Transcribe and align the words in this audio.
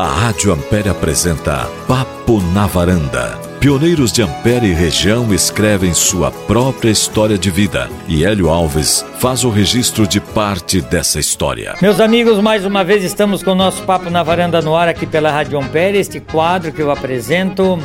A 0.00 0.06
Rádio 0.06 0.50
Ampere 0.50 0.88
apresenta 0.88 1.68
Papo 1.86 2.40
na 2.54 2.66
Varanda. 2.66 3.38
Pioneiros 3.60 4.10
de 4.10 4.22
Ampere 4.22 4.68
e 4.68 4.72
região 4.72 5.30
escrevem 5.34 5.92
sua 5.92 6.30
própria 6.30 6.88
história 6.88 7.36
de 7.36 7.50
vida 7.50 7.86
e 8.08 8.24
Hélio 8.24 8.48
Alves 8.48 9.04
faz 9.18 9.44
o 9.44 9.50
registro 9.50 10.06
de 10.06 10.18
parte 10.18 10.80
dessa 10.80 11.20
história. 11.20 11.74
Meus 11.82 12.00
amigos, 12.00 12.38
mais 12.38 12.64
uma 12.64 12.82
vez 12.82 13.04
estamos 13.04 13.42
com 13.42 13.50
o 13.50 13.54
nosso 13.54 13.82
Papo 13.82 14.08
na 14.08 14.22
Varanda 14.22 14.62
no 14.62 14.74
ar 14.74 14.88
aqui 14.88 15.04
pela 15.04 15.30
Rádio 15.30 15.60
Ampere, 15.60 15.98
este 15.98 16.18
quadro 16.18 16.72
que 16.72 16.80
eu 16.80 16.90
apresento 16.90 17.78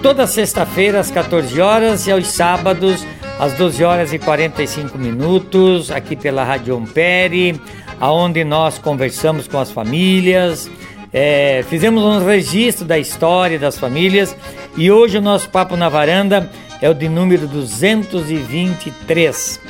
toda 0.00 0.28
sexta-feira 0.28 1.00
às 1.00 1.10
14 1.10 1.60
horas 1.60 2.06
e 2.06 2.12
aos 2.12 2.28
sábados 2.28 3.04
às 3.36 3.54
12 3.54 3.82
horas 3.82 4.12
e 4.12 4.18
45 4.20 4.96
minutos 4.96 5.90
aqui 5.90 6.14
pela 6.14 6.44
Rádio 6.44 6.76
Ampere, 6.76 7.60
aonde 7.98 8.44
nós 8.44 8.78
conversamos 8.78 9.48
com 9.48 9.58
as 9.58 9.72
famílias 9.72 10.70
é, 11.12 11.64
fizemos 11.68 12.02
um 12.02 12.24
registro 12.24 12.84
da 12.84 12.98
história 12.98 13.58
das 13.58 13.78
famílias 13.78 14.36
e 14.76 14.90
hoje 14.90 15.18
o 15.18 15.22
nosso 15.22 15.48
Papo 15.48 15.76
na 15.76 15.88
Varanda 15.88 16.50
é 16.80 16.88
o 16.88 16.94
de 16.94 17.08
número 17.08 17.46
223. 17.46 19.60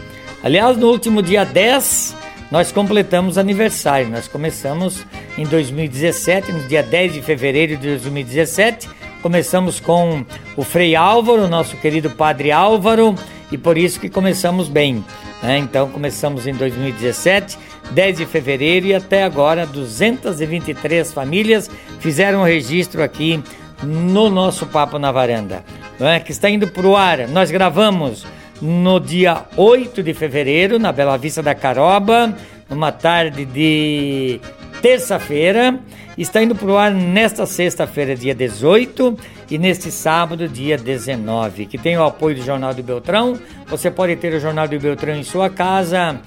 Aliás, 0.43 0.77
no 0.77 0.89
último 0.89 1.23
dia 1.23 1.45
10, 1.45 2.17
nós 2.51 2.73
completamos 2.73 3.39
aniversário. 3.39 4.09
Nós 4.09 4.27
começamos 4.27 5.05
em 5.37 5.45
2017, 5.45 6.53
no 6.53 6.67
dia 6.67 6.83
10 6.83 7.15
de 7.15 7.23
fevereiro 7.23 7.77
de 7.77 7.89
2017. 7.89 8.89
Começamos 9.23 9.81
com 9.81 10.25
o 10.57 10.63
Frei 10.63 10.95
Álvaro, 10.95 11.49
nosso 11.49 11.77
querido 11.77 12.11
Padre 12.11 12.53
Álvaro, 12.53 13.15
e 13.51 13.59
por 13.59 13.77
isso 13.77 13.99
que 13.99 14.09
começamos 14.09 14.69
bem. 14.69 15.05
Né? 15.43 15.59
Então 15.59 15.89
começamos 15.89 16.47
em 16.47 16.55
2017, 16.55 17.59
10 17.93 18.19
de 18.19 18.27
fevereiro 18.27 18.87
e 18.87 18.95
até 18.95 19.23
agora 19.23 19.67
223 19.67 21.13
famílias 21.13 21.71
fizeram 22.01 22.43
registro 22.43 23.03
aqui 23.03 23.43
no 23.83 24.29
nosso 24.29 24.67
Papo 24.67 24.99
na 24.99 25.13
Varanda, 25.13 25.65
né? 25.99 26.21
que 26.21 26.33
está 26.33 26.51
indo 26.51 26.69
para 26.69 26.87
o 26.87 26.97
ar. 26.97 27.29
Nós 27.29 27.51
gravamos 27.51 28.27
no 28.61 28.99
dia 28.99 29.45
8 29.57 30.03
de 30.03 30.13
fevereiro, 30.15 30.79
na 30.79 30.93
Bela 30.93 31.17
Vista 31.17 31.43
da 31.43 31.55
Caroba, 31.55 32.35
numa 32.69 32.91
tarde 32.91 33.45
de 33.45 34.41
terça-feira. 34.83 35.79
Está 36.19 36.43
indo 36.43 36.53
para 36.53 36.67
o 36.67 36.77
ar 36.77 36.91
nesta 36.91 37.47
sexta-feira, 37.47 38.17
dia 38.17 38.35
18, 38.35 39.17
e 39.49 39.57
neste 39.57 39.89
sábado, 39.93 40.49
dia 40.49 40.77
19, 40.77 41.67
que 41.67 41.79
tem 41.79 41.97
o 41.97 42.03
apoio 42.03 42.35
do 42.35 42.43
Jornal 42.43 42.75
do 42.75 42.83
Beltrão. 42.83 43.39
Você 43.69 43.89
pode 43.89 44.17
ter 44.17 44.35
o 44.35 44.41
Jornal 44.41 44.67
do 44.67 44.77
Beltrão 44.81 45.15
em 45.15 45.23
sua 45.23 45.49
casa 45.49 46.21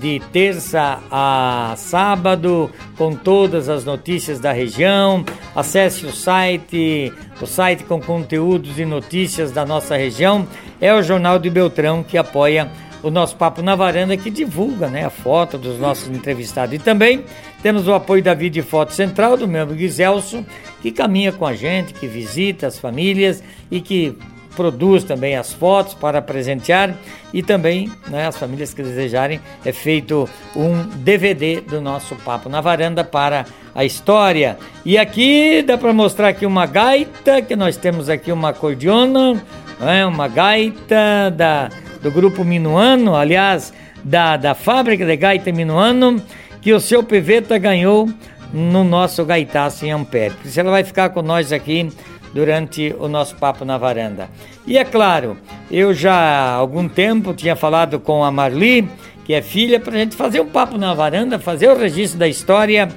de 0.00 0.20
terça 0.32 0.98
a 1.08 1.74
sábado, 1.76 2.68
com 2.98 3.14
todas 3.14 3.68
as 3.68 3.84
notícias 3.84 4.40
da 4.40 4.50
região. 4.50 5.24
Acesse 5.54 6.04
o 6.06 6.12
site, 6.12 7.12
o 7.40 7.46
site 7.46 7.84
com 7.84 8.00
conteúdos 8.00 8.80
e 8.80 8.84
notícias 8.84 9.52
da 9.52 9.64
nossa 9.64 9.96
região. 9.96 10.44
É 10.80 10.92
o 10.92 11.04
Jornal 11.04 11.38
do 11.38 11.48
Beltrão 11.52 12.02
que 12.02 12.18
apoia 12.18 12.68
o 13.06 13.10
nosso 13.10 13.36
Papo 13.36 13.62
na 13.62 13.76
Varanda, 13.76 14.16
que 14.16 14.28
divulga 14.28 14.88
né, 14.88 15.04
a 15.04 15.10
foto 15.10 15.56
dos 15.56 15.78
nossos 15.78 16.08
entrevistados. 16.08 16.74
E 16.74 16.78
também 16.78 17.24
temos 17.62 17.86
o 17.86 17.94
apoio 17.94 18.20
da 18.20 18.34
Vídeo 18.34 18.64
Foto 18.64 18.92
Central, 18.92 19.36
do 19.36 19.46
meu 19.46 19.62
amigo 19.62 19.78
Giselso, 19.78 20.44
que 20.82 20.90
caminha 20.90 21.30
com 21.30 21.46
a 21.46 21.54
gente, 21.54 21.94
que 21.94 22.08
visita 22.08 22.66
as 22.66 22.80
famílias 22.80 23.44
e 23.70 23.80
que 23.80 24.18
produz 24.56 25.04
também 25.04 25.36
as 25.36 25.52
fotos 25.52 25.94
para 25.94 26.20
presentear 26.20 26.96
e 27.32 27.42
também 27.42 27.92
né, 28.08 28.26
as 28.26 28.36
famílias 28.36 28.74
que 28.74 28.82
desejarem 28.82 29.38
é 29.64 29.70
feito 29.70 30.28
um 30.56 30.82
DVD 30.96 31.60
do 31.60 31.80
nosso 31.80 32.16
papo 32.16 32.48
na 32.48 32.60
varanda 32.60 33.04
para 33.04 33.44
a 33.74 33.84
história 33.84 34.56
e 34.82 34.96
aqui 34.96 35.62
dá 35.62 35.76
para 35.76 35.92
mostrar 35.92 36.28
aqui 36.28 36.46
uma 36.46 36.64
gaita 36.64 37.42
que 37.42 37.54
nós 37.54 37.76
temos 37.76 38.08
aqui 38.08 38.32
uma 38.32 38.48
acordeona 38.48 39.34
né, 39.78 40.06
uma 40.06 40.26
gaita 40.26 41.30
da 41.36 41.68
do 42.02 42.10
grupo 42.10 42.44
Minuano 42.44 43.14
aliás 43.14 43.72
da, 44.04 44.36
da 44.36 44.54
fábrica 44.54 45.04
de 45.04 45.16
gaita 45.16 45.52
Minuano 45.52 46.22
que 46.60 46.72
o 46.72 46.80
seu 46.80 47.02
Piveta 47.02 47.58
ganhou 47.58 48.08
no 48.52 48.84
nosso 48.84 49.24
gaitaço 49.24 49.84
em 49.84 49.92
Ampere. 49.92 50.34
Por 50.34 50.46
isso 50.46 50.58
ela 50.58 50.70
vai 50.70 50.84
ficar 50.84 51.10
com 51.10 51.22
nós 51.22 51.52
aqui 51.52 51.88
durante 52.32 52.94
o 52.98 53.08
nosso 53.08 53.36
papo 53.36 53.64
na 53.64 53.78
varanda. 53.78 54.28
E 54.66 54.76
é 54.76 54.84
claro, 54.84 55.36
eu 55.70 55.94
já 55.94 56.14
há 56.14 56.54
algum 56.54 56.88
tempo 56.88 57.34
tinha 57.34 57.56
falado 57.56 57.98
com 57.98 58.24
a 58.24 58.30
Marli, 58.30 58.88
que 59.24 59.32
é 59.32 59.42
filha, 59.42 59.80
para 59.80 59.94
a 59.94 59.98
gente 59.98 60.16
fazer 60.16 60.40
um 60.40 60.48
papo 60.48 60.78
na 60.78 60.94
varanda, 60.94 61.38
fazer 61.38 61.68
o 61.68 61.78
registro 61.78 62.18
da 62.18 62.28
história 62.28 62.88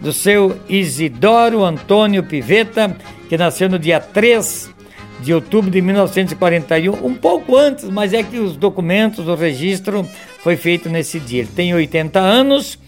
do 0.00 0.12
seu 0.12 0.58
Isidoro 0.68 1.64
Antônio 1.64 2.22
Piveta, 2.22 2.96
que 3.28 3.36
nasceu 3.36 3.68
no 3.68 3.78
dia 3.78 4.00
3 4.00 4.74
de 5.20 5.34
outubro 5.34 5.70
de 5.70 5.80
1941, 5.80 7.04
um 7.04 7.14
pouco 7.14 7.56
antes, 7.56 7.84
mas 7.84 8.12
é 8.12 8.22
que 8.22 8.38
os 8.38 8.56
documentos, 8.56 9.26
o 9.26 9.34
registro 9.34 10.06
foi 10.42 10.56
feito 10.56 10.88
nesse 10.88 11.18
dia. 11.18 11.40
Ele 11.40 11.50
tem 11.54 11.74
80 11.74 12.18
anos, 12.18 12.78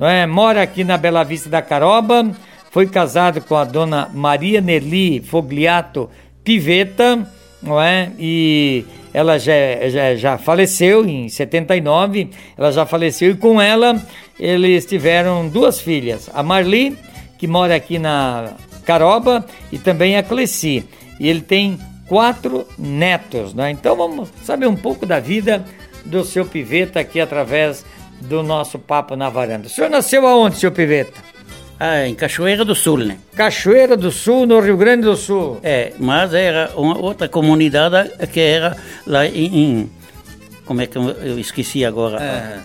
é? 0.00 0.26
mora 0.26 0.62
aqui 0.62 0.84
na 0.84 0.96
Bela 0.96 1.24
Vista 1.24 1.48
da 1.48 1.62
Caroba, 1.62 2.30
foi 2.70 2.86
casado 2.86 3.40
com 3.40 3.56
a 3.56 3.64
dona 3.64 4.10
Maria 4.12 4.60
Nelly 4.60 5.20
Fogliato 5.20 6.10
Piveta, 6.44 7.26
não 7.62 7.80
é? 7.80 8.12
E 8.18 8.84
ela 9.12 9.38
já, 9.38 9.52
já, 9.88 10.14
já 10.14 10.38
faleceu 10.38 11.04
em 11.04 11.28
79, 11.28 12.30
ela 12.56 12.70
já 12.70 12.86
faleceu 12.86 13.32
e 13.32 13.34
com 13.34 13.60
ela 13.60 14.00
eles 14.38 14.86
tiveram 14.86 15.48
duas 15.48 15.80
filhas, 15.80 16.30
a 16.32 16.42
Marli, 16.42 16.96
que 17.38 17.46
mora 17.46 17.74
aqui 17.74 17.98
na 17.98 18.52
Caroba, 18.84 19.44
e 19.72 19.78
também 19.78 20.16
a 20.16 20.22
Cleci. 20.22 20.84
E 21.18 21.28
ele 21.28 21.40
tem 21.40 21.78
quatro 22.06 22.66
netos, 22.78 23.54
né? 23.54 23.70
Então 23.70 23.96
vamos 23.96 24.28
saber 24.44 24.66
um 24.66 24.76
pouco 24.76 25.04
da 25.04 25.20
vida 25.20 25.64
do 26.04 26.24
seu 26.24 26.44
Piveta 26.44 27.00
aqui 27.00 27.20
através 27.20 27.84
do 28.20 28.42
nosso 28.42 28.78
papo 28.78 29.14
na 29.14 29.28
varanda. 29.28 29.66
O 29.66 29.70
senhor 29.70 29.90
nasceu 29.90 30.26
aonde, 30.26 30.56
seu 30.56 30.72
Piveta? 30.72 31.28
Ah, 31.80 32.06
em 32.06 32.14
Cachoeira 32.14 32.64
do 32.64 32.74
Sul, 32.74 32.98
né? 32.98 33.18
Cachoeira 33.36 33.96
do 33.96 34.10
Sul, 34.10 34.46
no 34.46 34.58
Rio 34.58 34.76
Grande 34.76 35.02
do 35.02 35.16
Sul. 35.16 35.60
É, 35.62 35.92
mas 35.98 36.34
era 36.34 36.72
uma 36.74 36.98
outra 36.98 37.28
comunidade 37.28 38.10
que 38.32 38.40
era 38.40 38.76
lá 39.06 39.24
em. 39.26 39.44
em 39.56 39.90
como 40.64 40.82
é 40.82 40.86
que 40.86 40.98
eu 40.98 41.38
esqueci 41.38 41.84
agora? 41.84 42.20
É. 42.20 42.58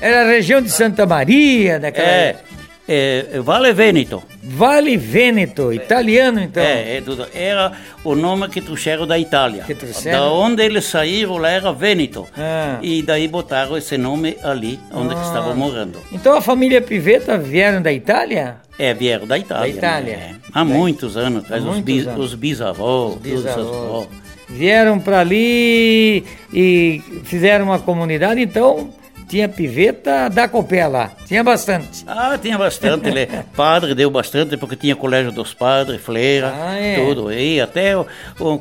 Era 0.00 0.22
a 0.22 0.26
região 0.28 0.62
de 0.62 0.70
Santa 0.70 1.04
Maria, 1.04 1.80
daquela. 1.80 2.06
É, 2.06 2.36
é, 2.86 3.40
Vale 3.42 3.72
Veneto. 3.72 4.22
Vale 4.42 4.96
Veneto, 4.96 5.72
italiano 5.72 6.40
então. 6.40 6.62
É, 6.62 6.98
é. 6.98 7.02
Era 7.32 7.72
o 8.04 8.14
nome 8.14 8.48
que 8.48 8.60
trouxeram 8.60 9.06
da 9.06 9.18
Itália. 9.18 9.64
Que 9.64 9.74
trouxeram? 9.74 10.18
Da 10.18 10.30
onde 10.30 10.62
eles 10.62 10.84
saíram 10.84 11.38
lá 11.38 11.48
era 11.48 11.72
Veneto. 11.72 12.26
Ah. 12.36 12.78
E 12.82 13.02
daí 13.02 13.26
botaram 13.26 13.76
esse 13.76 13.96
nome 13.96 14.36
ali, 14.42 14.78
onde 14.92 15.14
ah. 15.14 15.22
estavam 15.22 15.56
morando. 15.56 15.98
Então 16.12 16.36
a 16.36 16.42
família 16.42 16.82
Piveta 16.82 17.38
vieram 17.38 17.80
da 17.80 17.92
Itália? 17.92 18.56
É, 18.78 18.92
vieram 18.92 19.26
da 19.26 19.38
Itália. 19.38 19.72
Da 19.72 19.78
Itália. 19.78 20.16
Né? 20.16 20.36
Há 20.52 20.58
da... 20.58 20.64
muitos 20.64 21.16
anos, 21.16 21.50
Há 21.50 21.56
os, 21.56 21.78
bis, 21.80 22.06
anos. 22.06 22.26
os 22.26 22.34
bisavós, 22.34 23.14
os 23.14 23.20
bisavós. 23.20 24.08
Vieram 24.46 25.00
para 25.00 25.20
ali 25.20 26.22
e 26.52 27.02
fizeram 27.24 27.64
uma 27.64 27.78
comunidade, 27.78 28.42
então 28.42 28.92
tinha 29.28 29.48
piveta 29.48 30.28
da 30.28 30.48
Copé 30.48 30.86
lá, 30.86 31.10
tinha 31.26 31.42
bastante. 31.42 32.04
Ah, 32.06 32.38
tinha 32.40 32.58
bastante, 32.58 33.08
ele 33.08 33.26
padre 33.56 33.94
deu 33.94 34.10
bastante 34.10 34.56
porque 34.56 34.76
tinha 34.76 34.94
colégio 34.94 35.32
dos 35.32 35.54
padres, 35.54 36.00
fleira, 36.00 36.52
ah, 36.54 36.78
é. 36.78 36.96
tudo. 36.96 37.32
E 37.32 37.60
até 37.60 37.92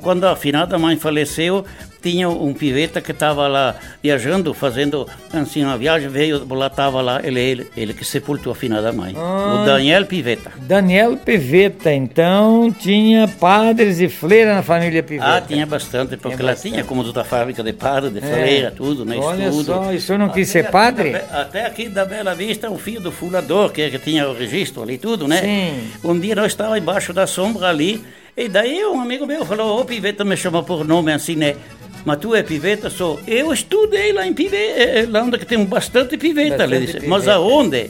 quando 0.02 0.25
a 0.25 0.35
finada 0.35 0.78
mãe 0.78 0.97
faleceu, 0.97 1.66
tinha 2.03 2.28
um 2.28 2.53
piveta 2.53 3.00
que 3.00 3.12
estava 3.12 3.47
lá 3.47 3.75
viajando, 4.03 4.53
fazendo 4.53 5.08
assim 5.31 5.64
uma 5.64 5.78
viagem, 5.78 6.09
veio, 6.09 6.46
lá 6.53 6.68
estava 6.68 7.02
lá, 7.02 7.22
ele, 7.24 7.40
ele, 7.40 7.68
ele 7.78 7.94
que 7.94 8.03
sepultou 8.03 8.52
a 8.52 8.56
finada 8.56 8.91
mãe, 8.91 9.16
ah, 9.18 9.62
o 9.62 9.66
Daniel 9.66 10.06
Piveta. 10.06 10.52
Daniel 10.58 11.16
Piveta, 11.16 11.94
então 11.94 12.76
tinha 12.78 13.26
padres 13.28 14.02
e 14.02 14.09
freira 14.09 14.53
na 14.53 14.61
família 14.61 15.02
Piveta. 15.02 15.38
Ah, 15.38 15.41
tinha 15.41 15.66
bastante, 15.66 16.17
porque 16.17 16.35
tinha 16.35 16.46
lá 16.46 16.52
bastante. 16.52 16.73
tinha 16.73 16.84
como 16.84 17.05
toda 17.05 17.23
fábrica 17.23 17.64
de 17.64 17.72
padre, 17.72 18.09
de 18.09 18.20
freira, 18.20 18.67
é. 18.67 18.72
tudo, 18.72 19.05
né? 19.05 19.16
Olha 19.17 19.47
estudo. 19.47 19.64
só, 19.64 19.94
e 19.94 19.96
o 19.96 20.02
senhor 20.02 20.17
não 20.17 20.28
quis 20.28 20.50
ser 20.50 20.70
padre? 20.70 21.16
Até 21.32 21.66
aqui 21.66 21.88
da 21.88 22.03
Bela 22.03 22.35
Vista, 22.35 22.70
o 22.70 22.78
filho 22.78 23.00
do 23.00 23.14
fulador, 23.14 23.72
que, 23.72 23.90
que 23.90 24.00
tinha 24.00 24.28
o 24.28 24.34
registro 24.34 24.84
ali, 24.84 24.97
tudo, 24.97 25.26
né? 25.26 25.40
Sim. 25.41 25.91
Um 26.03 26.20
dia 26.20 26.35
nós 26.35 26.47
estávamos 26.47 26.79
embaixo 26.79 27.14
da 27.14 27.26
sombra 27.26 27.70
ali, 27.70 28.03
e 28.35 28.50
daí 28.50 28.84
um 28.84 29.00
amigo 29.00 29.26
meu 29.28 29.46
falou, 29.46 29.79
ô 29.79 29.85
Piveta 29.85 30.26
me 30.26 30.35
chama 30.35 30.64
por 30.64 30.84
nome 30.84 31.14
assim, 31.14 31.35
né? 31.35 31.55
Mas 32.05 32.20
tu 32.20 32.35
é 32.35 32.44
piveta? 32.44 32.90
Sou. 32.90 33.20
Eu 33.26 33.53
estudei 33.53 34.11
lá 34.11 34.28
em 34.28 34.34
Piveta, 34.34 34.79
eh, 34.79 35.00
eh, 35.00 35.08
lá 35.09 35.23
onde 35.23 35.38
tem 35.40 35.64
bastante 35.64 36.17
piveta. 36.17 36.58
Bastante 36.58 36.79
disse. 36.79 36.94
Piveta. 36.94 37.09
Mas 37.09 37.28
aonde? 37.28 37.90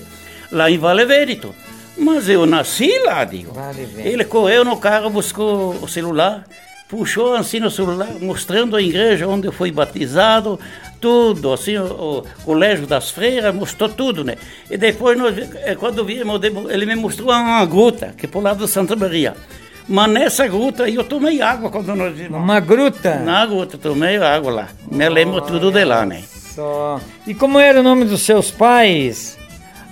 Lá 0.51 0.69
em 0.69 0.77
Vale 0.77 1.06
Vérito. 1.06 1.56
Mas 1.98 2.30
eu 2.30 2.45
nasci 2.45 2.92
lá, 3.06 3.24
digo. 3.24 3.54
Vale 3.54 3.88
Ele 3.98 4.24
correu 4.24 4.63
no 4.63 4.77
carro, 4.77 5.10
buscou 5.10 5.75
o 5.81 5.88
celular, 5.88 6.44
puxou 6.88 7.33
assim 7.33 7.60
no 7.60 7.71
celular, 7.71 8.10
mostrando 8.19 8.75
a 8.75 8.81
igreja 8.81 9.27
onde 9.27 9.48
eu 9.48 9.51
fui 9.51 9.71
batizado, 9.71 10.60
tudo, 11.00 11.51
assim, 11.51 11.77
o, 11.77 12.19
o, 12.19 12.24
colégio 12.45 12.88
das 12.88 13.12
freiras, 13.12 13.54
mostrou 13.54 13.89
tudo, 13.89 14.24
né? 14.24 14.38
E 14.69 14.77
depois, 14.77 15.18
nós, 15.18 15.36
eh, 15.38 15.75
quando 15.75 16.06
vimos, 16.06 16.39
ele 16.69 16.86
me 16.86 16.95
mostrou 16.95 17.30
uma 17.30 17.65
gruta, 17.65 18.13
que 18.18 18.25
é 18.25 18.30
por 18.30 18.42
lado 18.42 18.65
de 18.65 18.71
Santa 18.71 18.95
Maria. 18.95 19.36
Mas 19.88 20.12
nessa 20.12 20.47
gruta 20.47 20.83
aí 20.85 20.95
eu 20.95 21.03
tomei 21.03 21.41
água 21.41 21.69
quando 21.69 21.95
nós 21.95 22.15
vimos. 22.15 22.38
Uma 22.38 22.59
gruta? 22.59 23.15
Na 23.15 23.45
gruta, 23.45 23.77
tomei 23.77 24.18
água 24.18 24.51
lá. 24.51 24.68
Me 24.89 25.07
lembro 25.09 25.41
tudo 25.41 25.71
de 25.71 25.83
lá, 25.83 26.06
né? 26.06 26.24
Só. 26.56 27.00
E 27.27 27.33
como 27.33 27.59
era 27.59 27.80
o 27.80 27.83
nome 27.83 28.06
dos 28.06 28.21
seus 28.21 28.51
pais? 28.51 29.38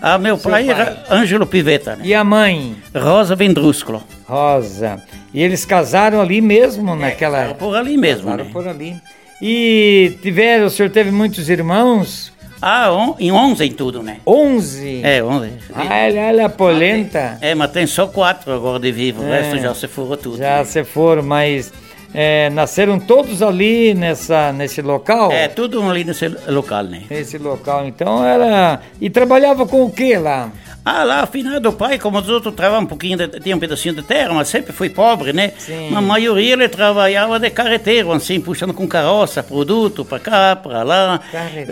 Ah, 0.02 0.18
meu 0.18 0.38
pai, 0.38 0.66
pai, 0.66 0.70
era 0.70 1.04
Ângelo 1.10 1.46
Piveta. 1.46 1.96
Né? 1.96 2.06
E 2.08 2.14
a 2.14 2.24
mãe? 2.24 2.76
Rosa 2.96 3.36
Vendrúsculo. 3.36 4.04
Rosa. 4.26 5.02
E 5.34 5.42
eles 5.42 5.64
casaram 5.64 6.20
ali 6.20 6.42
mesmo, 6.42 6.92
é, 6.94 6.96
naquela... 6.96 7.54
por 7.54 7.76
ali 7.76 7.98
mesmo, 7.98 8.26
casaram 8.26 8.46
né? 8.46 8.50
por 8.52 8.68
ali. 8.68 8.96
E 9.42 10.18
tiveram, 10.22 10.66
o 10.66 10.70
senhor 10.70 10.90
teve 10.90 11.12
muitos 11.12 11.50
irmãos? 11.50 12.31
Ah, 12.62 12.92
on, 12.94 13.16
em 13.20 13.32
11 13.32 13.66
em 13.66 13.72
tudo, 13.72 14.04
né? 14.04 14.18
11? 14.26 15.02
É, 15.04 15.24
11. 15.24 15.52
Ah, 15.74 15.96
ela 15.96 16.44
é 16.44 16.50
polenta. 16.50 17.38
É, 17.42 17.56
mas 17.56 17.72
tem 17.72 17.88
só 17.88 18.06
quatro 18.06 18.54
agora 18.54 18.80
de 18.80 18.92
vivo, 18.92 19.24
é, 19.24 19.26
o 19.26 19.30
resto 19.30 19.58
já 19.58 19.74
se 19.74 19.88
foram 19.88 20.16
tudo. 20.16 20.38
Já 20.38 20.58
né? 20.58 20.66
se 20.66 20.84
foram, 20.84 21.24
mas 21.24 21.74
é, 22.14 22.50
nasceram 22.50 23.00
todos 23.00 23.42
ali 23.42 23.94
nessa, 23.94 24.52
nesse 24.52 24.82
local? 24.82 25.32
É, 25.32 25.48
tudo 25.48 25.82
ali 25.90 26.04
nesse 26.04 26.28
local, 26.48 26.84
né? 26.84 27.04
Nesse 27.10 27.38
local, 27.38 27.86
então 27.88 28.24
era... 28.26 28.82
E 29.00 29.10
trabalhava 29.10 29.66
com 29.66 29.84
o 29.84 29.92
que 29.92 30.16
lá? 30.18 30.52
Ah, 30.84 31.04
lá, 31.04 31.22
afinal 31.22 31.60
do 31.60 31.72
pai, 31.72 32.00
como 32.00 32.18
os 32.18 32.28
outros, 32.28 32.56
trabalhavam 32.56 32.86
um 32.86 32.88
pouquinho, 32.88 33.16
de, 33.16 33.28
tinha 33.40 33.56
um 33.56 33.60
pedacinho 33.60 33.94
de 33.94 34.02
terra, 34.02 34.34
mas 34.34 34.48
sempre 34.48 34.74
foi 34.74 34.90
pobre, 34.90 35.32
né? 35.32 35.54
Sim. 35.60 35.96
A 35.96 36.02
maioria 36.02 36.54
ele 36.54 36.68
trabalhava 36.68 37.40
de 37.40 37.52
carreteiro, 37.52 38.12
assim, 38.12 38.42
puxando 38.42 38.74
com 38.74 38.88
carroça, 38.88 39.44
produto 39.44 40.04
para 40.04 40.20
cá, 40.20 40.56
para 40.56 40.82
lá. 40.82 41.22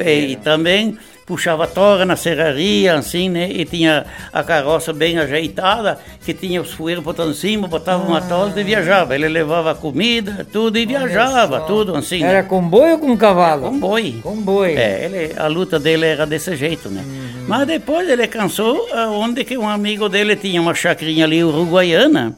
E, 0.05 0.33
e 0.33 0.35
também 0.35 0.95
puxava 1.29 1.67
tora 1.67 2.05
na 2.05 2.15
serraria, 2.15 2.95
assim, 2.95 3.29
né? 3.29 3.47
E 3.51 3.63
tinha 3.63 4.03
a 4.33 4.41
carroça 4.41 4.91
bem 4.91 5.19
ajeitada, 5.19 5.99
que 6.25 6.33
tinha 6.33 6.59
os 6.59 6.71
fueiros 6.71 7.03
botando 7.03 7.29
em 7.29 7.35
cima, 7.35 7.67
botava 7.67 8.03
ah. 8.03 8.07
uma 8.07 8.19
tolda 8.19 8.59
e 8.59 8.63
viajava. 8.63 9.13
Ele 9.13 9.29
levava 9.29 9.75
comida, 9.75 10.43
tudo 10.51 10.79
e 10.79 10.87
viajava, 10.87 11.61
tudo 11.61 11.95
assim. 11.95 12.23
Era 12.23 12.41
né? 12.41 12.47
com 12.49 12.67
boi 12.67 12.93
ou 12.93 12.97
com 12.97 13.15
cavalo? 13.15 13.69
com 13.69 13.79
boi. 13.79 14.19
Com 14.23 14.41
boi. 14.41 14.73
É, 14.73 15.05
ele, 15.05 15.39
a 15.39 15.45
luta 15.45 15.79
dele 15.79 16.07
era 16.07 16.25
desse 16.25 16.55
jeito, 16.55 16.89
né? 16.89 17.03
Uhum. 17.05 17.45
Mas 17.47 17.67
depois 17.67 18.09
ele 18.09 18.25
cansou, 18.25 18.87
onde 19.11 19.43
que 19.43 19.55
um 19.55 19.69
amigo 19.69 20.09
dele 20.09 20.35
tinha 20.35 20.59
uma 20.59 20.73
chacrinha 20.73 21.25
ali 21.25 21.43
uruguaiana, 21.43 22.35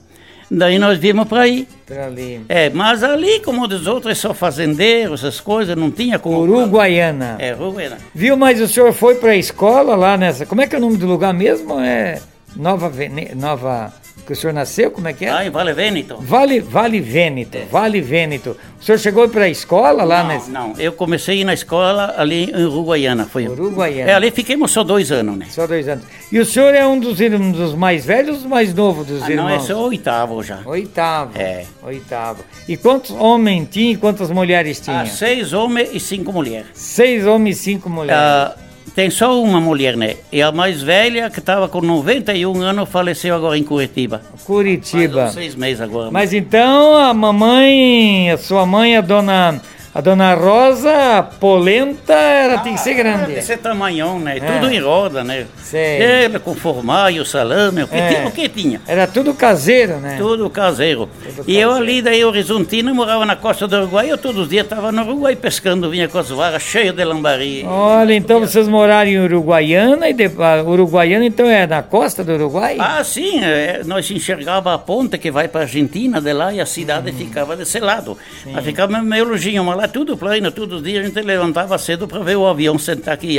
Daí 0.54 0.78
nós 0.78 1.00
vimos 1.00 1.30
para 1.30 1.44
aí. 1.44 1.66
Pra 1.86 2.08
ali. 2.08 2.42
É, 2.50 2.70
mas 2.70 3.02
ali, 3.04 3.40
como 3.40 3.66
dos 3.70 3.88
outros, 3.88 4.12
é 4.12 4.16
só 4.16 4.34
fazendeiros, 4.34 5.22
essas 5.22 5.40
coisas, 5.40 5.78
não 5.78 5.90
tinha 5.90 6.20
como. 6.20 6.40
Uruguaiana. 6.40 7.38
É, 7.40 7.54
Uruguaiana. 7.54 7.98
Viu, 8.14 8.36
mas 8.36 8.60
o 8.60 8.68
senhor 8.68 8.92
foi 8.92 9.16
para 9.16 9.32
a 9.32 9.38
escola 9.38 9.96
lá 9.96 10.18
nessa. 10.18 10.46
Como 10.46 10.62
é 10.62 10.68
que 10.68 10.76
é 10.76 10.78
o 10.78 10.82
nome 10.82 10.98
do 10.98 11.08
lugar 11.08 11.34
mesmo? 11.34 11.80
É 11.80 12.20
Nova 12.54 12.90
Vene... 12.90 13.32
Nova 13.34 13.94
que 14.26 14.34
o 14.34 14.36
senhor 14.36 14.54
nasceu, 14.54 14.92
como 14.92 15.08
é 15.08 15.14
que 15.14 15.26
é? 15.26 15.30
Ah, 15.30 15.46
em 15.46 15.50
Vale 15.50 15.74
Vêneto. 15.74 16.18
Vale, 16.20 16.60
vale 16.60 17.00
Vêneto, 17.00 17.58
é. 17.58 17.66
Vale 17.66 18.02
Vêneto. 18.02 18.56
O 18.80 18.84
senhor 18.84 18.98
chegou 18.98 19.28
para 19.30 19.46
a 19.46 19.50
escola 19.50 20.04
lá? 20.04 20.24
Não, 20.24 20.30
nesse... 20.30 20.52
não, 20.52 20.74
eu 20.78 20.94
comecei 20.94 21.44
na 21.44 21.54
escola 21.54 22.16
ali 22.18 22.52
em 22.52 22.66
Uruguaiana. 22.66 23.26
Foi. 23.26 23.48
Uruguaiana. 23.48 24.12
É, 24.12 24.14
ali 24.14 24.32
fiquemos 24.32 24.72
só 24.72 24.84
dois 24.84 25.12
anos, 25.12 25.38
né? 25.38 25.48
Só 25.50 25.68
dois 25.68 25.88
anos. 25.88 26.06
E 26.32 26.40
o 26.40 26.46
senhor 26.46 26.74
é 26.74 26.86
um 26.86 27.00
dos, 27.00 27.20
um 27.20 27.52
dos 27.52 27.74
mais 27.74 28.06
velhos 28.06 28.44
ou 28.44 28.50
mais 28.50 28.74
novos 28.74 29.06
dos 29.06 29.24
ah, 29.24 29.30
irmãos? 29.30 29.68
Não, 29.68 29.76
é 29.76 29.80
o 29.80 29.84
oitavo 29.86 30.44
já. 30.44 30.60
Oitavo. 30.66 31.38
É. 31.38 31.66
Oitavo. 31.84 32.44
E 32.68 32.78
quantos 32.78 33.12
homens 33.12 33.68
tinha 33.70 33.94
e 33.94 33.98
quantas 33.98 34.30
mulheres 34.30 34.80
tinha? 34.80 35.02
Ah, 35.02 35.06
seis 35.06 35.54
homens 35.54 35.90
e 35.94 36.00
cinco 36.00 36.32
mulheres. 36.32 36.68
Seis 36.74 37.26
homens 37.26 37.60
e 37.60 37.64
cinco 37.64 37.90
mulheres. 37.90 38.22
Ah, 38.22 38.56
tem 38.96 39.10
só 39.10 39.42
uma 39.42 39.62
mulher, 39.62 39.96
né? 39.96 40.16
E 40.32 40.42
a 40.42 40.52
mais 40.52 40.82
velha, 40.82 41.30
que 41.30 41.40
estava 41.40 41.68
com 41.70 41.82
91 41.82 42.62
anos, 42.62 42.90
faleceu 42.90 43.36
agora 43.36 43.58
em 43.58 43.64
Curitiba. 43.64 44.22
Curitiba. 44.44 45.24
Faz 45.24 45.34
seis 45.34 45.56
meses 45.56 45.82
agora. 45.82 46.12
Mas 46.12 46.34
então 46.34 46.98
a 46.98 47.14
mamãe, 47.14 48.32
a 48.32 48.38
sua 48.38 48.66
mãe, 48.66 48.98
a 48.98 49.02
dona 49.02 49.62
a 49.94 50.00
dona 50.00 50.34
Rosa, 50.36 51.22
polenta, 51.38 52.14
ela 52.14 52.54
ah, 52.54 52.58
tem 52.60 52.76
que 52.76 52.80
ser 52.80 52.94
grande. 52.94 53.34
Desse 53.34 53.58
tamanhão, 53.58 54.20
né? 54.20 54.38
É. 54.38 54.40
Tudo 54.40 54.72
em 54.72 54.80
roda, 54.80 55.22
né? 55.22 55.46
Sei. 55.62 56.02
Ela 56.02 56.40
com 56.40 56.56
formaio, 56.56 57.26
salame, 57.26 57.84
o 57.84 57.88
que, 57.90 57.98
é. 57.98 58.08
tinha, 58.08 58.28
o 58.28 58.32
que 58.32 58.48
tinha. 58.48 58.82
Era 58.88 59.06
tudo 59.06 59.34
caseiro, 59.34 59.98
né? 59.98 60.16
Tudo 60.18 60.50
caseiro. 60.50 61.10
Tudo 61.12 61.30
e 61.30 61.36
caseiro. 61.36 61.60
eu 61.60 61.72
ali, 61.74 62.02
daí 62.02 62.24
Horizontina, 62.24 62.94
morava 62.94 63.26
na 63.26 63.36
costa 63.36 63.68
do 63.68 63.76
Uruguai, 63.76 64.10
eu 64.10 64.18
todos 64.18 64.44
os 64.44 64.50
dias 64.50 64.64
estava 64.64 64.94
no 64.94 65.02
Uruguai 65.02 65.36
pescando, 65.36 65.90
vinha 65.90 66.08
com 66.08 66.20
as 66.20 66.30
varas 66.30 66.64
cheias 66.64 66.96
de 66.96 67.04
lambari. 67.04 67.66
Olha, 67.66 68.14
então 68.14 68.40
vocês 68.40 68.70
moraram 68.70 69.10
em 69.10 69.20
Uruguaiana, 69.20 70.08
e 70.08 70.14
de, 70.14 70.28
uh, 70.28 70.70
Uruguaiana 70.70 71.26
então 71.26 71.48
é 71.48 71.68
na 71.68 71.84
costa 71.84 72.24
do 72.24 72.32
Uruguai? 72.32 72.78
Ah, 72.80 73.04
sim, 73.04 73.44
é, 73.44 73.82
nós 73.84 74.10
enxergava 74.10 74.74
a 74.74 74.78
ponte 74.78 75.18
que 75.18 75.30
vai 75.30 75.50
para 75.50 75.62
a 75.62 75.64
Argentina 75.64 76.22
de 76.22 76.32
lá 76.32 76.54
e 76.54 76.62
a 76.62 76.66
cidade 76.66 77.12
hum. 77.12 77.14
ficava 77.14 77.58
desse 77.58 77.80
lado. 77.80 78.18
Sim. 78.42 78.54
Mas 78.54 78.64
ficava 78.64 79.02
meio 79.02 79.26
longinho, 79.26 79.66
mas 79.66 79.81
lá 79.82 79.88
tudo 79.88 80.16
plano, 80.16 80.52
todos 80.52 80.78
os 80.78 80.84
dias 80.84 81.04
a 81.04 81.08
gente 81.08 81.22
levantava 81.22 81.76
cedo 81.78 82.08
para 82.08 82.20
ver 82.20 82.36
o 82.38 82.46
avião 82.46 82.78
sentar 82.78 83.16
aqui. 83.16 83.38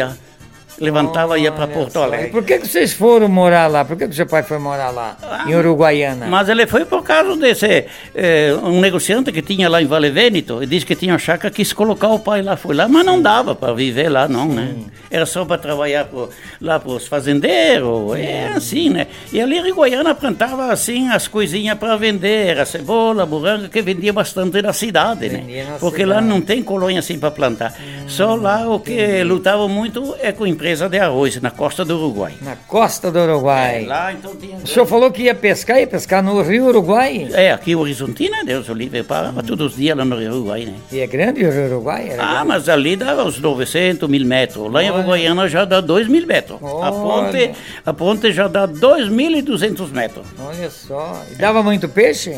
Levantava 0.83 1.39
e 1.39 1.43
ia 1.43 1.53
para 1.53 1.67
Porto 1.67 1.99
Alegre. 1.99 2.31
Por 2.31 2.45
que, 2.45 2.59
que 2.59 2.67
vocês 2.67 2.93
foram 2.93 3.29
morar 3.29 3.69
lá? 3.69 3.85
Por 3.85 3.97
que, 3.97 4.09
que 4.09 4.15
seu 4.15 4.27
pai 4.27 4.43
foi 4.43 4.59
morar 4.59 4.91
lá, 4.91 5.17
ah, 5.23 5.45
em 5.49 5.55
Uruguaiana? 5.55 6.27
Mas 6.27 6.49
ele 6.49 6.67
foi 6.67 6.85
por 6.85 7.03
causa 7.03 7.37
desse 7.37 7.87
eh, 8.15 8.55
um 8.63 8.81
negociante 8.81 9.31
que 9.33 9.43
tinha 9.43 9.69
lá 9.69 9.81
em 9.81 9.87
Vale 9.87 10.11
Vêneto, 10.11 10.63
e 10.63 10.67
disse 10.67 10.85
que 10.85 10.97
tinha 10.97 11.17
chácara, 11.19 11.53
quis 11.53 11.73
colocar 11.73 12.09
o 12.09 12.19
pai 12.19 12.43
lá, 12.43 12.57
foi 12.57 12.75
lá, 12.75 12.89
mas 12.89 13.05
não 13.05 13.21
dava 13.21 13.55
para 13.55 13.73
viver 13.73 14.09
lá, 14.09 14.27
não, 14.27 14.49
né? 14.49 14.73
Sim. 14.73 14.81
né? 14.81 14.87
Era 15.11 15.27
só 15.27 15.45
para 15.45 15.59
trabalhar 15.59 16.07
pro, 16.07 16.31
lá 16.61 16.81
para 16.81 16.91
os 16.91 17.07
fazendeiros, 17.07 18.17
é 18.17 18.49
assim, 18.49 18.89
né? 18.89 19.07
E 19.33 19.41
ali 19.41 19.57
em 19.57 19.61
Uruguaiana 19.61 20.15
plantava 20.15 20.73
assim 20.73 21.09
as 21.09 21.29
coisinhas 21.29 21.79
para 21.79 21.97
vender, 21.97 22.59
a 22.59 22.65
cebola, 22.65 23.23
a 23.23 23.27
buranga, 23.27 23.69
que 23.69 23.83
vendia 23.83 24.13
bastante 24.13 24.61
na 24.63 24.73
cidade, 24.73 25.29
né? 25.29 25.39
vendia 25.39 25.65
né? 25.65 25.77
Porque 25.79 26.03
cidade. 26.03 26.21
lá 26.21 26.21
não 26.21 26.41
tem 26.41 26.63
colônia 26.63 26.99
assim 26.99 27.19
para 27.19 27.31
plantar. 27.31 27.75
Hum, 27.79 28.09
só 28.09 28.35
lá 28.35 28.69
o 28.69 28.81
que 28.81 29.23
lutava 29.23 29.69
muito 29.69 30.15
é 30.21 30.33
com 30.33 30.47
empresa 30.47 30.72
de 30.81 30.99
arroz, 30.99 31.41
na 31.41 31.51
costa 31.51 31.85
do 31.85 31.97
Uruguai. 31.97 32.35
Na 32.41 32.57
costa 32.57 33.11
do 33.11 33.19
Uruguai. 33.19 33.85
É, 33.85 33.87
lá 33.87 34.13
então. 34.13 34.33
O 34.63 34.67
senhor 34.67 34.87
falou 34.87 35.11
que 35.11 35.23
ia 35.23 35.35
pescar, 35.35 35.79
ia 35.79 35.87
pescar 35.87 36.23
no 36.23 36.41
Rio 36.43 36.67
Uruguai? 36.67 37.29
É, 37.33 37.53
aqui 37.53 37.75
Horizontina, 37.77 38.45
Deus 38.45 38.69
o 38.69 38.75
livre, 38.75 39.03
parava 39.03 39.41
hum. 39.41 39.45
todos 39.45 39.73
os 39.73 39.77
dias 39.77 39.97
lá 39.97 40.05
no 40.05 40.17
Rio 40.17 40.33
Uruguai, 40.33 40.65
né? 40.65 40.75
E 40.91 41.01
é 41.01 41.07
grande 41.07 41.45
o 41.45 41.51
Rio 41.51 41.67
Uruguai? 41.67 42.11
ah, 42.13 42.17
grande? 42.17 42.49
mas 42.49 42.69
ali 42.69 42.97
dá 42.97 43.25
uns 43.25 43.39
900 43.39 44.09
mil 44.09 44.27
metros. 44.27 44.65
Lá 44.65 44.79
Olha. 44.79 44.87
em 44.87 44.91
Uruguaiana 44.91 45.49
já 45.49 45.65
dá 45.65 45.81
2 45.81 46.09
mil 46.09 46.27
metros. 46.27 46.59
A 46.83 46.93
ponte, 46.93 47.51
a 47.85 47.93
ponte 47.93 48.33
já 48.33 48.49
dá 48.49 48.67
2.200 48.67 49.91
metros. 49.91 50.27
Olha 50.39 50.71
só. 50.71 51.23
E 51.31 51.35
dava 51.35 51.63
muito 51.63 51.89
peixe? 51.89 52.37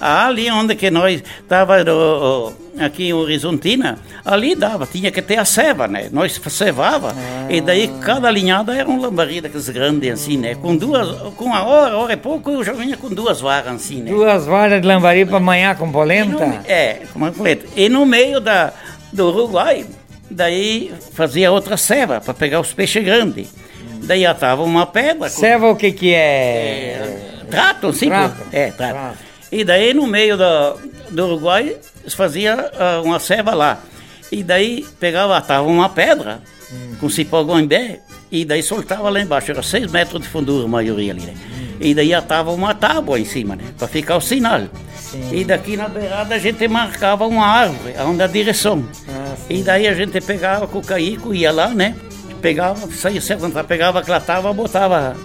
Ali 0.00 0.50
onde 0.50 0.74
que 0.74 0.90
nós 0.90 1.22
estava 1.40 1.76
aqui 2.78 3.08
em 3.08 3.12
Horizontina, 3.12 3.98
ali 4.24 4.54
dava, 4.54 4.86
tinha 4.86 5.10
que 5.10 5.22
ter 5.22 5.38
a 5.38 5.44
ceva, 5.44 5.88
né? 5.88 6.08
Nós 6.12 6.40
cevava 6.48 7.14
ah. 7.16 7.46
e 7.48 7.60
daí 7.60 7.88
cada 8.00 8.30
linhada 8.30 8.74
era 8.74 8.88
um 8.88 9.00
lambari 9.00 9.40
daqueles 9.40 9.68
grandes 9.68 10.12
assim, 10.12 10.36
né? 10.36 10.54
Com 10.54 10.76
duas, 10.76 11.32
com 11.32 11.54
a 11.54 11.64
hora, 11.64 11.96
hora 11.96 12.12
e 12.12 12.16
pouco 12.16 12.50
eu 12.50 12.64
já 12.64 12.72
vinha 12.72 12.96
com 12.96 13.08
duas 13.08 13.40
varas 13.40 13.74
assim, 13.74 14.02
né? 14.02 14.10
Duas 14.10 14.46
varas 14.46 14.80
de 14.80 14.86
lambari 14.86 15.24
para 15.24 15.38
amanhã 15.38 15.74
com 15.74 15.90
polenta? 15.90 16.46
No, 16.46 16.60
é, 16.66 17.02
com 17.12 17.32
polenta. 17.32 17.66
E 17.74 17.88
no 17.88 18.04
meio 18.04 18.40
da, 18.40 18.72
do 19.12 19.28
Uruguai, 19.28 19.86
daí 20.30 20.92
fazia 21.12 21.50
outra 21.50 21.76
ceva 21.76 22.20
para 22.20 22.34
pegar 22.34 22.60
os 22.60 22.72
peixes 22.72 23.04
grandes. 23.04 23.48
Daí 24.04 24.24
atava 24.24 24.62
uma 24.62 24.86
pedra. 24.86 25.28
Ceva 25.28 25.68
o 25.68 25.74
que 25.74 25.90
que 25.90 26.14
é? 26.14 26.18
é 26.18 27.44
trato, 27.50 27.92
sim. 27.92 28.08
Trato. 28.08 28.36
É, 28.52 28.70
trato. 28.70 28.92
trato. 28.92 29.18
E 29.56 29.64
daí 29.64 29.94
no 29.94 30.06
meio 30.06 30.36
do, 30.36 30.78
do 31.12 31.24
Uruguai 31.24 31.78
fazia 32.14 32.70
uh, 32.74 33.02
uma 33.02 33.18
ceva 33.18 33.54
lá. 33.54 33.80
E 34.30 34.42
daí 34.42 34.84
pegava, 35.00 35.34
atava 35.34 35.66
uma 35.66 35.88
pedra 35.88 36.42
hum. 36.70 36.96
com 37.00 37.08
cipó 37.08 37.42
goimbé 37.42 38.00
e 38.30 38.44
daí 38.44 38.62
soltava 38.62 39.08
lá 39.08 39.18
embaixo. 39.18 39.50
Era 39.50 39.62
seis 39.62 39.90
metros 39.90 40.20
de 40.20 40.28
fundura 40.28 40.66
a 40.66 40.68
maioria 40.68 41.12
ali, 41.12 41.22
né? 41.22 41.32
Hum. 41.34 41.76
E 41.80 41.94
daí 41.94 42.12
atava 42.12 42.52
uma 42.52 42.74
tábua 42.74 43.18
em 43.18 43.24
cima, 43.24 43.56
né? 43.56 43.64
Para 43.78 43.88
ficar 43.88 44.18
o 44.18 44.20
sinal. 44.20 44.60
Sim. 44.94 45.30
E 45.32 45.42
daqui 45.42 45.74
na 45.74 45.88
beirada 45.88 46.34
a 46.34 46.38
gente 46.38 46.68
marcava 46.68 47.26
uma 47.26 47.46
árvore, 47.46 47.94
onde 48.06 48.22
a 48.22 48.26
direção. 48.26 48.84
Ah, 49.08 49.36
e 49.48 49.62
daí 49.62 49.88
a 49.88 49.94
gente 49.94 50.20
pegava 50.20 50.66
com 50.66 50.80
o 50.80 50.84
caico, 50.84 51.32
ia 51.32 51.50
lá, 51.50 51.68
né? 51.68 51.96
Pegava, 52.42 52.86
saía, 52.92 53.22
pegava, 53.66 54.02
clatava, 54.02 54.52
botava 54.52 55.16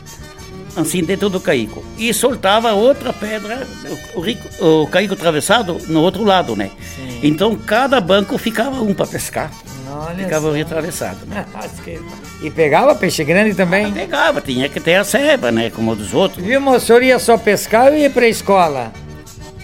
assim 0.75 1.03
dentro 1.03 1.29
do 1.29 1.39
caico. 1.39 1.83
E 1.97 2.13
soltava 2.13 2.73
outra 2.73 3.11
pedra, 3.13 3.67
o, 4.15 4.19
rico, 4.19 4.47
o 4.63 4.87
caico 4.87 5.13
atravessado 5.13 5.77
no 5.87 6.01
outro 6.01 6.23
lado, 6.23 6.55
né? 6.55 6.71
Sim. 6.95 7.19
Então 7.23 7.55
cada 7.55 7.99
banco 7.99 8.37
ficava 8.37 8.81
um 8.81 8.93
para 8.93 9.07
pescar. 9.07 9.51
Olha 9.93 10.23
ficava 10.23 10.51
só. 10.51 10.61
atravessado. 10.61 11.25
Né? 11.27 11.45
e 12.41 12.49
pegava 12.49 12.95
peixe 12.95 13.23
grande 13.23 13.53
também? 13.53 13.87
Ah, 13.87 13.91
pegava, 13.91 14.41
tinha 14.41 14.69
que 14.69 14.79
ter 14.79 14.95
a 14.95 15.03
ceba, 15.03 15.51
né? 15.51 15.69
Como 15.69 15.95
dos 15.95 16.13
outros. 16.13 16.43
Viu, 16.45 16.61
moço, 16.61 16.93
ia 17.01 17.19
só 17.19 17.37
pescar 17.37 17.91
ou 17.91 17.97
ia 17.97 18.09
para 18.09 18.25
a 18.25 18.29
escola? 18.29 18.91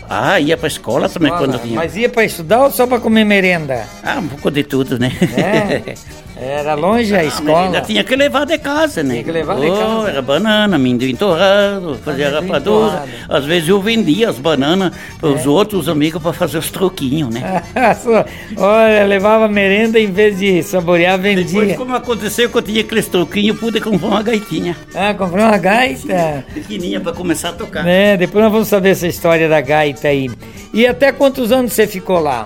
Ah, 0.09 0.39
ia 0.39 0.55
para 0.55 0.67
a 0.67 0.69
escola 0.69 1.09
também 1.09 1.31
quando 1.31 1.59
tinha. 1.59 1.75
Mas 1.75 1.95
ia 1.95 2.09
para 2.09 2.23
estudar 2.23 2.63
ou 2.63 2.71
só 2.71 2.87
para 2.87 2.99
comer 2.99 3.25
merenda? 3.25 3.85
Ah, 4.03 4.19
um 4.19 4.27
pouco 4.27 4.49
de 4.49 4.63
tudo, 4.63 4.97
né? 4.97 5.11
É. 5.35 5.95
Era 6.39 6.75
longe 6.75 7.15
a 7.15 7.23
escola. 7.23 7.65
Ainda 7.65 7.81
tinha 7.81 8.03
que 8.03 8.15
levar 8.15 8.45
de 8.45 8.57
casa, 8.57 9.01
né? 9.01 9.15
Tinha 9.15 9.23
que 9.23 9.31
levar 9.31 9.59
de 9.59 9.67
casa. 9.67 10.09
Era 10.09 10.21
banana, 10.21 10.75
amendoim 10.75 11.15
torrado, 11.15 11.97
fazia 12.03 12.29
rapadura. 12.29 13.05
Às 13.27 13.45
vezes 13.45 13.69
eu 13.69 13.81
vendia 13.81 14.29
as 14.29 14.37
bananas 14.37 14.93
para 15.19 15.29
os 15.29 15.45
é. 15.45 15.49
outros 15.49 15.89
amigos 15.89 16.21
para 16.21 16.33
fazer 16.33 16.57
os 16.57 16.69
troquinhos, 16.69 17.33
né? 17.33 17.63
Olha, 18.57 19.05
levava 19.05 19.47
merenda 19.47 19.99
em 19.99 20.11
vez 20.11 20.37
de 20.37 20.61
saborear, 20.61 21.17
vendia. 21.19 21.45
Depois, 21.45 21.75
como 21.75 21.95
aconteceu 21.95 22.49
que 22.49 22.57
eu 22.57 22.61
tinha 22.61 22.81
aqueles 22.81 23.07
troquinhos, 23.07 23.59
pude 23.59 23.81
comprar 23.81 24.07
uma 24.07 24.23
gaitinha. 24.23 24.77
Ah, 24.93 25.13
comprou 25.13 25.43
uma 25.43 25.57
gaita? 25.57 26.45
Pequenininha 26.53 26.99
para 26.99 27.13
começar 27.13 27.49
a 27.49 27.53
tocar. 27.53 27.87
É, 27.87 28.15
depois 28.15 28.43
nós 28.43 28.51
vamos 28.51 28.67
saber 28.67 28.89
essa 28.89 29.07
história 29.07 29.49
da 29.49 29.59
gaita 29.61 30.07
aí. 30.07 30.29
E 30.73 30.85
até 30.85 31.11
quantos 31.11 31.51
anos 31.51 31.73
você 31.73 31.87
ficou 31.87 32.19
lá? 32.19 32.45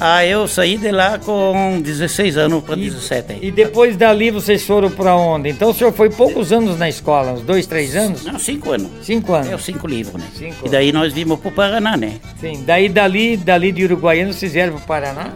Ah, 0.00 0.24
eu 0.24 0.46
saí 0.46 0.76
de 0.76 0.92
lá 0.92 1.18
com 1.18 1.80
16 1.82 2.36
anos 2.36 2.62
para 2.62 2.76
17. 2.76 3.38
E 3.42 3.50
depois 3.50 3.96
dali 3.96 4.30
vocês 4.30 4.62
foram 4.64 4.90
para 4.90 5.16
onde? 5.16 5.48
Então 5.48 5.70
o 5.70 5.74
senhor 5.74 5.92
foi 5.92 6.08
poucos 6.08 6.52
anos 6.52 6.78
na 6.78 6.88
escola, 6.88 7.32
uns 7.32 7.42
dois, 7.42 7.66
três 7.66 7.96
anos? 7.96 8.24
Não, 8.24 8.38
cinco 8.38 8.70
anos. 8.70 8.90
Cinco 9.02 9.34
anos. 9.34 9.48
É, 9.48 9.58
cinco 9.58 9.88
livros, 9.88 10.14
né? 10.14 10.28
Cinco. 10.36 10.66
E 10.66 10.68
daí 10.68 10.92
nós 10.92 11.12
vimos 11.12 11.40
para 11.40 11.48
o 11.48 11.52
Paraná, 11.52 11.96
né? 11.96 12.20
Sim, 12.40 12.62
daí 12.64 12.88
dali, 12.88 13.36
dali 13.36 13.72
de 13.72 13.84
Uruguaiano 13.84 14.32
vocês 14.32 14.52
vieram 14.52 14.74
para 14.74 14.82
o 14.82 14.86
Paraná? 14.86 15.32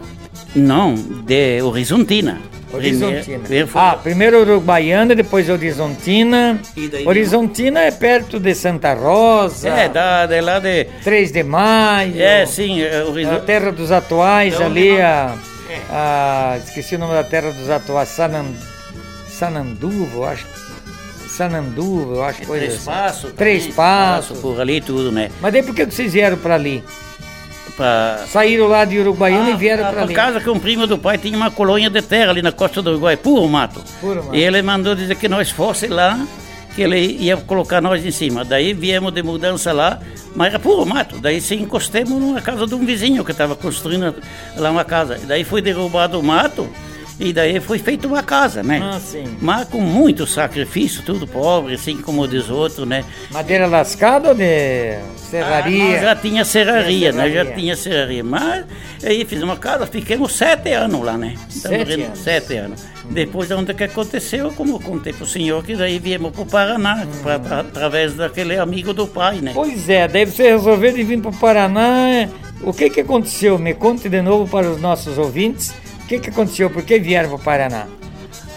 Não, 0.55 0.95
de 0.95 1.61
Horizontina. 1.61 2.39
Horizontina. 2.73 3.39
Primeiro, 3.39 3.69
ah, 3.75 3.95
primeiro 4.01 4.41
Uruguaiana, 4.41 5.13
depois 5.15 5.49
Horizontina. 5.49 6.59
Horizontina 7.05 7.81
é 7.81 7.91
perto 7.91 8.39
de 8.39 8.55
Santa 8.55 8.93
Rosa. 8.93 9.69
É, 9.69 9.87
da, 9.87 10.25
de 10.25 10.41
lá 10.41 10.59
de. 10.59 10.85
3 11.03 11.31
de 11.31 11.43
maio. 11.43 12.19
É, 12.19 12.45
sim. 12.45 12.81
É, 12.81 13.03
Horizont... 13.03 13.35
A 13.35 13.39
terra 13.41 13.71
dos 13.71 13.91
atuais, 13.91 14.55
então, 14.55 14.65
ali 14.65 14.99
a, 14.99 15.35
é. 15.69 15.81
a. 15.89 16.57
Esqueci 16.65 16.95
o 16.95 16.99
nome 16.99 17.13
da 17.13 17.23
terra 17.23 17.51
dos 17.51 17.69
atuais, 17.69 18.09
Sanan, 18.09 18.45
Sananduvo, 19.29 20.23
acho. 20.23 20.45
Sananduvo, 21.27 22.15
eu 22.15 22.23
acho 22.23 22.43
é, 22.43 22.45
coisa 22.45 22.65
Três 22.65 22.75
assim. 22.75 22.85
passos. 22.85 23.31
Três 23.33 23.67
passos. 23.67 24.39
Por 24.39 24.59
ali 24.59 24.81
tudo, 24.81 25.11
né? 25.11 25.31
Mas 25.41 25.53
daí 25.53 25.63
por 25.63 25.73
que 25.73 25.85
vocês 25.85 26.13
vieram 26.13 26.37
para 26.37 26.55
ali? 26.55 26.83
Pra... 27.75 28.23
Saíram 28.27 28.67
lá 28.67 28.85
de 28.85 28.99
Uruguaiana 28.99 29.47
ah, 29.47 29.51
e 29.51 29.55
vieram 29.55 29.85
para 29.85 30.01
ali. 30.03 30.13
Por 30.13 30.15
causa 30.15 30.39
que 30.39 30.49
um 30.49 30.59
primo 30.59 30.85
do 30.85 30.97
pai 30.97 31.17
tinha 31.17 31.35
uma 31.35 31.49
colônia 31.49 31.89
de 31.89 32.01
terra 32.01 32.31
ali 32.31 32.41
na 32.41 32.51
costa 32.51 32.81
do 32.81 32.91
Uruguai, 32.91 33.17
puro 33.17 33.47
mato. 33.47 33.81
Puro 33.99 34.23
mato. 34.23 34.35
E 34.35 34.43
ele 34.43 34.61
mandou 34.61 34.93
dizer 34.95 35.15
que 35.15 35.27
nós 35.27 35.49
fosse 35.49 35.87
lá, 35.87 36.19
que 36.75 36.81
ele 36.83 37.17
ia 37.19 37.35
colocar 37.37 37.81
nós 37.81 38.05
em 38.05 38.11
cima. 38.11 38.45
Daí 38.45 38.73
viemos 38.73 39.11
de 39.11 39.23
mudança 39.23 39.71
lá, 39.71 39.99
mas 40.35 40.49
era 40.49 40.59
puro 40.59 40.85
mato. 40.85 41.19
Daí 41.19 41.41
se 41.41 41.55
encostemos 41.55 42.11
numa 42.19 42.41
casa 42.41 42.67
de 42.67 42.75
um 42.75 42.85
vizinho 42.85 43.25
que 43.25 43.31
estava 43.31 43.55
construindo 43.55 44.15
lá 44.55 44.69
uma 44.69 44.85
casa. 44.85 45.19
Daí 45.27 45.43
foi 45.43 45.61
derrubado 45.61 46.19
o 46.19 46.23
mato. 46.23 46.67
E 47.19 47.31
daí 47.31 47.59
foi 47.59 47.77
feita 47.77 48.07
uma 48.07 48.23
casa, 48.23 48.63
né? 48.63 48.81
Ah, 48.83 48.99
sim. 48.99 49.23
Mas 49.39 49.67
com 49.67 49.79
muito 49.79 50.25
sacrifício, 50.25 51.03
tudo 51.03 51.27
pobre, 51.27 51.75
assim 51.75 51.97
como 51.97 52.27
diz 52.27 52.49
outro, 52.49 52.85
né? 52.85 53.05
Madeira 53.31 53.67
lascada 53.67 54.29
ou 54.29 54.35
de 54.35 54.97
serraria? 55.29 55.97
Ah, 55.97 56.01
já 56.01 56.15
tinha 56.15 56.43
serraria, 56.45 57.11
né? 57.11 57.29
Já 57.29 57.45
tinha 57.45 57.75
serraria. 57.75 58.23
Mas 58.23 58.65
aí 59.03 59.25
fiz 59.25 59.43
uma 59.43 59.57
casa, 59.57 59.85
fiquemos 59.85 60.33
sete 60.33 60.73
anos 60.73 61.03
lá, 61.03 61.17
né? 61.17 61.35
Sete 61.49 61.93
anos. 62.01 62.19
Sete 62.19 62.55
anos. 62.55 62.83
Depois, 63.11 63.51
onde 63.51 63.73
que 63.73 63.83
aconteceu, 63.83 64.51
como 64.51 64.75
eu 64.75 64.79
contei 64.79 65.13
para 65.13 65.23
o 65.23 65.27
senhor, 65.27 65.63
que 65.63 65.75
daí 65.75 65.99
viemos 65.99 66.31
para 66.31 66.41
o 66.41 66.45
Paraná, 66.45 67.05
hum. 67.05 67.21
pra, 67.21 67.59
através 67.59 68.15
daquele 68.15 68.57
amigo 68.57 68.93
do 68.93 69.05
pai, 69.05 69.39
né? 69.39 69.51
Pois 69.53 69.87
é, 69.87 70.07
daí 70.07 70.25
você 70.25 70.51
resolveu 70.51 70.93
vir 70.93 71.21
para 71.21 71.29
o 71.29 71.35
Paraná. 71.35 72.27
O 72.61 72.73
que 72.73 72.89
que 72.89 73.01
aconteceu? 73.01 73.59
Me 73.59 73.73
conte 73.73 74.07
de 74.07 74.21
novo 74.21 74.49
para 74.49 74.69
os 74.69 74.81
nossos 74.81 75.17
ouvintes 75.17 75.73
o 76.03 76.07
que, 76.07 76.19
que 76.19 76.29
aconteceu? 76.29 76.69
Por 76.69 76.83
que 76.83 76.99
vieram 76.99 77.29
para 77.29 77.37
o 77.37 77.39
Paraná? 77.39 77.87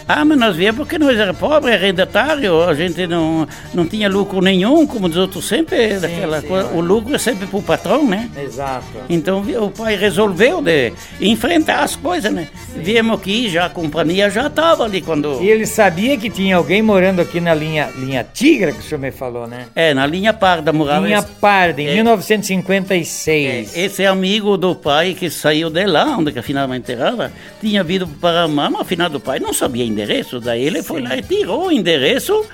Ah, 0.07 0.23
mas 0.23 0.37
nós 0.37 0.55
viemos 0.55 0.77
porque 0.77 0.97
nós 0.97 1.19
era 1.19 1.33
pobre, 1.33 1.73
arrendatário, 1.73 2.63
a 2.63 2.73
gente 2.73 3.05
não, 3.05 3.45
não 3.73 3.85
tinha 3.85 4.07
lucro 4.07 4.41
nenhum, 4.41 4.87
como 4.87 5.07
os 5.07 5.17
outros 5.17 5.45
sempre, 5.45 5.95
sim, 5.95 5.99
daquela 5.99 6.39
sim, 6.39 6.47
coisa. 6.47 6.69
O 6.69 6.79
lucro 6.79 7.13
é 7.13 7.17
sempre 7.17 7.45
para 7.45 7.59
o 7.59 7.61
patrão, 7.61 8.07
né? 8.07 8.29
Exato. 8.41 8.85
Então 9.09 9.43
o 9.61 9.69
pai 9.69 9.97
resolveu 9.97 10.61
de 10.61 10.93
enfrentar 11.19 11.83
as 11.83 11.95
coisas, 11.97 12.31
né? 12.31 12.47
Sim. 12.73 12.81
Viemos 12.81 13.19
aqui, 13.19 13.49
já 13.49 13.65
a 13.65 13.69
companhia 13.69 14.29
já 14.29 14.47
estava 14.47 14.85
ali 14.85 15.01
quando. 15.01 15.41
E 15.41 15.49
ele 15.49 15.65
sabia 15.65 16.15
que 16.17 16.29
tinha 16.29 16.55
alguém 16.55 16.81
morando 16.81 17.21
aqui 17.21 17.41
na 17.41 17.53
linha, 17.53 17.89
linha 17.97 18.25
Tigra, 18.33 18.71
que 18.71 18.79
o 18.79 18.83
senhor 18.83 19.01
me 19.01 19.11
falou, 19.11 19.45
né? 19.45 19.65
É, 19.75 19.93
na 19.93 20.05
linha 20.07 20.33
Parda 20.33 20.71
morava. 20.71 21.05
Linha 21.05 21.19
esse... 21.19 21.27
Parda, 21.27 21.81
em 21.81 21.87
é. 21.87 21.95
1956. 21.95 23.75
É, 23.75 23.81
esse 23.81 24.05
amigo 24.05 24.55
do 24.55 24.73
pai 24.73 25.13
que 25.13 25.29
saiu 25.29 25.69
de 25.69 25.85
lá, 25.85 26.05
onde 26.17 26.31
que 26.31 26.39
afinal 26.39 26.73
enterrava, 26.73 27.31
tinha 27.59 27.83
vindo 27.83 28.07
para 28.07 28.43
a 28.43 28.47
mas 28.47 28.73
afinal 28.81 29.09
do 29.09 29.19
pai 29.19 29.39
não 29.39 29.53
sabia 29.53 29.83
ainda 29.83 29.96
endereço. 30.03 30.39
Daí 30.39 30.63
ele 30.63 30.83
foi 30.83 31.01
lá 31.01 31.17
e 31.17 31.21
tirou 31.21 31.67
o 31.67 31.71
endereço, 31.71 32.45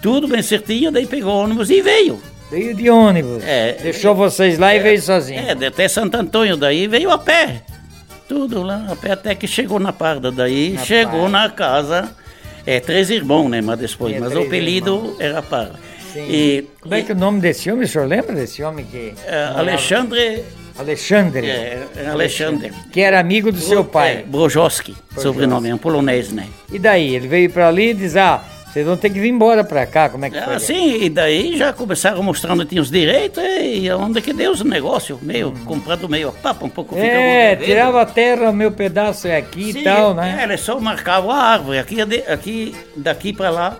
tudo 0.00 0.28
bem 0.28 0.42
certinho, 0.42 0.90
daí 0.90 1.06
pegou 1.06 1.32
o 1.32 1.44
ônibus 1.44 1.70
e 1.70 1.80
veio. 1.82 2.20
Veio 2.50 2.74
de 2.74 2.90
ônibus. 2.90 3.42
É, 3.44 3.78
Deixou 3.82 4.14
vocês 4.14 4.58
lá 4.58 4.72
é, 4.74 4.76
e 4.76 4.80
veio 4.80 5.00
sozinho. 5.00 5.40
É, 5.40 5.66
até 5.66 5.88
Santo 5.88 6.16
Antônio, 6.16 6.56
daí 6.56 6.86
veio 6.86 7.10
a 7.10 7.18
pé. 7.18 7.62
Tudo 8.28 8.62
lá 8.62 8.86
a 8.90 8.96
pé 8.96 9.12
até 9.12 9.34
que 9.34 9.46
chegou 9.46 9.80
na 9.80 9.92
Parda. 9.92 10.30
Daí 10.30 10.74
na 10.74 10.84
chegou 10.84 11.22
parda. 11.22 11.28
na 11.30 11.50
casa. 11.50 12.10
É, 12.66 12.78
três 12.78 13.10
irmãos, 13.10 13.48
né? 13.48 13.60
Mas 13.60 13.78
depois. 13.78 14.14
É, 14.14 14.20
mas 14.20 14.34
o 14.34 14.40
apelido 14.42 14.96
irmãos. 14.96 15.16
era 15.20 15.42
Parda. 15.42 15.80
Sim. 16.12 16.26
E, 16.28 16.68
Como 16.80 16.94
é 16.94 17.02
que 17.02 17.12
é 17.12 17.14
o 17.14 17.18
nome 17.18 17.40
desse 17.40 17.70
homem? 17.70 17.84
O 17.84 17.88
senhor 17.88 18.06
lembra 18.06 18.34
desse 18.34 18.62
homem 18.62 18.84
que. 18.84 19.14
É, 19.26 19.44
Alexandre. 19.56 20.44
Alexandre. 20.78 21.46
É, 21.46 21.86
é 21.96 22.06
Alexandre. 22.08 22.72
Que 22.92 23.00
era 23.00 23.20
amigo 23.20 23.50
do 23.50 23.58
Bro, 23.58 23.66
seu 23.66 23.84
pai. 23.84 24.18
É, 24.18 24.22
Brojoski, 24.22 24.96
sobrenome, 25.16 25.68
é 25.68 25.74
um 25.74 25.78
polonês, 25.78 26.32
né? 26.32 26.46
E 26.72 26.78
daí? 26.78 27.14
Ele 27.14 27.28
veio 27.28 27.50
para 27.50 27.68
ali 27.68 27.90
e 27.90 27.94
diz: 27.94 28.16
Ah, 28.16 28.42
vocês 28.72 28.86
vão 28.86 28.96
ter 28.96 29.10
que 29.10 29.20
vir 29.20 29.28
embora 29.28 29.62
para 29.62 29.84
cá, 29.84 30.08
como 30.08 30.24
é 30.24 30.30
que 30.30 30.40
foi? 30.40 30.54
Ah, 30.54 30.58
sim, 30.58 31.02
e 31.02 31.10
daí 31.10 31.58
já 31.58 31.74
começaram 31.74 32.22
mostrando 32.22 32.62
que 32.62 32.70
tinha 32.70 32.80
os 32.80 32.90
direitos 32.90 33.44
e 33.44 33.90
onde 33.90 34.22
que 34.22 34.32
deu 34.32 34.50
os 34.50 34.62
negócios, 34.62 35.20
meio, 35.20 35.48
hum. 35.48 35.64
comprando 35.66 36.08
meio 36.08 36.30
a 36.30 36.32
papa, 36.32 36.64
um 36.64 36.70
pouco 36.70 36.96
É, 36.96 37.54
tirava 37.54 38.00
a 38.00 38.06
terra, 38.06 38.48
o 38.48 38.52
meu 38.52 38.72
pedaço 38.72 39.28
é 39.28 39.36
aqui 39.36 39.74
sim, 39.74 39.80
e 39.80 39.84
tal, 39.84 40.14
né? 40.14 40.38
É, 40.40 40.44
ele 40.44 40.56
só 40.56 40.80
marcava 40.80 41.34
a 41.34 41.36
árvore, 41.36 41.78
aqui, 41.78 42.00
aqui 42.00 42.74
daqui 42.96 43.34
para 43.34 43.50
lá, 43.50 43.76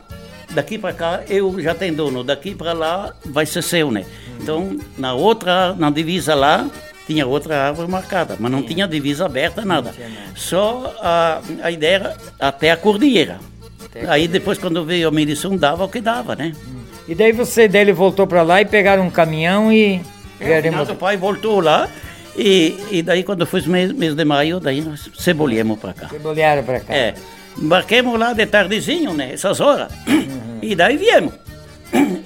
daqui 0.50 0.76
para 0.76 0.92
cá 0.92 1.20
eu 1.26 1.58
já 1.58 1.74
tenho 1.74 1.94
dono, 1.94 2.22
daqui 2.22 2.54
para 2.54 2.74
lá 2.74 3.14
vai 3.24 3.46
ser 3.46 3.62
seu, 3.62 3.90
né? 3.90 4.04
Então, 4.42 4.76
na 4.98 5.14
outra, 5.14 5.74
na 5.74 5.90
divisa 5.90 6.34
lá, 6.34 6.68
tinha 7.06 7.26
outra 7.26 7.68
árvore 7.68 7.88
marcada, 7.88 8.36
mas 8.38 8.50
não 8.50 8.62
tinha 8.62 8.88
divisa 8.88 9.26
aberta, 9.26 9.64
nada. 9.64 9.94
Só 10.34 10.94
a, 11.00 11.40
a 11.62 11.70
ideia 11.70 11.94
era 11.94 12.16
até 12.40 12.70
a 12.70 12.76
cordilheira. 12.76 13.38
Até 13.84 14.08
Aí 14.08 14.26
depois, 14.26 14.58
quando 14.58 14.84
veio 14.84 15.08
a 15.08 15.10
medição, 15.10 15.56
dava 15.56 15.84
o 15.84 15.88
que 15.88 16.00
dava, 16.00 16.34
né? 16.34 16.52
Hum. 16.66 16.82
E 17.08 17.14
daí 17.14 17.32
você 17.32 17.68
dele 17.68 17.92
voltou 17.92 18.26
para 18.26 18.42
lá 18.42 18.60
e 18.60 18.64
pegaram 18.64 19.04
um 19.04 19.10
caminhão 19.10 19.72
e... 19.72 20.00
É, 20.40 20.60
o 20.90 20.96
pai 20.96 21.16
voltou 21.16 21.60
lá 21.60 21.88
e, 22.36 22.76
e 22.90 23.02
daí 23.02 23.22
quando 23.22 23.46
foi 23.46 23.60
mês, 23.62 23.92
mês 23.92 24.14
de 24.14 24.24
maio, 24.24 24.58
daí 24.58 24.80
nós 24.80 25.08
cebolhemos 25.18 25.78
para 25.78 25.92
cá. 25.92 26.08
Cebolharam 26.08 26.64
para 26.64 26.80
cá. 26.80 26.92
É. 26.92 27.14
Embarquemos 27.56 28.18
lá 28.18 28.32
de 28.32 28.46
tardezinho, 28.46 29.12
né? 29.12 29.32
Essas 29.32 29.60
horas. 29.60 29.92
Uhum. 30.08 30.58
E 30.62 30.74
daí 30.74 30.96
viemos. 30.96 31.34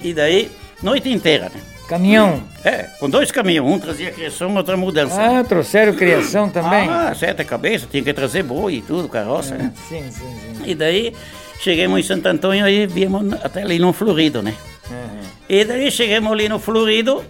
E 0.01 0.13
daí, 0.13 0.49
noite 0.81 1.09
inteira, 1.09 1.51
né? 1.53 1.61
Caminhão? 1.87 2.43
É, 2.65 2.83
com 2.99 3.09
dois 3.09 3.31
caminhões, 3.31 3.71
um 3.75 3.79
trazia 3.79 4.11
criação, 4.11 4.53
outro 4.55 4.77
mudança. 4.77 5.21
Ah, 5.21 5.43
trouxeram 5.43 5.93
criação 5.93 6.49
também? 6.49 6.89
Ah, 6.89 7.15
sete 7.17 7.45
cabeças, 7.45 7.87
tinha 7.89 8.03
que 8.03 8.13
trazer 8.13 8.43
boi 8.43 8.75
e 8.75 8.81
tudo, 8.81 9.07
carroça, 9.07 9.55
né? 9.55 9.71
Sim, 9.87 10.03
sim, 10.11 10.35
sim. 10.55 10.63
E 10.65 10.75
daí, 10.75 11.13
chegamos 11.61 11.99
em 11.99 12.03
Santo 12.03 12.27
Antônio 12.27 12.67
e 12.67 12.85
viemos 12.85 13.33
até 13.41 13.61
ali 13.61 13.79
no 13.79 13.93
Florido, 13.93 14.41
né? 14.41 14.53
Uhum. 14.89 15.21
E 15.47 15.63
daí 15.63 15.89
chegamos 15.89 16.29
ali 16.31 16.49
no 16.49 16.59
Florido, 16.59 17.23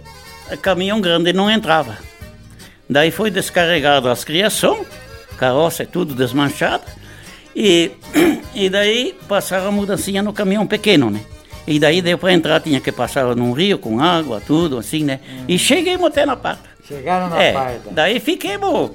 caminhão 0.60 1.00
grande 1.00 1.32
não 1.32 1.48
entrava. 1.48 1.96
Daí 2.90 3.12
foi 3.12 3.30
descarregado 3.30 4.08
as 4.08 4.24
criação, 4.24 4.84
carroça 5.38 5.84
e 5.84 5.86
tudo 5.86 6.14
desmanchado, 6.14 6.84
e, 7.54 7.92
e 8.54 8.68
daí 8.68 9.14
passaram 9.28 9.68
a 9.68 9.72
mudancinha 9.72 10.20
no 10.20 10.32
caminhão 10.32 10.66
pequeno, 10.66 11.10
né? 11.10 11.20
E 11.68 11.78
daí 11.78 12.00
deu 12.00 12.16
para 12.16 12.32
entrar, 12.32 12.60
tinha 12.60 12.80
que 12.80 12.90
passar 12.90 13.36
num 13.36 13.52
rio 13.52 13.78
com 13.78 14.00
água, 14.00 14.40
tudo 14.44 14.78
assim, 14.78 15.04
né? 15.04 15.20
Hum. 15.28 15.44
E 15.46 15.58
cheguemos 15.58 16.06
até 16.06 16.24
na 16.24 16.34
parte. 16.34 16.62
Chegaram 16.82 17.28
na 17.28 17.42
é, 17.42 17.52
parte. 17.52 17.80
Daí 17.90 18.18
fiquemos. 18.18 18.92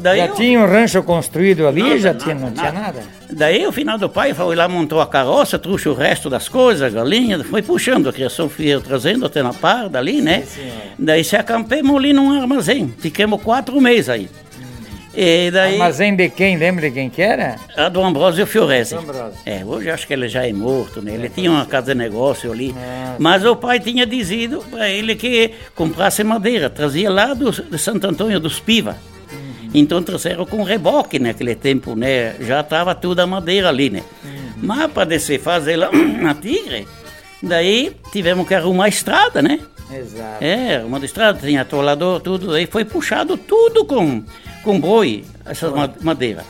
Daí 0.00 0.18
já 0.18 0.26
eu... 0.26 0.34
tinha 0.34 0.60
um 0.60 0.66
rancho 0.66 1.02
construído 1.02 1.68
ali? 1.68 1.82
Nada, 1.82 1.98
já 1.98 2.14
tinha, 2.14 2.34
não 2.34 2.50
nada. 2.50 2.58
tinha 2.58 2.72
nada? 2.72 3.02
Daí 3.30 3.66
o 3.66 3.70
final 3.70 3.98
do 3.98 4.08
pai 4.08 4.32
foi 4.32 4.56
lá, 4.56 4.66
montou 4.66 4.98
a 5.00 5.06
carroça, 5.06 5.58
trouxe 5.58 5.90
o 5.90 5.94
resto 5.94 6.30
das 6.30 6.48
coisas, 6.48 6.82
a 6.82 6.88
galinha, 6.88 7.44
foi 7.44 7.60
puxando, 7.60 8.08
a 8.08 8.12
criação 8.12 8.48
foi 8.48 8.80
trazendo 8.80 9.26
até 9.26 9.42
na 9.42 9.52
parda 9.52 9.98
ali, 9.98 10.22
né? 10.22 10.42
Sim, 10.46 10.72
Daí 10.98 11.22
se 11.22 11.36
acampemos 11.36 11.94
ali 11.94 12.14
num 12.14 12.40
armazém. 12.40 12.92
Ficamos 12.98 13.42
quatro 13.42 13.78
meses 13.78 14.08
aí. 14.08 14.30
E 15.12 15.50
daí, 15.50 15.72
Armazém 15.72 16.14
de 16.14 16.28
quem? 16.28 16.56
Lembra 16.56 16.88
de 16.88 16.94
quem 16.94 17.10
que 17.10 17.20
era? 17.20 17.56
A 17.76 17.88
do 17.88 18.00
Ambrósio 18.00 18.46
Fiorese. 18.46 18.96
É, 19.44 19.64
hoje 19.64 19.90
acho 19.90 20.06
que 20.06 20.12
ele 20.12 20.28
já 20.28 20.46
é 20.46 20.52
morto, 20.52 21.02
né? 21.02 21.14
Ele 21.14 21.26
é, 21.26 21.28
tinha 21.28 21.50
uma 21.50 21.66
casa 21.66 21.92
de 21.92 21.98
negócio 21.98 22.52
ali. 22.52 22.70
É. 22.70 23.16
Mas 23.18 23.44
o 23.44 23.56
pai 23.56 23.80
tinha 23.80 24.06
dizido 24.06 24.64
para 24.70 24.88
ele 24.88 25.16
que 25.16 25.52
comprasse 25.74 26.22
madeira. 26.22 26.70
Trazia 26.70 27.10
lá 27.10 27.34
do, 27.34 27.50
de 27.50 27.78
Santo 27.78 28.06
Antônio 28.06 28.38
dos 28.38 28.60
Piva. 28.60 28.96
Uhum. 29.32 29.70
Então 29.74 30.00
trouxeram 30.00 30.46
com 30.46 30.62
reboque 30.62 31.18
naquele 31.18 31.56
tempo, 31.56 31.96
né? 31.96 32.36
Já 32.40 32.60
estava 32.60 32.94
toda 32.94 33.24
a 33.24 33.26
madeira 33.26 33.68
ali, 33.68 33.90
né? 33.90 34.04
Uhum. 34.24 34.52
Mas 34.62 34.92
para 34.92 35.06
descer 35.06 35.40
fazer 35.40 35.76
lá 35.76 35.90
na 35.92 36.34
Tigre, 36.34 36.86
daí 37.42 37.96
tivemos 38.12 38.46
que 38.46 38.54
arrumar 38.54 38.84
a 38.84 38.88
estrada, 38.88 39.42
né? 39.42 39.58
Exato. 39.92 40.44
É, 40.44 40.84
uma 40.84 41.04
estrada, 41.04 41.40
tinha 41.44 41.62
atolador, 41.62 42.20
tudo. 42.20 42.52
Aí 42.52 42.66
foi 42.66 42.84
puxado 42.84 43.36
tudo 43.36 43.84
com 43.84 44.22
com 44.62 44.80
boi, 44.80 45.24
essas 45.44 45.72
madeiras. 46.00 46.44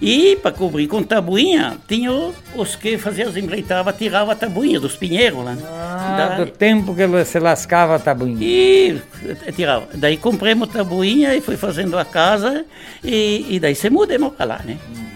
E 0.00 0.36
para 0.36 0.52
cobrir 0.52 0.86
com 0.86 1.02
tabuinha, 1.02 1.76
tinha 1.88 2.12
os 2.54 2.76
que 2.76 2.96
faziam 2.96 3.28
as 3.28 3.36
empreitavam, 3.36 3.92
tirava 3.92 4.32
a 4.32 4.34
tabuinha 4.36 4.78
dos 4.78 4.94
pinheiros 4.96 5.44
lá. 5.44 5.56
Ah, 5.64 6.36
Daí, 6.36 6.44
do 6.44 6.52
tempo 6.52 6.94
que 6.94 7.04
você 7.06 7.40
lascava 7.40 7.96
a 7.96 7.98
tabuinha. 7.98 8.38
E 8.40 9.02
tirava. 9.56 9.88
Daí 9.94 10.16
compramos 10.16 10.68
tabuinha 10.68 11.34
e 11.34 11.40
fui 11.40 11.56
fazendo 11.56 11.98
a 11.98 12.04
casa 12.04 12.64
e, 13.02 13.46
e 13.50 13.58
daí 13.58 13.74
se 13.74 13.90
mudamos 13.90 14.34
para 14.34 14.46
lá, 14.46 14.60
né? 14.64 14.78
Hum. 14.88 15.08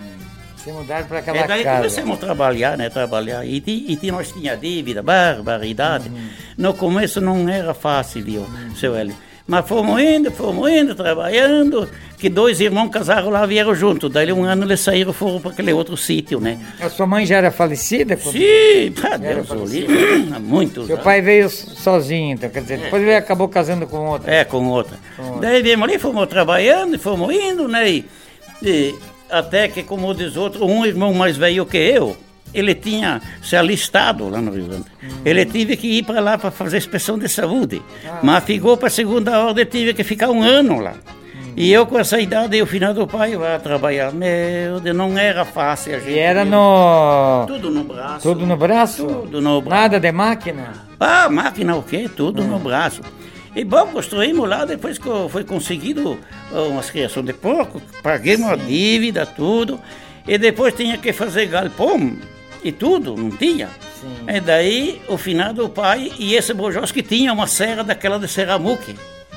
Se 0.56 0.70
mudaram 0.70 1.06
para 1.06 1.18
aquela 1.18 1.38
é, 1.38 1.46
daí 1.46 1.64
casa. 1.64 1.78
começamos 1.78 2.16
a 2.16 2.20
trabalhar, 2.20 2.78
né? 2.78 2.88
Trabalhar. 2.88 3.44
E, 3.44 3.62
e, 3.66 3.98
e 4.00 4.10
nós 4.10 4.30
tinha 4.30 4.56
dívida, 4.56 5.02
barbaridade. 5.02 6.08
Uhum. 6.08 6.28
No 6.56 6.74
começo 6.74 7.20
não 7.20 7.48
era 7.48 7.74
fácil, 7.74 8.22
viu, 8.24 8.42
uhum. 8.42 8.74
seu 8.76 8.94
Hélio? 8.94 9.14
Mas 9.46 9.66
fomos 9.66 10.00
indo, 10.00 10.30
fomos 10.30 10.70
indo, 10.70 10.94
trabalhando, 10.94 11.88
que 12.16 12.28
dois 12.28 12.60
irmãos 12.60 12.90
casaram 12.90 13.28
lá, 13.28 13.44
vieram 13.44 13.74
juntos. 13.74 14.10
Daí 14.10 14.32
um 14.32 14.44
ano 14.44 14.64
eles 14.64 14.80
saíram 14.80 15.12
foram 15.12 15.40
para 15.40 15.50
aquele 15.50 15.72
outro 15.72 15.96
sítio, 15.96 16.40
né? 16.40 16.58
A 16.80 16.88
sua 16.88 17.06
mãe 17.06 17.26
já 17.26 17.36
era 17.36 17.50
falecida? 17.50 18.16
Sim, 18.16 18.92
pá, 19.00 19.16
Deus 19.16 19.50
o 19.50 19.64
livre, 19.64 20.28
há 20.32 20.38
muitos 20.38 20.86
Seu 20.86 20.98
pai 20.98 21.20
veio 21.20 21.50
sozinho, 21.50 22.34
então, 22.34 22.48
quer 22.48 22.62
dizer, 22.62 22.78
depois 22.78 23.02
ele 23.02 23.16
acabou 23.16 23.48
casando 23.48 23.86
com 23.86 23.98
outra. 24.10 24.32
É, 24.32 24.44
com 24.44 24.64
outra. 24.68 24.96
Com 25.16 25.22
outra. 25.24 25.40
Daí 25.40 25.62
viemos 25.62 25.88
ali, 25.88 25.98
fomos 25.98 26.28
trabalhando, 26.28 26.98
fomos 26.98 27.34
indo, 27.34 27.66
né? 27.66 27.90
E, 27.90 28.04
e 28.62 28.94
até 29.28 29.66
que, 29.66 29.82
como 29.82 30.14
diz 30.14 30.36
outro, 30.36 30.64
um 30.64 30.86
irmão 30.86 31.12
mais 31.12 31.36
velho 31.36 31.66
que 31.66 31.78
eu, 31.78 32.16
ele 32.54 32.74
tinha 32.74 33.20
se 33.42 33.56
alistado 33.56 34.28
lá 34.28 34.40
no 34.40 34.52
Rio 34.52 34.66
Grande. 34.66 34.86
Ele 35.24 35.44
teve 35.46 35.76
que 35.76 35.98
ir 35.98 36.04
para 36.04 36.20
lá 36.20 36.38
para 36.38 36.50
fazer 36.50 36.78
inspeção 36.78 37.18
de 37.18 37.28
saúde. 37.28 37.82
Ah. 38.06 38.20
Mas 38.22 38.44
ficou 38.44 38.76
para 38.76 38.88
a 38.88 38.90
segunda 38.90 39.38
ordem, 39.38 39.64
tive 39.64 39.94
que 39.94 40.04
ficar 40.04 40.30
um 40.30 40.42
ano 40.42 40.80
lá. 40.80 40.94
E 41.54 41.70
eu 41.70 41.86
com 41.86 41.98
essa 41.98 42.18
idade, 42.18 42.56
e 42.56 42.62
o 42.62 42.66
final 42.66 42.94
do 42.94 43.06
pai 43.06 43.36
vai 43.36 43.58
trabalhar. 43.58 44.10
Meu 44.12 44.80
Deus, 44.80 44.96
não 44.96 45.18
era 45.18 45.44
fácil 45.44 45.96
a 45.96 45.98
gente. 45.98 46.12
E 46.12 46.18
era 46.18 46.44
no. 46.44 47.44
Tudo 47.46 47.70
no 47.70 47.84
braço. 47.84 48.22
Tudo 48.22 48.46
no 48.46 48.56
braço? 48.56 49.06
Tudo 49.06 49.40
no 49.40 49.60
braço. 49.60 49.82
Nada 49.82 50.00
de 50.00 50.12
máquina? 50.12 50.72
Ah, 50.98 51.28
máquina 51.28 51.76
o 51.76 51.82
quê? 51.82 52.08
Tudo 52.14 52.42
hum. 52.42 52.46
no 52.46 52.58
braço. 52.58 53.02
E 53.54 53.64
bom, 53.64 53.86
construímos 53.88 54.48
lá, 54.48 54.64
depois 54.64 54.98
que 54.98 55.08
foi 55.28 55.44
conseguido 55.44 56.18
umas 56.50 56.88
criações 56.88 57.26
de 57.26 57.34
porco, 57.34 57.82
paguei 58.02 58.36
uma 58.36 58.56
dívida, 58.56 59.26
tudo. 59.26 59.78
E 60.26 60.38
depois 60.38 60.72
tinha 60.74 60.96
que 60.96 61.12
fazer 61.12 61.46
galpão 61.46 62.16
e 62.64 62.72
tudo, 62.72 63.16
não 63.16 63.30
tinha? 63.30 63.68
Sim. 64.00 64.14
E 64.28 64.40
daí 64.40 65.02
o 65.08 65.16
finado 65.16 65.68
pai 65.68 66.12
e 66.18 66.34
esse 66.34 66.54
Bojós 66.54 66.92
que 66.92 67.02
tinha 67.02 67.32
uma 67.32 67.46
serra 67.46 67.82
daquela 67.82 68.18
de 68.18 68.28
Serramuque. 68.28 68.94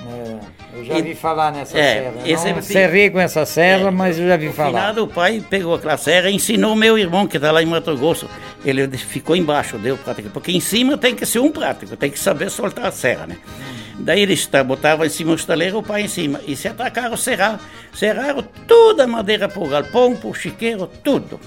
É, 0.08 0.38
eu 0.78 0.86
já 0.86 1.00
e, 1.00 1.02
vi 1.02 1.16
falar 1.16 1.52
nessa 1.52 1.78
é, 1.78 1.94
serra. 1.94 2.14
Esse 2.26 2.54
não 2.54 2.62
serrei 2.62 3.10
com 3.10 3.20
essa 3.20 3.46
serra, 3.46 3.88
é, 3.88 3.92
mas 3.92 4.20
eu 4.20 4.28
já 4.28 4.38
vi 4.38 4.48
o 4.48 4.54
falar. 4.54 4.70
O 4.70 4.74
finado 4.74 5.08
pai 5.08 5.44
pegou 5.50 5.74
aquela 5.74 5.98
serra 5.98 6.30
e 6.30 6.36
ensinou 6.36 6.76
meu 6.76 6.98
irmão 6.98 7.28
que 7.28 7.38
está 7.38 7.52
lá 7.52 7.62
em 7.64 7.66
Mato 7.66 7.96
Grosso. 7.98 8.30
Ele 8.64 8.88
ficou 8.98 9.36
embaixo, 9.36 9.78
deu 9.78 9.98
prática. 9.98 10.30
Porque 10.32 10.52
em 10.52 10.60
cima 10.60 10.98
tem 10.98 11.16
que 11.16 11.26
ser 11.26 11.40
um 11.40 11.52
prático, 11.52 11.96
tem 11.98 12.12
que 12.12 12.20
saber 12.20 12.50
soltar 12.50 12.86
a 12.86 12.92
serra, 12.92 13.28
né? 13.28 13.38
Hum. 13.46 13.76
Daí 14.00 14.22
eles 14.22 14.50
botavam 14.66 15.06
em 15.06 15.10
cima 15.10 15.32
o 15.32 15.36
estaleiro, 15.36 15.78
o 15.78 15.84
pai 15.84 16.04
em 16.04 16.08
cima. 16.08 16.42
E 16.46 16.56
se 16.56 16.68
atacaram, 16.68 17.16
serraram. 17.16 17.60
Serraram 17.94 18.44
toda 18.68 19.06
a 19.06 19.08
madeira 19.08 19.48
para 19.48 19.64
o 19.64 19.68
galpão, 19.68 20.16
para 20.16 20.30
o 20.30 20.34
chiqueiro, 20.34 20.90
tudo. 21.04 21.40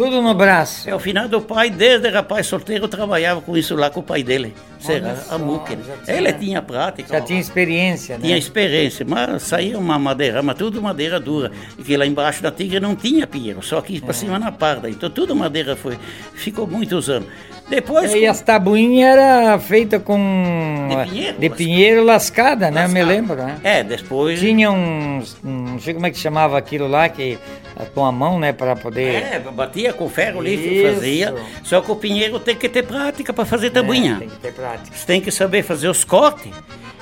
Tudo 0.00 0.22
no 0.22 0.32
braço. 0.32 0.88
É, 0.88 0.94
o 0.94 0.98
final 0.98 1.28
do 1.28 1.42
pai, 1.42 1.68
desde 1.68 2.08
rapaz 2.08 2.46
solteiro, 2.46 2.88
trabalhava 2.88 3.42
com 3.42 3.54
isso 3.54 3.76
lá 3.76 3.90
com 3.90 4.00
o 4.00 4.02
pai 4.02 4.22
dele. 4.22 4.54
Será 4.78 5.14
a 5.28 5.36
muque. 5.36 5.76
Ele 6.08 6.32
tinha 6.32 6.62
prática. 6.62 7.18
Já 7.18 7.20
tinha 7.20 7.38
experiência, 7.38 8.16
né? 8.16 8.22
Tinha 8.22 8.38
experiência, 8.38 9.04
mas 9.06 9.42
saía 9.42 9.78
uma 9.78 9.98
madeira, 9.98 10.42
mas 10.42 10.56
tudo 10.56 10.80
madeira 10.80 11.20
dura. 11.20 11.52
E 11.78 11.82
que 11.82 11.98
lá 11.98 12.06
embaixo 12.06 12.42
da 12.42 12.50
tigre 12.50 12.80
não 12.80 12.96
tinha 12.96 13.26
pinheiro, 13.26 13.62
só 13.62 13.82
que 13.82 14.00
para 14.00 14.12
é. 14.12 14.14
cima 14.14 14.38
na 14.38 14.50
parda. 14.50 14.88
Então 14.88 15.10
tudo 15.10 15.36
madeira 15.36 15.76
foi. 15.76 15.98
Ficou 16.32 16.66
muitos 16.66 17.10
anos. 17.10 17.28
Depois. 17.68 18.14
E 18.14 18.22
com... 18.22 18.30
as 18.30 18.40
tabuinhas 18.40 19.18
eram 19.18 19.60
feitas 19.60 20.02
com. 20.02 20.88
De 20.88 21.10
pinheiro, 21.10 21.38
de 21.38 21.50
pinheiro 21.50 22.04
lascada, 22.04 22.70
né? 22.70 22.88
Me 22.88 23.04
lembro, 23.04 23.36
né? 23.36 23.58
É, 23.62 23.84
depois. 23.84 24.40
Tinha 24.40 24.70
uns. 24.70 25.36
Não 25.44 25.78
sei 25.78 25.92
como 25.92 26.06
é 26.06 26.10
que 26.10 26.18
chamava 26.18 26.56
aquilo 26.56 26.88
lá, 26.88 27.06
que 27.06 27.38
com 27.86 28.04
a 28.04 28.12
mão, 28.12 28.38
né? 28.38 28.52
Para 28.52 28.76
poder. 28.76 29.22
É, 29.22 29.38
batia 29.38 29.92
com 29.92 30.08
ferro 30.08 30.40
ali, 30.40 30.82
fazia. 30.82 31.34
Só 31.62 31.80
que 31.80 31.90
o 31.90 31.96
pinheiro 31.96 32.38
tem 32.38 32.56
que 32.56 32.68
ter 32.68 32.82
prática 32.82 33.32
para 33.32 33.44
fazer 33.44 33.70
tabuinha. 33.70 34.14
É, 34.16 34.18
tem 34.18 34.28
que 34.28 34.36
ter 34.36 34.52
prática. 34.52 34.96
Você 34.96 35.06
tem 35.06 35.20
que 35.20 35.30
saber 35.30 35.62
fazer 35.62 35.88
os 35.88 36.04
cortes. 36.04 36.52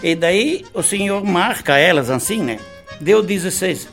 E 0.02 0.14
daí 0.14 0.64
o 0.72 0.82
senhor 0.82 1.24
marca 1.24 1.76
elas 1.76 2.10
assim, 2.10 2.42
né? 2.42 2.58
Deu 3.00 3.22
16. 3.22 3.88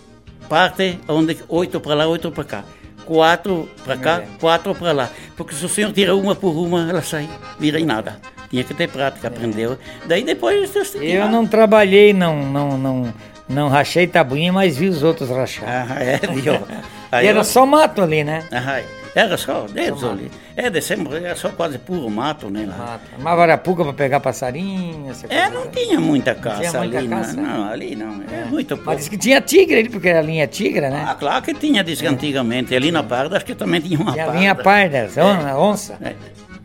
Parte 0.47 0.99
onde 1.07 1.37
oito 1.49 1.79
para 1.79 1.95
lá, 1.95 2.07
oito 2.07 2.31
para 2.31 2.43
cá 2.43 2.63
quatro 3.05 3.69
para 3.83 3.97
cá, 3.97 4.21
é. 4.21 4.27
quatro 4.39 4.75
para 4.75 4.91
lá. 4.91 5.09
Porque 5.37 5.55
se 5.55 5.63
o 5.63 5.69
senhor 5.69 5.93
tira 5.93 6.15
uma 6.15 6.35
por 6.35 6.51
uma, 6.51 6.89
ela 6.89 7.01
sai, 7.01 7.29
vira 7.59 7.79
em 7.79 7.85
nada. 7.85 8.19
Tinha 8.49 8.63
que 8.63 8.73
ter 8.73 8.89
prática, 8.89 9.27
é. 9.27 9.29
aprendeu. 9.29 9.77
Daí 10.05 10.23
depois... 10.23 10.73
Eu 10.95 11.29
não 11.29 11.45
trabalhei, 11.47 12.13
não, 12.13 12.43
não, 12.43 12.77
não, 12.77 13.13
não 13.47 13.69
rachei 13.69 14.07
tabuinha, 14.07 14.51
mas 14.51 14.77
vi 14.77 14.87
os 14.87 15.03
outros 15.03 15.29
rachar. 15.29 15.87
Ah, 15.89 16.03
é, 16.03 16.17
viu? 16.33 16.53
e 16.53 17.27
era 17.27 17.43
só 17.43 17.65
mato 17.65 18.01
ali, 18.01 18.23
né? 18.23 18.43
Ah, 18.51 18.81
era 19.15 19.37
só, 19.37 19.65
dedos 19.65 20.03
ali. 20.03 20.29
É, 20.57 20.69
descemos, 20.69 21.13
era 21.13 21.35
só 21.37 21.47
quase 21.47 21.77
puro 21.77 22.09
mato, 22.09 22.49
né? 22.49 22.65
Lá. 22.67 22.77
Mato. 22.77 23.01
Uma 23.17 23.33
varapuca 23.33 23.83
para 23.85 23.93
pegar 23.93 24.19
passarinho? 24.19 25.09
É, 25.29 25.49
não 25.49 25.67
tinha 25.67 26.01
muita 26.01 26.35
caça 26.35 26.59
tinha 26.59 26.73
muita 26.73 26.97
ali, 26.97 27.07
caça? 27.07 27.33
Não, 27.33 27.43
não, 27.43 27.69
ali 27.69 27.95
não, 27.95 28.21
é, 28.29 28.41
é 28.41 28.45
muito 28.45 28.75
pouco. 28.75 28.89
Mas 28.89 28.97
disse 28.97 29.09
que 29.09 29.17
tinha 29.17 29.39
tigre 29.39 29.79
ali, 29.79 29.89
porque 29.89 30.09
a 30.09 30.21
linha 30.21 30.45
tigra, 30.47 30.89
né? 30.89 31.05
Ah, 31.07 31.15
claro 31.15 31.41
que 31.43 31.53
tinha, 31.53 31.81
disse 31.81 32.05
é. 32.05 32.09
antigamente. 32.09 32.75
Ali 32.75 32.91
na 32.91 33.03
Parda, 33.03 33.37
acho 33.37 33.45
que 33.45 33.55
também 33.55 33.79
tinha 33.79 33.97
uma 33.97 34.11
tinha 34.11 34.25
parda. 34.25 34.37
a 34.37 34.41
linha 34.41 34.55
parda, 34.55 34.97
é. 34.97 35.55
onça. 35.55 35.97
É. 36.01 36.13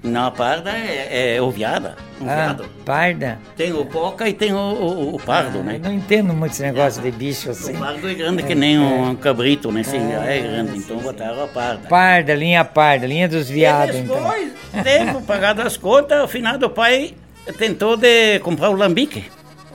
Não, 0.03 0.27
a 0.27 0.31
parda 0.31 0.71
é, 0.71 1.37
é 1.37 1.43
oviada. 1.43 1.95
Ah, 2.23 2.57
parda. 2.85 3.39
Tem 3.57 3.73
o 3.73 3.85
poca 3.85 4.29
e 4.29 4.33
tem 4.33 4.53
o, 4.53 4.57
o, 4.57 5.15
o 5.17 5.19
pardo, 5.21 5.61
ah, 5.61 5.63
né? 5.63 5.81
Não 5.83 5.93
entendo 5.93 6.33
muito 6.33 6.53
esse 6.53 6.63
negócio 6.63 7.03
de 7.03 7.11
bicho 7.11 7.51
assim. 7.51 7.75
O 7.75 7.79
pardo 7.79 8.09
é 8.09 8.15
grande 8.15 8.43
é, 8.43 8.47
que 8.47 8.55
nem 8.55 8.77
é. 8.77 8.79
um 8.79 9.15
cabrito, 9.15 9.71
né? 9.71 9.83
Sim, 9.83 10.13
é, 10.13 10.39
é 10.39 10.43
grande, 10.43 10.79
então 10.79 10.99
sim. 10.99 11.03
botaram 11.03 11.45
a 11.45 11.49
parda. 11.49 11.89
Parda, 11.89 12.35
linha 12.35 12.65
parda, 12.65 13.07
linha 13.07 13.29
dos 13.29 13.51
viados, 13.51 13.97
então. 13.97 14.17
Depois, 14.17 14.53
tempo, 14.83 15.23
pagado 15.23 15.61
as 15.61 15.77
contas, 15.77 16.19
ao 16.19 16.29
final 16.29 16.57
do 16.57 16.71
pai 16.71 17.15
tentou 17.59 17.97
de 17.97 18.39
comprar 18.41 18.71
o 18.71 18.75
lambique. 18.75 19.25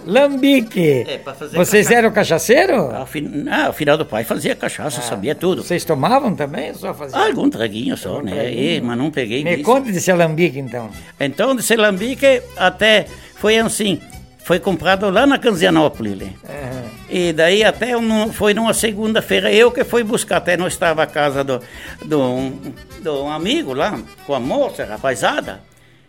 Lambique. 0.05 1.05
É, 1.07 1.19
Vocês 1.53 1.87
cachaça. 1.87 1.93
eram 1.95 2.11
cachaceiro? 2.11 2.75
Ao, 2.95 3.05
fin... 3.05 3.45
ah, 3.49 3.67
ao 3.67 3.73
final 3.73 3.97
do 3.97 4.05
pai 4.05 4.23
fazia 4.23 4.55
cachaça, 4.55 4.99
ah, 4.99 5.03
sabia 5.03 5.33
tudo. 5.35 5.63
Vocês 5.63 5.83
tomavam 5.83 6.35
também? 6.35 6.73
Só 6.73 6.93
fazia? 6.93 7.17
Ah, 7.17 7.25
algum 7.27 7.49
traguinho 7.49 7.97
só, 7.97 8.15
algum 8.15 8.25
né? 8.25 8.31
Traguinho. 8.31 8.83
mas 8.83 8.97
não 8.97 9.11
peguei 9.11 9.43
Me 9.43 9.51
disso. 9.57 9.63
conte 9.63 9.91
desse 9.91 10.13
lambique, 10.13 10.59
então. 10.59 10.89
Então, 11.19 11.55
desse 11.55 11.75
lambique 11.75 12.41
até 12.55 13.05
foi 13.35 13.57
assim, 13.57 13.99
foi 14.45 14.59
comprado 14.59 15.09
lá 15.09 15.25
na 15.25 15.39
Canzianópolis. 15.39 16.17
Né? 16.17 16.33
Uhum. 16.43 16.89
E 17.09 17.33
daí 17.33 17.63
até 17.63 17.93
foi 18.31 18.53
numa 18.53 18.73
segunda-feira, 18.73 19.51
eu 19.51 19.71
que 19.71 19.83
fui 19.83 20.03
buscar, 20.03 20.37
até 20.37 20.55
não 20.55 20.67
estava 20.67 21.01
a 21.03 21.07
casa 21.07 21.43
do, 21.43 21.59
do, 22.05 22.21
um, 22.21 22.59
do 23.01 23.23
um 23.23 23.31
amigo 23.31 23.73
lá, 23.73 23.99
com 24.25 24.35
a 24.35 24.39
moça, 24.39 24.85
rapazada. 24.85 25.61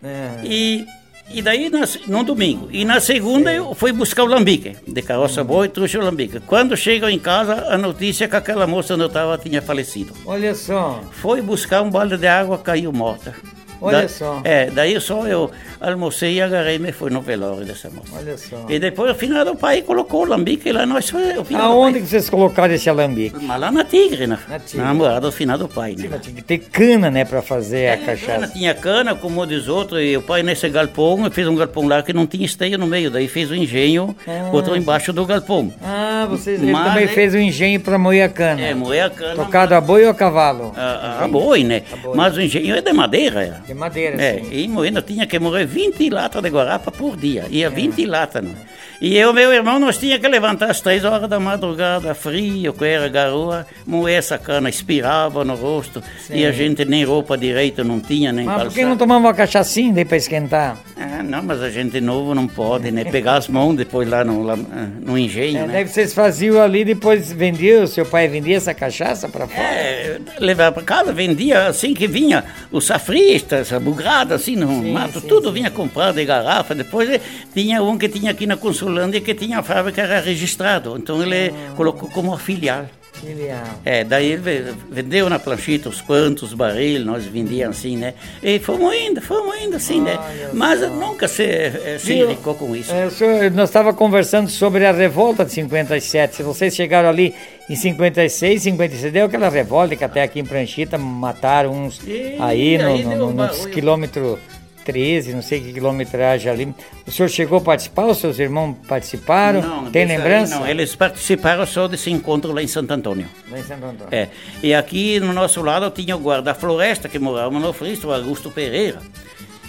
Uhum. 0.03 0.45
E 0.45 0.87
e 1.29 1.43
daí, 1.43 1.71
no 2.07 2.23
domingo. 2.23 2.69
E 2.71 2.85
na 2.85 3.01
segunda 3.01 3.53
eu 3.53 3.75
fui 3.75 3.93
buscar 3.93 4.25
o 4.25 4.27
lambique, 4.27 4.77
de 4.87 5.03
carroça 5.03 5.43
boa 5.43 5.67
e 5.67 5.69
trouxe 5.69 5.99
o 5.99 6.03
lambique. 6.03 6.41
Quando 6.41 6.77
chego 6.77 7.09
em 7.09 7.19
casa, 7.19 7.67
a 7.69 7.77
notícia 7.77 8.25
é 8.25 8.29
que 8.29 8.37
aquela 8.37 8.67
moça 8.67 8.95
onde 8.95 9.03
eu 9.03 9.09
estava 9.09 9.37
tinha 9.37 9.61
falecido. 9.61 10.13
Olha 10.25 10.55
só. 10.55 11.01
Foi 11.11 11.43
buscar 11.43 11.83
um 11.83 11.91
balde 11.91 12.17
de 12.17 12.27
água, 12.27 12.59
caiu 12.59 12.93
morta. 12.93 13.35
Olha 13.81 14.03
da, 14.03 14.09
só. 14.09 14.41
É, 14.45 14.71
daí 14.71 15.01
só 15.01 15.27
eu 15.27 15.51
almocei 15.81 16.35
e 16.35 16.43
agarrei 16.43 16.77
e 16.77 16.93
fui 16.93 17.11
no 17.11 17.21
velório 17.21 17.65
dessa 17.65 17.91
moça. 17.91 18.13
Olha 18.17 18.37
só. 18.37 18.67
E 18.69 18.79
depois, 18.79 19.11
ao 19.11 19.17
final, 19.17 19.47
o 19.47 19.57
pai 19.57 19.83
colocou 19.83 20.21
o 20.21 20.25
alambique 20.25 20.73
lá, 20.73 20.87
nós 20.87 21.11
foi. 21.11 21.35
Aonde 21.55 22.01
que 22.01 22.07
vocês 22.07 22.29
colocaram 22.31 22.75
esse 22.75 22.89
alambique? 22.89 23.37
Mas 23.41 23.61
lá 23.61 23.71
na 23.71 23.85
Tigre, 23.85 24.27
na, 24.27 24.39
na, 24.49 24.59
tigre. 24.59 24.85
na 24.85 24.95
morada, 24.95 25.31
final 25.33 25.59
do 25.59 25.69
pai, 25.69 25.95
né? 25.97 26.09
Tinha 26.21 26.37
que 26.37 26.43
ter 26.43 26.59
cana, 26.59 27.11
né, 27.11 27.25
para 27.25 27.43
fazer 27.43 27.81
é, 27.81 27.93
a 27.93 27.99
cachaça. 27.99 28.27
Cana, 28.27 28.49
tinha 28.49 28.75
cana, 28.75 29.15
como 29.15 29.47
diz 29.47 29.69
outro, 29.69 30.01
e 30.01 30.17
o 30.17 30.23
pai 30.23 30.43
nesse 30.43 30.69
galpão, 30.69 31.31
fez 31.31 31.47
um 31.47 31.55
galpão 31.55 31.87
lá 31.87 32.03
que 32.03 32.13
não 32.13 32.27
tinha 32.27 32.45
esteio 32.45 32.79
no 32.79 32.87
meio, 32.87 33.11
daí 33.11 33.29
fez 33.29 33.51
o 33.51 33.55
um 33.55 33.57
engenho, 33.57 34.17
ah. 34.27 34.49
botou 34.51 34.77
embaixo 34.77 35.13
do 35.13 35.25
galpão. 35.25 35.73
Ah 35.83 36.27
vocês, 36.29 36.63
ele 36.63 36.73
também 36.73 37.05
ele... 37.05 37.13
fez 37.13 37.35
o 37.35 37.39
engenho 37.39 37.81
para 37.81 37.99
moer 37.99 38.25
a 38.25 38.29
cana. 38.29 38.61
É, 38.61 38.75
moer 38.75 39.05
a 39.05 39.11
cana. 39.11 39.35
Tocado 39.37 39.75
mas... 39.75 39.83
a 39.83 39.87
boi 39.87 40.05
ou 40.05 40.11
a 40.11 40.15
cavalo? 40.15 40.73
A, 40.77 40.81
a, 40.81 41.25
a 41.25 41.29
boi, 41.29 41.65
né? 41.65 41.83
A 41.93 41.97
boi. 41.97 42.17
Mas 42.17 42.37
o 42.37 42.41
engenho 42.41 42.77
é 42.77 42.81
de 42.81 42.93
madeira. 42.93 43.63
De 43.67 43.75
madeira, 43.75 44.23
é, 44.23 44.39
sim. 44.39 44.49
E 44.53 44.69
moendo 44.69 45.03
tinha 45.03 45.27
que 45.27 45.39
morrer 45.39 45.67
20 45.67 46.09
latas 46.11 46.43
de 46.43 46.49
guarapa 46.49 46.93
por 46.93 47.17
dia. 47.17 47.47
Ia 47.51 47.67
é. 47.67 47.71
20 47.71 48.07
latas, 48.07 48.45
não 48.45 48.53
é? 48.53 48.55
E 49.01 49.15
eu 49.17 49.31
meu 49.33 49.53
irmão, 49.53 49.79
nós 49.79 49.99
tínhamos 49.99 50.23
que 50.23 50.29
levantar 50.29 50.71
às 50.71 50.81
três 50.81 51.05
horas 51.05 51.29
da 51.29 51.39
madrugada, 51.39 52.15
frio, 52.15 52.73
que 52.73 52.85
era 52.85 53.09
garoa, 53.09 53.67
moer 53.87 54.17
essa 54.19 54.39
cana, 54.39 54.71
expirava 54.71 55.45
no 55.45 55.55
rosto, 55.55 56.03
Sim. 56.27 56.37
e 56.37 56.47
a 56.47 56.51
gente 56.51 56.83
nem 56.87 57.05
roupa 57.05 57.37
direita 57.37 57.85
não 57.85 58.01
tinha, 58.01 58.33
nem 58.33 58.47
Mas 58.47 58.63
por 58.63 58.73
que 58.73 58.85
não 58.85 58.97
tomava 58.97 59.21
uma 59.21 59.35
cachaçinha 59.35 59.93
daí 59.93 60.05
para 60.07 60.17
esquentar? 60.17 60.79
Ah, 60.97 61.23
não, 61.23 61.43
mas 61.43 61.61
a 61.61 61.69
gente 61.69 62.01
novo 62.01 62.35
não 62.35 62.47
pode, 62.47 62.91
né? 62.91 63.05
Pegar 63.05 63.37
as 63.37 63.49
mãos 63.49 63.75
depois 63.77 64.09
lá 64.09 64.25
no, 64.25 64.43
lá, 64.43 64.57
no 64.57 65.19
engenho, 65.19 65.59
é, 65.59 65.67
né? 65.67 65.73
Deve 65.75 65.91
vocês 65.91 66.15
faziam 66.15 66.63
ali, 66.63 66.83
depois 66.83 67.31
vendia, 67.31 67.83
o 67.83 67.87
seu 67.87 68.07
pai 68.07 68.29
vendia 68.29 68.57
essa 68.57 68.73
cachaça 68.73 69.29
para 69.29 69.47
fora? 69.47 69.63
É, 69.63 70.19
levava 70.41 70.73
para 70.73 70.83
casa, 70.83 71.13
vendia 71.13 71.67
assim 71.67 71.93
que 71.93 72.07
vinha 72.07 72.45
o 72.73 72.81
safrista, 72.81 73.57
essa 73.57 73.79
bugrada 73.79 74.35
assim 74.37 74.57
no 74.57 74.69
sim, 74.69 74.93
mato, 74.93 75.21
sim, 75.21 75.29
tudo 75.29 75.49
sim, 75.49 75.55
vinha 75.55 75.71
comprado 75.71 76.15
de 76.15 76.25
garrafa, 76.25 76.75
depois 76.75 77.11
eh, 77.11 77.21
tinha 77.53 77.83
um 77.83 77.99
que 77.99 78.09
tinha 78.09 78.31
aqui 78.31 78.47
na 78.47 78.57
consulta 78.57 78.86
Holândia 78.87 79.21
que 79.21 79.35
tinha 79.35 79.59
a 79.59 79.63
fábrica 79.63 80.03
era 80.03 80.21
registrado, 80.21 80.97
então 80.97 81.23
ele 81.23 81.49
ah. 81.49 81.73
colocou 81.77 82.09
como 82.11 82.37
filial. 82.37 82.87
Filial. 83.21 83.65
É, 83.85 84.05
daí 84.05 84.33
ele 84.33 84.75
vendeu 84.91 85.31
na 85.31 85.39
planchita 85.39 85.89
os 85.89 86.01
quantos 86.01 86.53
barris, 86.53 87.03
nós 87.05 87.25
vendíamos 87.25 87.79
assim, 87.79 87.97
né? 87.97 88.15
E 88.43 88.59
fomos 88.59 88.95
indo, 88.95 89.23
fomos 89.23 89.57
indo 89.61 89.77
assim, 89.77 90.01
né? 90.03 90.19
Mas 90.53 90.81
nunca 90.93 91.27
se, 91.27 91.43
eh, 91.45 91.97
se 91.99 92.13
enricou 92.13 92.55
com 92.55 92.77
isso. 92.77 92.93
É, 92.93 93.09
senhor, 93.09 93.51
nós 93.53 93.71
estávamos 93.71 93.97
conversando 93.97 94.51
sobre 94.51 94.85
a 94.85 94.93
revolta 94.93 95.45
de 95.45 95.53
57. 95.53 96.37
Se 96.37 96.43
vocês 96.43 96.75
chegaram 96.75 97.09
ali 97.09 97.35
em 97.71 97.75
56, 97.75 98.63
56, 98.63 99.13
deu 99.13 99.27
aquela 99.27 99.49
revolta 99.49 99.97
que 99.97 100.05
até 100.05 100.23
aqui 100.23 100.41
em 100.41 100.45
Planchita 100.45 100.99
mataram 100.99 101.73
uns 101.73 102.01
e 102.07 102.37
aí, 102.39 102.77
no, 102.77 102.99
no, 102.99 103.17
no, 103.17 103.33
nos 103.33 103.67
quilômetros 103.67 104.39
13, 104.87 105.35
não 105.35 105.43
sei 105.43 105.61
que 105.61 105.73
quilometragem 105.73 106.51
ali. 106.51 106.75
O 107.05 107.11
senhor 107.11 107.29
chegou 107.29 107.59
a 107.59 107.61
participar? 107.61 108.07
Os 108.07 108.19
seus 108.19 108.39
irmãos 108.39 108.77
participaram? 108.87 109.61
Não, 109.61 109.91
Tem 109.91 110.07
lembrança? 110.07 110.55
Aí, 110.55 110.61
não, 110.61 110.69
eles 110.69 110.95
participaram 110.95 111.67
só 111.67 111.89
desse 111.89 112.11
encontro 112.11 112.53
lá 112.53 112.63
em 112.63 112.69
Santo 112.69 112.93
Antônio. 112.93 113.27
Lá 113.51 113.59
em 113.59 113.63
Santo 113.65 113.85
Antônio. 113.85 114.09
É. 114.13 114.29
E 114.63 114.73
aqui 114.73 115.19
no 115.19 115.33
nosso 115.33 115.61
lado 115.61 115.91
tinha 115.91 116.17
o 116.17 116.21
guarda-floresta 116.21 117.09
que 117.09 117.19
morava 117.19 117.51
no 117.59 117.73
Fristo, 117.73 118.09
o 118.09 118.15
Augusto 118.15 118.51
Pereira. 118.51 119.01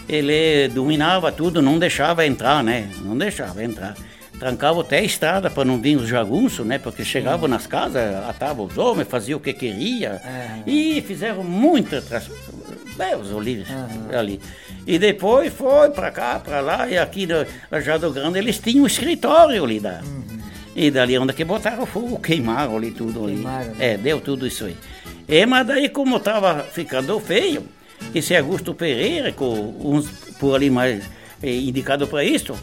Ele 0.07 0.69
dominava 0.69 1.31
tudo, 1.31 1.61
não 1.61 1.79
deixava 1.79 2.25
entrar, 2.25 2.63
né? 2.63 2.87
Não 3.01 3.17
deixava 3.17 3.63
entrar 3.63 3.95
trancava 4.39 4.81
até 4.81 4.99
a 4.99 5.03
estrada 5.03 5.49
para 5.49 5.65
não 5.65 5.81
vir 5.81 5.97
os 5.97 6.07
jagunços, 6.07 6.65
né? 6.65 6.77
Porque 6.77 7.03
chegavam 7.03 7.47
nas 7.47 7.65
casas, 7.65 8.15
atavam 8.29 8.65
os 8.65 8.77
homens, 8.77 9.07
faziam 9.07 9.37
o 9.37 9.41
que 9.41 9.53
queria. 9.53 10.21
E 10.65 11.01
fizeram 11.01 11.43
muita. 11.43 12.03
Bem, 12.95 13.15
os 13.15 13.31
olivos 13.31 13.67
ali. 14.11 14.39
E 14.87 14.97
depois 14.97 15.53
foi 15.53 15.89
para 15.89 16.11
cá, 16.11 16.39
para 16.39 16.61
lá, 16.61 16.87
e 16.87 16.97
aqui 16.97 17.27
na 17.69 17.81
Jado 17.81 18.09
Grande 18.11 18.39
eles 18.39 18.57
tinham 18.57 18.85
um 18.85 18.87
escritório 18.87 19.61
ali 19.61 19.81
da. 19.81 19.99
Uhum. 20.01 20.39
E 20.73 20.89
dali 20.89 21.17
onde 21.17 21.33
que 21.33 21.43
botaram 21.43 21.85
fogo, 21.85 22.17
queimaram 22.19 22.77
ali 22.77 22.91
tudo 22.91 23.25
ali. 23.25 23.33
Queimaram, 23.33 23.71
né? 23.71 23.75
É, 23.79 23.97
deu 23.97 24.21
tudo 24.21 24.47
isso 24.47 24.63
aí. 24.63 24.77
E, 25.27 25.45
mas 25.45 25.67
daí 25.67 25.89
como 25.89 26.15
estava 26.15 26.63
ficando 26.63 27.19
feio, 27.19 27.67
esse 28.15 28.33
Augusto 28.33 28.73
Pereira, 28.73 29.33
com 29.33 29.75
uns 29.83 30.07
por 30.39 30.55
ali 30.55 30.69
mais 30.69 31.03
eh, 31.43 31.53
indicado 31.53 32.07
para 32.07 32.23
isso, 32.23 32.55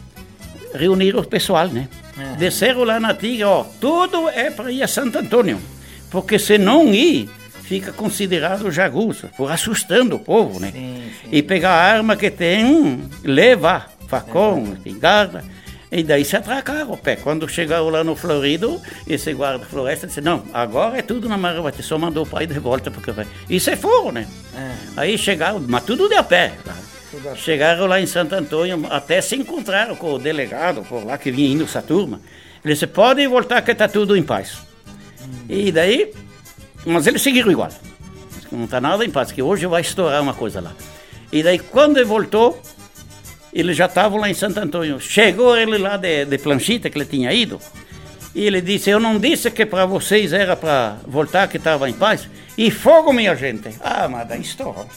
reuniram 0.73 1.19
o 1.19 1.27
pessoal, 1.27 1.67
né? 1.67 1.87
É. 2.17 2.37
Desceram 2.37 2.83
lá 2.85 2.99
na 2.99 3.13
Tiga, 3.13 3.47
ó, 3.47 3.65
tudo 3.79 4.29
é 4.29 4.49
para 4.49 4.71
ir 4.71 4.81
a 4.81 4.87
Santo 4.87 5.19
Antônio, 5.19 5.59
porque 6.09 6.39
se 6.39 6.57
não 6.57 6.91
ir, 6.91 7.29
fica 7.67 7.91
considerado 7.91 8.71
jagunço, 8.71 9.27
por 9.35 9.51
assustando 9.51 10.15
o 10.15 10.19
povo, 10.19 10.59
né? 10.59 10.71
Sim, 10.71 11.11
sim. 11.21 11.29
E 11.31 11.41
pegar 11.41 11.71
a 11.71 11.81
arma 11.81 12.15
que 12.15 12.29
tem, 12.29 13.03
levar, 13.23 13.91
facão, 14.07 14.73
espingarda. 14.73 15.43
E 15.91 16.03
daí 16.03 16.25
se 16.25 16.35
atracaram 16.35 16.91
o 16.91 16.97
pé. 16.97 17.15
Quando 17.15 17.47
chegaram 17.47 17.89
lá 17.89 18.03
no 18.03 18.15
Florido, 18.15 18.81
esse 19.07 19.31
guarda-floresta 19.31 20.07
disse: 20.07 20.21
Não, 20.21 20.43
agora 20.53 20.97
é 20.97 21.01
tudo 21.01 21.29
na 21.29 21.37
Maravati, 21.37 21.81
só 21.81 21.97
mandou 21.97 22.23
o 22.23 22.27
pai 22.27 22.45
de 22.45 22.59
volta 22.59 22.91
porque 22.91 23.11
vai. 23.11 23.25
Isso 23.49 23.69
é 23.69 23.75
fogo, 23.75 24.11
né? 24.11 24.27
É. 24.55 24.71
Aí 24.97 25.17
chegaram, 25.17 25.63
mas 25.65 25.83
tudo 25.83 26.09
de 26.09 26.15
a 26.15 26.23
pé. 26.23 26.53
Tá? 26.63 26.75
Chegaram 27.35 27.85
lá 27.85 28.01
em 28.01 28.05
Santo 28.05 28.35
Antônio, 28.35 28.85
até 28.89 29.21
se 29.21 29.35
encontraram 29.35 29.95
com 29.95 30.13
o 30.13 30.19
delegado 30.19 30.83
por 30.83 31.05
lá 31.05 31.17
que 31.17 31.31
vinha 31.31 31.49
indo 31.49 31.63
essa 31.63 31.81
turma. 31.81 32.19
Ele 32.63 32.73
disse: 32.73 32.87
Podem 32.87 33.27
voltar 33.27 33.61
que 33.61 33.71
está 33.71 33.87
tudo 33.87 34.17
em 34.17 34.23
paz. 34.23 34.57
Hum. 35.21 35.45
E 35.47 35.71
daí 35.71 36.11
mas 36.85 37.07
eles 37.07 37.21
seguiram 37.21 37.51
igual. 37.51 37.69
Não 38.51 38.65
está 38.65 38.79
nada 38.79 39.03
em 39.03 39.09
paz, 39.09 39.31
que 39.31 39.41
hoje 39.41 39.65
vai 39.65 39.81
estourar 39.81 40.21
uma 40.21 40.33
coisa 40.33 40.61
lá. 40.61 40.73
E 41.31 41.41
daí, 41.41 41.59
quando 41.59 41.97
ele 41.97 42.05
voltou, 42.05 42.61
eles 43.51 43.75
já 43.75 43.85
estavam 43.85 44.19
lá 44.19 44.29
em 44.29 44.33
Santo 44.33 44.59
Antônio. 44.59 44.99
Chegou 44.99 45.57
ele 45.57 45.77
lá 45.77 45.97
de, 45.97 46.25
de 46.25 46.37
Planchita, 46.37 46.89
que 46.89 46.97
ele 46.97 47.05
tinha 47.05 47.33
ido, 47.33 47.59
e 48.33 48.45
ele 48.45 48.61
disse: 48.61 48.89
Eu 48.89 48.99
não 48.99 49.17
disse 49.17 49.49
que 49.49 49.65
para 49.65 49.85
vocês 49.85 50.33
era 50.33 50.55
para 50.55 50.97
voltar, 51.07 51.47
que 51.47 51.57
estava 51.57 51.89
em 51.89 51.93
paz. 51.93 52.29
E 52.57 52.69
fogo, 52.69 53.11
minha 53.11 53.35
gente. 53.35 53.69
Ah, 53.81 54.07
mas 54.07 54.27
daí 54.27 54.41
estourou. 54.41 54.87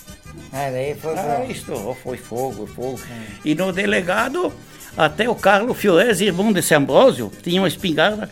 Ah, 0.52 0.70
daí 0.70 0.94
foi 0.94 1.14
ah, 1.16 1.46
estourou, 1.48 1.94
foi 1.94 2.16
fogo, 2.16 2.66
fogo. 2.66 3.00
Hum. 3.10 3.22
E 3.44 3.54
no 3.54 3.72
delegado, 3.72 4.52
até 4.96 5.28
o 5.28 5.34
Carlos 5.34 5.76
Fiorese, 5.76 6.24
irmão 6.24 6.52
desse 6.52 6.74
Ambrósio, 6.74 7.32
tinha 7.42 7.60
uma 7.60 7.68
espingarda 7.68 8.30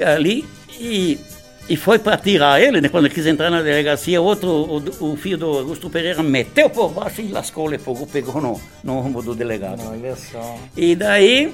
ali 0.00 0.46
e 0.78 1.18
e 1.68 1.76
foi 1.76 1.98
para 1.98 2.16
tirar 2.16 2.60
ele, 2.60 2.80
né, 2.80 2.88
quando 2.88 3.06
ele 3.06 3.14
quis 3.14 3.26
entrar 3.26 3.50
na 3.50 3.60
delegacia, 3.60 4.20
outro, 4.20 4.48
o, 4.48 5.12
o, 5.12 5.16
filho 5.16 5.36
do 5.36 5.46
Augusto 5.46 5.90
Pereira 5.90 6.22
meteu 6.22 6.70
por 6.70 6.90
baixo 6.90 7.20
e 7.20 7.28
lascou 7.28 7.70
o 7.70 7.78
fogo, 7.78 8.06
pegou 8.06 8.40
no, 8.40 8.60
no 8.82 9.00
rumo 9.00 9.22
do 9.22 9.34
delegado. 9.34 9.82
Olha 9.86 10.16
só. 10.16 10.58
E 10.76 10.96
daí 10.96 11.52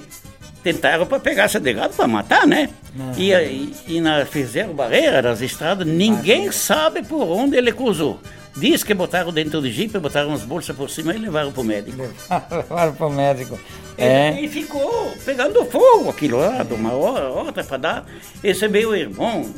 tentaram 0.62 1.04
para 1.04 1.18
pegar 1.18 1.46
esse 1.46 1.58
delegado 1.58 1.94
para 1.94 2.06
matar, 2.06 2.46
né? 2.46 2.70
E, 3.16 3.32
e, 3.32 3.74
e 3.88 4.00
na, 4.00 4.24
fizeram 4.24 4.72
barreira 4.72 5.20
das 5.20 5.40
estradas, 5.40 5.86
ninguém 5.86 6.50
sabe 6.52 7.02
por 7.02 7.22
onde 7.22 7.56
ele 7.56 7.72
cruzou. 7.72 8.20
Diz 8.56 8.84
que 8.84 8.94
botaram 8.94 9.32
dentro 9.32 9.60
do 9.60 9.68
jipe, 9.68 9.98
botaram 9.98 10.32
as 10.32 10.42
bolsas 10.42 10.76
por 10.76 10.88
cima 10.88 11.12
e 11.12 11.18
levaram 11.18 11.50
para 11.50 11.60
o 11.60 11.64
médico. 11.64 12.08
levaram 12.50 12.94
para 12.94 13.06
o 13.06 13.10
médico. 13.10 13.58
É. 13.98 14.32
E, 14.32 14.44
e, 14.44 14.48
ficou 14.48 15.12
pegando 15.24 15.64
fogo 15.64 16.10
aquilo 16.10 16.38
lá, 16.38 16.62
de 16.62 16.72
uma 16.72 16.92
hora, 16.92 17.28
outra 17.30 17.64
para 17.64 17.76
dar. 17.76 18.06
Esse 18.42 18.68
meu 18.68 18.94
irmão, 18.94 19.52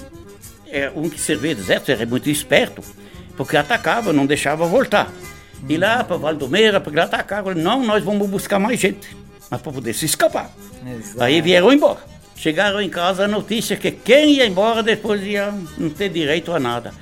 é, 0.76 0.92
um 0.94 1.08
que 1.08 1.20
servia 1.20 1.54
de 1.54 1.62
exército 1.62 1.92
era 1.92 2.04
muito 2.04 2.28
esperto, 2.28 2.82
porque 3.36 3.56
atacava, 3.56 4.12
não 4.12 4.26
deixava 4.26 4.66
voltar. 4.66 5.10
E 5.68 5.76
lá 5.76 6.04
para 6.04 6.16
Valdomeira, 6.16 6.80
porque 6.80 6.98
lá 6.98 7.04
atacavam, 7.04 7.54
não, 7.54 7.84
nós 7.84 8.04
vamos 8.04 8.28
buscar 8.28 8.58
mais 8.58 8.78
gente, 8.78 9.16
mas 9.50 9.60
para 9.60 9.72
poder 9.72 9.94
se 9.94 10.04
escapar. 10.04 10.50
Exato. 10.86 11.22
Aí 11.22 11.40
vieram 11.40 11.72
embora. 11.72 12.00
Chegaram 12.36 12.80
em 12.82 12.90
casa 12.90 13.24
a 13.24 13.28
notícia 13.28 13.76
que 13.76 13.90
quem 13.90 14.34
ia 14.34 14.46
embora 14.46 14.82
depois 14.82 15.22
ia 15.22 15.52
não 15.78 15.88
ter 15.88 16.10
direito 16.10 16.52
a 16.52 16.60
nada. 16.60 16.92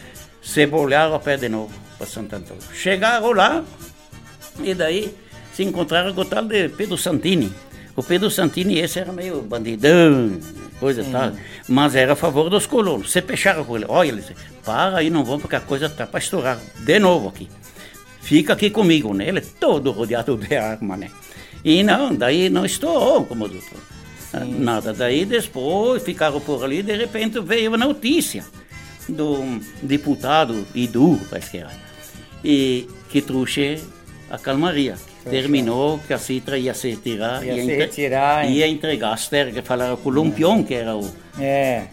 Cebolharam 0.40 1.14
a 1.14 1.18
pé 1.18 1.36
de 1.36 1.48
novo 1.48 1.72
para 1.98 2.06
Santo 2.06 2.36
Antônio. 2.36 2.62
Chegaram 2.72 3.32
lá 3.32 3.64
e 4.62 4.74
daí 4.74 5.12
se 5.52 5.64
encontraram 5.64 6.14
com 6.14 6.20
o 6.20 6.24
tal 6.24 6.44
de 6.44 6.68
Pedro 6.68 6.96
Santini. 6.96 7.52
O 7.96 8.02
Pedro 8.02 8.30
Santini, 8.30 8.78
esse 8.78 8.98
era 8.98 9.12
meio 9.12 9.40
bandidão, 9.42 10.38
coisa 10.80 11.02
e 11.02 11.04
tal, 11.04 11.32
mas 11.68 11.94
era 11.94 12.14
a 12.14 12.16
favor 12.16 12.50
dos 12.50 12.66
colonos. 12.66 13.12
Você 13.12 13.22
fecharam 13.22 13.64
com 13.64 13.76
ele, 13.76 13.86
olha, 13.88 14.08
ele 14.08 14.20
disse, 14.20 14.34
para 14.64 14.98
aí, 14.98 15.10
não 15.10 15.24
vamos, 15.24 15.42
porque 15.42 15.56
a 15.56 15.60
coisa 15.60 15.86
está 15.86 16.06
para 16.06 16.18
estourar 16.18 16.58
de 16.80 16.98
novo 16.98 17.28
aqui. 17.28 17.48
Fica 18.20 18.54
aqui 18.54 18.70
comigo, 18.70 19.14
né? 19.14 19.28
Ele 19.28 19.38
é 19.38 19.44
todo 19.60 19.92
rodeado 19.92 20.36
de 20.36 20.56
arma, 20.56 20.96
né? 20.96 21.10
E 21.64 21.82
não, 21.82 22.14
daí 22.14 22.48
não 22.48 22.64
estourou, 22.64 23.24
como 23.26 23.46
doutor. 23.46 23.78
Sim. 24.30 24.58
Nada. 24.58 24.92
Daí 24.92 25.24
depois 25.24 26.02
ficaram 26.02 26.40
por 26.40 26.64
ali, 26.64 26.82
de 26.82 26.96
repente 26.96 27.40
veio 27.40 27.74
a 27.74 27.76
notícia 27.78 28.44
do 29.08 29.60
deputado 29.82 30.66
Idu, 30.74 31.20
parece 31.30 31.50
que 31.50 31.58
era, 31.58 31.70
e 32.42 32.88
que 33.08 33.22
trouxe 33.22 33.82
a 34.30 34.38
calmaria 34.38 34.96
terminou 35.30 35.98
que 35.98 36.12
a 36.12 36.18
Citra 36.18 36.58
ia 36.58 36.74
se 36.74 36.90
retirar, 36.90 37.44
ia, 37.44 37.52
ia, 37.52 37.56
se 37.56 37.62
entre... 37.62 37.76
retirar, 37.76 38.50
ia 38.50 38.66
entregar 38.66 39.12
as 39.12 39.28
terras, 39.28 39.54
que 39.54 39.62
falaram 39.62 39.96
com 39.96 40.08
o 40.08 40.12
Lampião, 40.12 40.62
que 40.62 40.74
era 40.74 40.96
o, 40.96 41.10
é. 41.40 41.84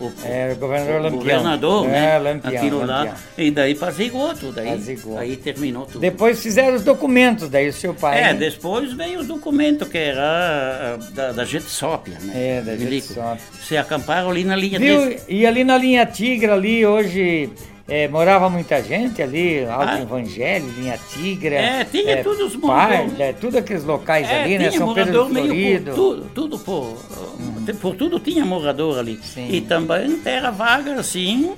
o, 0.00 0.04
o, 0.04 0.12
é, 0.24 0.52
o 0.52 0.56
governador 0.56 1.02
Lampião. 1.02 1.18
governador, 1.18 1.86
é, 1.86 1.88
né? 1.88 2.18
Lampião, 2.18 2.56
Aquilo 2.56 2.78
Lampião. 2.78 3.04
lá, 3.04 3.16
e 3.36 3.50
daí 3.50 3.72
apaziguou 3.72 4.34
tudo, 4.34 4.60
aí, 4.60 4.80
aí 5.18 5.36
terminou 5.36 5.86
tudo. 5.86 6.00
Depois 6.00 6.42
fizeram 6.42 6.76
os 6.76 6.82
documentos, 6.82 7.48
daí 7.48 7.68
o 7.68 7.72
seu 7.72 7.94
pai... 7.94 8.18
É, 8.18 8.32
né? 8.32 8.34
depois 8.34 8.92
veio 8.92 9.20
o 9.20 9.24
documento 9.24 9.86
que 9.86 9.98
era 9.98 10.98
da, 11.12 11.32
da 11.32 11.44
Jetsópia, 11.44 12.18
né? 12.20 12.58
É, 12.58 12.60
da 12.62 12.76
Jetsópia. 12.76 13.40
Se 13.62 13.76
acamparam 13.76 14.30
ali 14.30 14.44
na 14.44 14.56
linha... 14.56 14.78
Viu? 14.78 15.16
E 15.28 15.46
ali 15.46 15.64
na 15.64 15.78
linha 15.78 16.04
Tigra, 16.06 16.54
ali 16.54 16.84
hoje 16.84 17.50
é, 17.88 18.06
morava 18.06 18.50
muita 18.50 18.82
gente 18.82 19.22
ali, 19.22 19.64
Alto 19.64 19.88
ah. 19.88 20.02
Evangelho, 20.02 20.68
Linha 20.76 21.00
Tigra. 21.10 21.54
É, 21.54 21.84
tinha 21.84 22.10
é, 22.12 22.22
todos 22.22 22.38
os 22.40 22.56
moradores. 22.56 23.18
É, 23.18 23.32
tudo 23.32 23.56
aqueles 23.56 23.82
locais 23.82 24.28
é, 24.28 24.42
ali, 24.42 24.58
né? 24.58 24.70
São 24.70 24.92
Pedro 24.92 25.24
do 25.24 25.30
Florido. 25.30 25.92
Por, 25.92 25.94
tudo, 25.94 26.30
tudo 26.34 26.58
por, 26.58 26.98
uhum. 27.38 27.64
por 27.80 27.96
tudo 27.96 28.20
tinha 28.20 28.44
morador 28.44 28.98
ali. 28.98 29.18
Sim. 29.22 29.48
E 29.50 29.62
também 29.62 30.18
terra 30.18 30.50
vaga, 30.50 31.00
assim, 31.00 31.54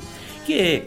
que 0.46 0.84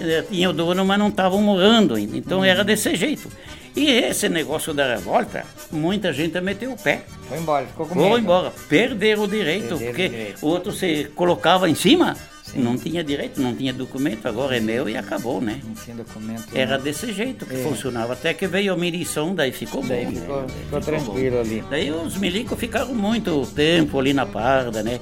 eh, 0.00 0.24
tinha 0.28 0.50
o 0.50 0.52
dono, 0.52 0.84
mas 0.84 0.98
não 0.98 1.06
estavam 1.06 1.40
morando 1.40 1.94
ainda. 1.94 2.16
Então 2.16 2.38
uhum. 2.38 2.44
era 2.44 2.64
desse 2.64 2.96
jeito. 2.96 3.28
E 3.76 3.88
esse 3.88 4.28
negócio 4.28 4.74
da 4.74 4.94
revolta, 4.94 5.44
muita 5.70 6.12
gente 6.12 6.40
meteu 6.40 6.72
o 6.72 6.76
pé. 6.76 7.02
Foi 7.28 7.38
embora, 7.38 7.64
ficou 7.64 7.86
com 7.86 7.94
Foi 7.94 8.04
medo. 8.04 8.18
embora, 8.18 8.52
perderam 8.68 9.22
o 9.22 9.28
direito, 9.28 9.78
perderam 9.78 9.86
porque 9.86 10.06
o 10.06 10.10
direito. 10.10 10.46
outro 10.46 10.72
se 10.72 11.04
colocava 11.14 11.70
em 11.70 11.76
cima 11.76 12.16
Sim. 12.52 12.62
Não 12.62 12.76
tinha 12.76 13.04
direito, 13.04 13.40
não 13.40 13.54
tinha 13.54 13.72
documento, 13.72 14.26
agora 14.26 14.56
é 14.56 14.60
meu 14.60 14.88
e 14.88 14.96
acabou, 14.96 15.40
né? 15.40 15.60
Não 15.64 15.74
tinha 15.74 15.94
documento. 15.94 16.48
Era 16.52 16.76
não. 16.76 16.84
desse 16.84 17.12
jeito 17.12 17.46
que 17.46 17.54
é. 17.54 17.62
funcionava. 17.62 18.14
Até 18.14 18.34
que 18.34 18.46
veio 18.46 18.72
a 18.72 18.76
medição, 18.76 19.34
daí 19.34 19.52
ficou 19.52 19.82
daí 19.82 20.06
bom. 20.06 20.12
Ficou, 20.12 20.42
né? 20.42 20.48
ficou, 20.48 20.64
ficou 20.64 20.80
tranquilo 20.80 21.36
bom. 21.36 21.40
ali. 21.42 21.64
Daí 21.70 21.90
os 21.92 22.16
milicos 22.16 22.58
ficaram 22.58 22.92
muito 22.92 23.46
tempo 23.54 23.98
ali 24.00 24.12
na 24.12 24.26
parda, 24.26 24.82
né? 24.82 24.98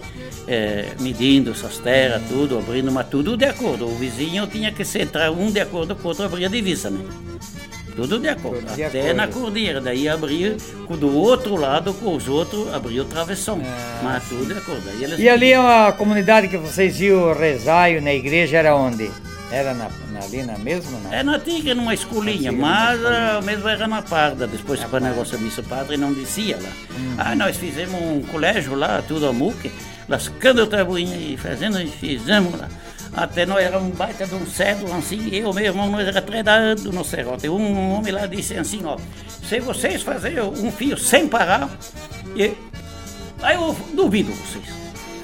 É, 0.47 0.91
medindo 1.01 1.53
essas 1.53 1.79
terras, 1.79 2.23
tudo, 2.29 2.59
abrindo, 2.59 2.93
mas 2.93 3.09
tudo 3.09 3.37
de 3.37 3.47
acordo. 3.47 3.87
O 3.87 3.95
vizinho 3.97 4.47
tinha 4.47 4.71
que 4.71 4.85
se 4.85 5.01
entrar 5.01 5.31
um 5.31 5.51
de 5.51 5.61
acordo 5.61 5.97
com 5.97 6.05
o 6.05 6.09
outro, 6.09 6.25
abrir 6.25 6.45
a 6.45 6.49
divisa, 6.49 6.91
né? 6.91 7.01
Tudo 7.99 8.21
de 8.21 8.29
acordo. 8.29 8.65
Até 8.71 9.13
na 9.13 9.27
cordilheira. 9.27 9.81
Daí 9.81 10.09
abrir 10.09 10.57
do 10.89 11.17
outro 11.17 11.57
lado 11.57 11.93
com 11.95 12.15
os 12.15 12.29
outros, 12.29 12.73
abrir 12.73 13.01
o 13.01 13.05
travessão. 13.05 13.61
É. 13.61 14.05
Mas 14.05 14.29
tudo 14.29 14.47
de 14.47 14.53
acordo. 14.53 14.89
Eles... 14.89 15.19
E 15.19 15.29
ali 15.29 15.53
a 15.53 15.93
comunidade 15.99 16.47
que 16.47 16.57
vocês 16.57 17.01
iam 17.01 17.35
rezar 17.35 18.01
na 18.01 18.15
igreja 18.15 18.59
era 18.59 18.77
onde? 18.77 19.11
Era 19.51 19.75
na, 19.75 19.91
na, 20.13 20.21
ali 20.21 20.45
na 20.45 20.57
mesma? 20.59 20.97
Não? 21.01 21.13
É 21.13 21.25
na 21.25 21.41
Tigre, 21.41 21.75
numa 21.75 21.93
escolinha, 21.93 22.53
mas 22.53 23.01
uh, 23.01 23.45
mesmo 23.45 23.69
era 23.69 23.89
na 23.89 24.01
Parda. 24.01 24.47
Depois 24.47 24.79
para 24.85 25.01
negócio 25.01 25.37
da 25.37 25.43
missa 25.43 25.65
padre 25.65 25.97
não 25.97 26.13
descia 26.13 26.57
lá. 26.57 26.71
Hum. 26.97 27.15
Ah, 27.19 27.35
nós 27.35 27.57
fizemos 27.57 28.01
um 28.01 28.23
colégio 28.23 28.77
lá, 28.77 29.03
tudo 29.03 29.27
a 29.27 29.33
muque, 29.33 29.73
lascando 30.09 30.63
o 30.63 30.67
tabuinho 30.69 31.21
e 31.21 31.37
fazendo, 31.37 31.81
e 31.81 31.89
fizemos 31.89 32.57
lá. 32.61 32.69
Até 33.15 33.47
nós 33.47 33.65
era 33.65 33.79
um 33.79 33.91
baita 33.91 34.27
de 34.27 34.35
um 34.35 34.47
cedo, 34.47 34.93
assim, 34.93 35.29
eu, 35.33 35.53
meu 35.53 35.65
irmão, 35.65 35.91
nós 35.91 36.07
era 36.07 36.23
treinado 36.23 36.93
no 36.93 37.05
serrote. 37.05 37.49
Um 37.49 37.95
homem 37.95 38.13
lá 38.13 38.27
disse 38.27 38.57
assim, 38.57 38.81
ó, 38.85 38.97
se 39.27 39.61
vocês 39.61 40.03
fazerem 40.03 40.43
um 40.43 40.71
fio 40.71 40.97
sem 40.97 41.27
parar, 41.27 41.69
e... 42.37 42.53
aí 43.43 43.57
eu 43.57 43.75
duvido 43.95 44.33
vocês. 44.33 44.67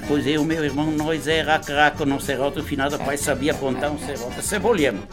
Pois 0.07 0.27
eu, 0.27 0.43
meu 0.43 0.63
irmão, 0.63 0.91
nós 0.91 1.27
era 1.27 1.57
craco 1.57 2.05
no 2.05 2.19
serrote, 2.21 2.59
o 2.59 2.63
final 2.63 2.89
do 2.89 2.99
pai 2.99 3.17
sabia 3.17 3.51
apontar 3.51 3.91
um 3.91 3.97
serrote, 3.97 4.41
cebolhemos. 4.41 5.03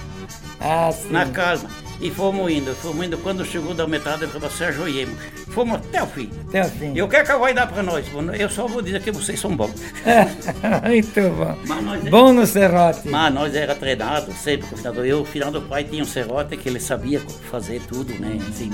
Ah, 0.61 0.91
na 1.11 1.27
calma. 1.27 1.69
E 2.03 2.11
fomos 2.11 2.51
indo, 2.51 2.75
fomos 2.75 3.07
indo. 3.07 3.17
Quando 3.19 3.45
chegou 3.45 3.73
da 3.75 3.87
metade, 3.87 4.27
para 4.27 4.51
se 4.51 4.65
ajoelhemos. 4.65 5.17
Fomos 5.51 5.77
até 5.77 6.03
o 6.03 6.07
fim. 6.07 6.29
Até 6.49 6.63
o 6.63 6.69
fim. 6.69 6.93
E 6.97 7.01
o 7.01 7.09
que 7.09 7.15
é 7.15 7.25
que 7.25 7.33
vai 7.37 7.55
dar 7.55 7.69
para 7.69 7.81
nós? 7.81 8.05
Eu 8.37 8.51
só 8.51 8.67
vou 8.67 8.83
dizer 8.83 9.01
que 9.01 9.13
vocês 9.13 9.39
são 9.39 9.55
bons. 9.55 9.71
Muito 10.85 11.21
bom. 11.31 11.57
Mas 11.65 12.11
bom 12.11 12.33
no 12.33 12.45
serrote. 12.45 13.09
Mas 13.09 13.33
nós 13.33 13.55
era 13.55 13.77
treinado 13.77 14.33
sempre 14.33 14.67
com 14.67 14.75
o 14.75 14.79
final 14.79 14.93
do... 14.93 15.07
Eu, 15.07 15.21
o 15.21 15.25
final 15.25 15.53
do 15.53 15.63
pai, 15.63 15.85
tinha 15.85 16.03
um 16.03 16.07
serrote 16.07 16.57
que 16.57 16.69
ele 16.69 16.81
sabia 16.81 17.21
fazer 17.49 17.81
tudo, 17.83 18.13
né? 18.15 18.37
Assim, 18.49 18.71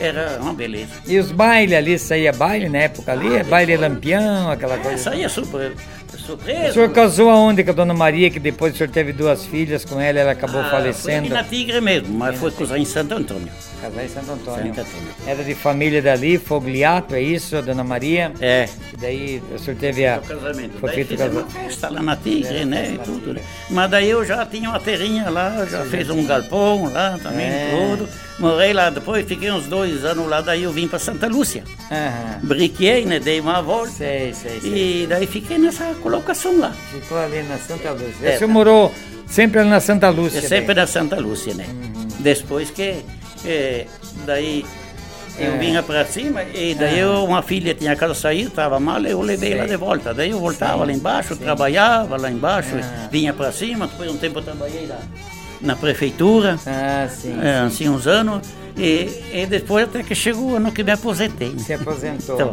era 0.00 0.38
uma 0.40 0.54
beleza. 0.54 0.92
E 1.06 1.18
os 1.18 1.30
bailes 1.30 1.76
ali, 1.76 1.98
saía 1.98 2.32
baile 2.32 2.70
na 2.70 2.78
época 2.78 3.12
ali? 3.12 3.36
Ah, 3.36 3.44
baile 3.44 3.76
lampião, 3.76 4.50
aquela 4.50 4.76
é, 4.76 4.78
coisa? 4.78 5.02
Saía 5.02 5.28
super 5.28 5.74
O 6.32 6.72
senhor 6.72 6.90
casou 6.90 7.28
aonde 7.28 7.62
com 7.62 7.70
a 7.70 7.74
dona 7.74 7.92
Maria, 7.92 8.30
que 8.30 8.40
depois 8.40 8.74
o 8.74 8.76
senhor 8.76 8.90
teve 8.90 9.12
duas 9.12 9.44
filhas 9.44 9.84
com 9.84 10.00
ela, 10.00 10.18
ela 10.18 10.32
acabou 10.32 10.60
ah, 10.60 10.70
falecendo? 10.70 11.28
Foi 11.28 11.36
na 11.36 11.44
Tigre 11.44 11.80
mesmo, 11.80 12.14
mas 12.14 12.38
foi 12.38 12.50
casar 12.50 12.78
em 12.78 12.84
Santo 12.84 13.14
Antônio. 13.14 13.52
Casar 13.80 14.04
em 14.04 14.08
Santo 14.08 14.32
Antônio. 14.32 14.74
Santo 14.74 14.80
Antônio. 14.80 15.14
Era 15.26 15.44
de 15.44 15.54
família 15.54 16.00
dali, 16.00 16.38
Fogliato, 16.38 17.14
é 17.14 17.20
isso, 17.20 17.60
dona 17.60 17.84
Maria? 17.84 18.32
É. 18.40 18.68
E 18.92 18.96
daí 18.96 19.42
o 19.54 19.58
senhor 19.58 19.76
teve 19.76 20.06
a... 20.06 20.18
O 20.18 20.22
casamento. 20.22 20.78
Foi 20.78 20.90
feito 20.92 21.16
casamento. 21.16 21.50
festa 21.50 21.90
lá 21.90 22.02
na 22.02 22.16
Tigre, 22.16 22.58
é, 22.58 22.64
né, 22.64 22.92
e 22.94 22.98
tudo. 22.98 23.34
Né? 23.34 23.40
Mas 23.68 23.90
daí 23.90 24.08
eu 24.08 24.24
já 24.24 24.46
tinha 24.46 24.70
uma 24.70 24.80
terrinha 24.80 25.28
lá, 25.28 25.66
já 25.66 25.82
Sim, 25.84 25.90
fez 25.90 26.08
um 26.08 26.24
galpão 26.24 26.90
lá 26.90 27.18
também, 27.22 27.46
é. 27.46 27.70
tudo. 27.70 28.08
Morei 28.38 28.72
lá 28.72 28.90
depois, 28.90 29.24
fiquei 29.26 29.50
uns 29.50 29.66
dois 29.66 30.04
anos 30.04 30.28
lá, 30.28 30.40
daí 30.40 30.64
eu 30.64 30.72
vim 30.72 30.88
para 30.88 30.98
Santa 30.98 31.28
Lúcia. 31.28 31.62
Uhum. 31.90 32.48
Briquei, 32.48 33.04
né? 33.04 33.20
Dei 33.20 33.40
uma 33.40 33.62
volta. 33.62 33.92
Sei, 33.92 34.34
sei, 34.34 34.60
sei. 34.60 35.02
E 35.02 35.06
daí 35.06 35.26
fiquei 35.26 35.56
nessa 35.56 35.94
colocação 36.02 36.58
lá. 36.58 36.72
Ficou 36.90 37.18
ali 37.18 37.42
na 37.44 37.58
Santa 37.58 37.92
Lúcia. 37.92 38.28
É, 38.28 38.34
o 38.34 38.38
senhor 38.38 38.50
morou 38.50 38.92
sempre 39.26 39.62
na 39.62 39.78
Santa 39.78 40.10
Lúcia? 40.10 40.38
É 40.38 40.42
sempre 40.42 40.74
na 40.74 40.86
Santa 40.86 41.16
Lúcia, 41.20 41.54
né? 41.54 41.66
Uhum. 41.68 42.08
Depois 42.18 42.70
que, 42.70 42.96
que 43.40 43.86
daí 44.26 44.64
eu 45.38 45.54
é. 45.54 45.58
vinha 45.58 45.82
para 45.82 46.04
cima 46.04 46.42
e 46.42 46.74
daí 46.74 46.98
eu, 46.98 47.24
uma 47.24 47.42
filha 47.42 47.72
tinha 47.72 47.94
casa 47.94 48.14
sair, 48.14 48.46
estava 48.46 48.80
mal, 48.80 49.00
eu 49.02 49.20
levei 49.20 49.50
Sei. 49.50 49.58
lá 49.58 49.66
de 49.66 49.76
volta. 49.76 50.12
Daí 50.12 50.30
eu 50.30 50.40
voltava 50.40 50.80
Sim. 50.80 50.90
lá 50.90 50.92
embaixo, 50.92 51.34
Sim. 51.34 51.40
trabalhava 51.44 52.16
lá 52.16 52.30
embaixo, 52.30 52.70
vinha 53.12 53.32
para 53.32 53.52
cima, 53.52 53.86
depois 53.86 54.10
um 54.10 54.16
tempo 54.16 54.40
eu 54.40 54.42
trabalhei 54.42 54.86
lá 54.86 54.98
na 55.64 55.74
prefeitura, 55.74 56.58
ah, 56.66 57.08
sim, 57.08 57.36
é, 57.40 57.58
assim 57.58 57.88
uns 57.88 58.06
anos, 58.06 58.46
e, 58.76 59.22
e, 59.32 59.46
depois 59.46 59.84
até 59.84 60.02
que 60.02 60.14
chegou 60.14 60.50
o 60.50 60.56
ano 60.56 60.70
que 60.70 60.82
me 60.82 60.92
aposentei. 60.92 61.56
Se 61.58 61.72
aposentou. 61.72 62.34
Então, 62.34 62.52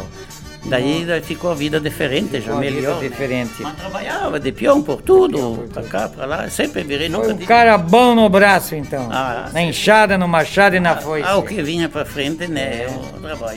daí, 0.65 1.03
daí 1.03 1.21
ficou 1.21 1.51
a 1.51 1.55
vida 1.55 1.79
diferente, 1.79 2.39
ficou 2.39 2.53
já 2.53 2.59
melhor. 2.59 2.99
Vida 2.99 3.09
diferente. 3.09 3.55
Mas 3.59 3.75
trabalhava 3.75 4.39
de 4.39 4.51
peão 4.51 4.81
por 4.81 5.01
tudo, 5.01 5.67
para 5.73 5.83
cá, 5.83 6.07
para 6.07 6.25
lá, 6.25 6.49
sempre 6.49 6.83
virei 6.83 7.09
Foi 7.09 7.33
um 7.33 7.37
cara 7.39 7.77
bom 7.77 8.15
no 8.15 8.29
braço, 8.29 8.75
então. 8.75 9.09
Ah, 9.11 9.49
na 9.51 9.63
enxada, 9.63 10.17
no 10.17 10.27
machado 10.27 10.75
e 10.75 10.79
na 10.79 10.91
ah, 10.91 10.97
foice. 10.97 11.27
Ah, 11.27 11.37
o 11.37 11.43
que 11.43 11.61
vinha 11.61 11.89
para 11.89 12.05
frente, 12.05 12.47
né? 12.47 12.61
É. 12.61 12.89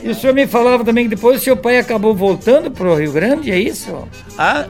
E 0.03 0.09
o 0.09 0.15
senhor 0.15 0.33
me 0.33 0.47
falava 0.47 0.83
também 0.83 1.05
que 1.07 1.15
depois 1.15 1.39
o 1.39 1.43
seu 1.43 1.55
pai 1.55 1.77
acabou 1.77 2.15
voltando 2.15 2.71
para 2.71 2.87
o 2.87 2.95
Rio 2.95 3.11
Grande, 3.11 3.51
é 3.51 3.59
isso? 3.59 4.07
Ah, 4.37 4.65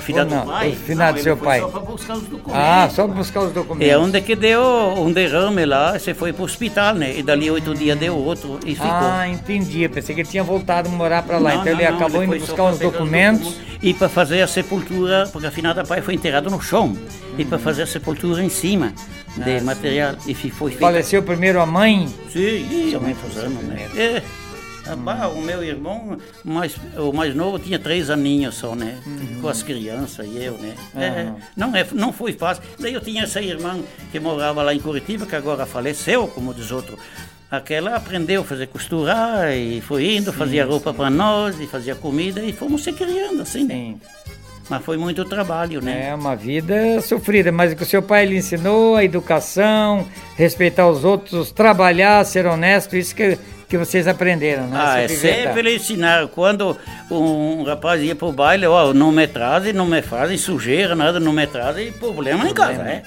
o 0.00 0.02
finado 0.02 0.34
do 0.34 0.46
pai? 0.46 0.70
O 0.70 0.76
finado 0.76 1.16
do 1.18 1.22
seu 1.22 1.36
pai. 1.36 1.60
Só 1.60 1.68
para 1.68 1.80
buscar 1.80 2.14
os 2.14 2.22
documentos. 2.22 2.54
Ah, 2.54 2.88
só 2.90 3.06
para 3.06 3.14
buscar 3.14 3.40
os 3.40 3.52
documentos. 3.52 3.88
É 3.88 3.98
onde 3.98 4.20
que 4.20 4.34
deu 4.34 4.62
um 4.96 5.12
derrame 5.12 5.64
lá, 5.64 5.98
você 5.98 6.14
foi 6.14 6.32
para 6.32 6.42
o 6.42 6.44
hospital, 6.44 6.94
né? 6.94 7.16
E 7.16 7.22
dali 7.22 7.50
oito 7.50 7.74
dias 7.74 7.98
deu 7.98 8.16
outro 8.16 8.58
e 8.64 8.74
ficou. 8.74 8.90
Ah, 8.90 9.28
entendi. 9.28 9.82
Eu 9.82 9.90
pensei 9.90 10.14
que 10.14 10.22
ele 10.22 10.28
tinha 10.28 10.42
voltado 10.42 10.88
a 10.88 10.92
morar 10.92 11.22
para 11.22 11.38
lá. 11.38 11.54
Não, 11.54 11.60
então 11.60 11.72
não, 11.72 11.80
ele 11.80 11.88
não, 11.88 11.96
acabou 11.96 12.24
indo 12.24 12.38
buscar 12.38 12.64
os 12.64 12.78
documentos. 12.78 13.48
os 13.48 13.54
documentos. 13.54 13.70
E 13.82 13.94
para 13.94 14.08
fazer 14.08 14.42
a 14.42 14.46
sepultura, 14.46 15.28
porque 15.32 15.46
a 15.46 15.50
finada 15.50 15.84
pai 15.84 16.02
foi 16.02 16.14
enterrado 16.14 16.50
no 16.50 16.60
chão. 16.60 16.96
E 17.38 17.44
para 17.44 17.58
fazer 17.58 17.82
a 17.82 17.86
sepultura 17.86 18.42
em 18.42 18.50
cima 18.50 18.92
de 19.36 19.58
ah, 19.58 19.62
material. 19.62 20.14
E 20.26 20.34
foi 20.34 20.70
feito. 20.70 20.80
Faleceu 20.80 21.22
primeiro 21.22 21.60
a 21.60 21.66
mãe? 21.66 22.08
Sim, 22.30 22.94
a 22.94 23.00
mãe 23.00 23.14
fazendo, 23.14 23.62
né? 23.62 23.88
É. 23.96 24.22
Ah, 24.86 25.28
o 25.28 25.40
meu 25.40 25.62
irmão, 25.62 26.18
mais, 26.44 26.76
o 26.96 27.12
mais 27.12 27.34
novo, 27.34 27.58
tinha 27.58 27.78
três 27.78 28.10
aninhos 28.10 28.54
só, 28.56 28.74
né? 28.74 28.98
Uhum. 29.06 29.40
Com 29.40 29.48
as 29.48 29.62
crianças 29.62 30.26
e 30.26 30.42
eu, 30.42 30.54
né? 30.54 30.74
Uhum. 30.94 31.00
É, 31.00 31.34
não, 31.56 31.76
é, 31.76 31.86
não 31.92 32.12
foi 32.12 32.32
fácil. 32.32 32.62
Daí 32.78 32.94
eu 32.94 33.00
tinha 33.00 33.24
essa 33.24 33.40
irmã 33.40 33.78
que 34.10 34.18
morava 34.18 34.62
lá 34.62 34.74
em 34.74 34.80
Curitiba, 34.80 35.26
que 35.26 35.36
agora 35.36 35.66
faleceu, 35.66 36.26
como 36.28 36.54
diz 36.54 36.70
outro. 36.70 36.98
Aquela 37.50 37.96
aprendeu 37.96 38.42
a 38.42 38.44
fazer 38.44 38.68
costurar 38.68 39.52
e 39.52 39.80
foi 39.80 40.16
indo, 40.16 40.30
sim, 40.30 40.38
fazia 40.38 40.64
roupa 40.64 40.94
para 40.94 41.10
nós 41.10 41.58
e 41.60 41.66
fazia 41.66 41.96
comida 41.96 42.40
e 42.40 42.52
fomos 42.52 42.84
se 42.84 42.92
criando 42.92 43.42
assim, 43.42 43.64
né? 43.64 43.74
sim. 43.74 43.92
né? 43.92 43.96
Mas 44.70 44.84
foi 44.84 44.96
muito 44.96 45.24
trabalho, 45.24 45.82
né? 45.82 46.10
É 46.10 46.14
uma 46.14 46.36
vida 46.36 47.00
sofrida, 47.02 47.50
mas 47.50 47.74
o 47.78 47.84
seu 47.84 48.00
pai 48.00 48.24
lhe 48.24 48.36
ensinou 48.36 48.94
a 48.94 49.04
educação, 49.04 50.06
respeitar 50.36 50.88
os 50.88 51.04
outros, 51.04 51.50
trabalhar, 51.50 52.24
ser 52.24 52.46
honesto, 52.46 52.96
isso 52.96 53.12
que 53.12 53.36
que 53.70 53.78
vocês 53.78 54.08
aprenderam, 54.08 54.66
né? 54.66 54.76
Ah, 54.78 55.00
é 55.00 55.06
sempre 55.06 55.76
ensinar. 55.76 56.26
Quando 56.26 56.76
um 57.08 57.62
rapaz 57.62 58.02
ia 58.02 58.16
pro 58.16 58.32
baile, 58.32 58.66
ó, 58.66 58.92
não 58.92 59.12
me 59.12 59.28
trazem, 59.28 59.72
não 59.72 59.86
me 59.86 60.02
fazem 60.02 60.36
sujeira, 60.36 60.96
nada, 60.96 61.20
não 61.20 61.32
me 61.32 61.46
trazem 61.46 61.92
problema, 61.92 62.44
problema. 62.44 62.50
em 62.50 62.54
casa, 62.54 62.82
é. 62.82 63.02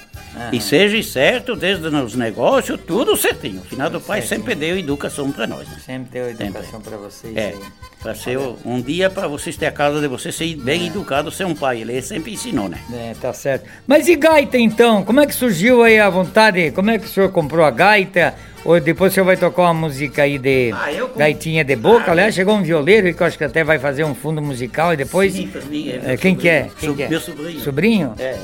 E 0.50 0.60
seja 0.60 1.00
certo, 1.02 1.54
desde 1.54 1.86
os 1.86 2.16
negócios, 2.16 2.80
tudo 2.84 3.16
certinho. 3.16 3.60
O 3.60 3.64
final 3.64 3.88
do 3.88 4.00
pai 4.00 4.20
certo. 4.20 4.40
sempre 4.40 4.54
deu 4.54 4.76
educação 4.76 5.30
para 5.30 5.46
nós. 5.46 5.68
Né? 5.68 5.76
Sempre 5.84 6.10
deu 6.10 6.30
educação 6.30 6.80
para 6.80 6.96
vocês. 6.96 7.36
É. 7.36 7.54
Para 8.02 8.14
ser 8.14 8.38
um 8.64 8.80
dia 8.80 9.08
para 9.08 9.28
vocês 9.28 9.56
ter 9.56 9.66
a 9.66 9.72
casa 9.72 10.00
de 10.00 10.08
vocês 10.08 10.34
ser 10.34 10.56
bem 10.56 10.84
é. 10.84 10.86
educado, 10.86 11.30
ser 11.30 11.44
um 11.44 11.54
pai. 11.54 11.82
Ele 11.82 12.00
sempre 12.02 12.32
ensinou, 12.32 12.68
né? 12.68 12.80
É, 12.92 13.14
tá 13.20 13.32
certo. 13.32 13.68
Mas 13.86 14.08
e 14.08 14.16
gaita 14.16 14.58
então? 14.58 15.04
Como 15.04 15.20
é 15.20 15.26
que 15.26 15.34
surgiu 15.34 15.82
aí 15.82 16.00
a 16.00 16.10
vontade? 16.10 16.70
Como 16.72 16.90
é 16.90 16.98
que 16.98 17.04
o 17.04 17.08
senhor 17.08 17.30
comprou 17.30 17.64
a 17.64 17.70
gaita? 17.70 18.34
Ou 18.64 18.80
depois 18.80 19.12
o 19.12 19.14
senhor 19.14 19.26
vai 19.26 19.36
tocar 19.36 19.62
uma 19.62 19.74
música 19.74 20.22
aí 20.22 20.38
de 20.38 20.72
ah, 20.72 20.90
eu... 20.90 21.10
gaitinha 21.14 21.62
de 21.62 21.76
boca? 21.76 22.04
Ah, 22.08 22.12
Aliás, 22.12 22.34
chegou 22.34 22.54
um 22.54 22.62
violeiro 22.62 23.12
que 23.12 23.22
eu 23.22 23.26
acho 23.26 23.36
que 23.36 23.44
até 23.44 23.62
vai 23.62 23.78
fazer 23.78 24.04
um 24.04 24.14
fundo 24.14 24.40
musical 24.40 24.94
e 24.94 24.96
depois. 24.96 25.34
Sim, 25.34 25.50
mim, 25.68 25.90
é, 25.90 26.14
é 26.14 26.16
quem 26.16 26.34
que 26.34 26.48
é? 26.48 26.70
Quem 26.78 26.94
que 26.94 27.02
é? 27.02 27.08
Meu 27.08 27.20
sobrinho. 27.20 27.60
Sobrinho? 27.60 28.14
É, 28.18 28.36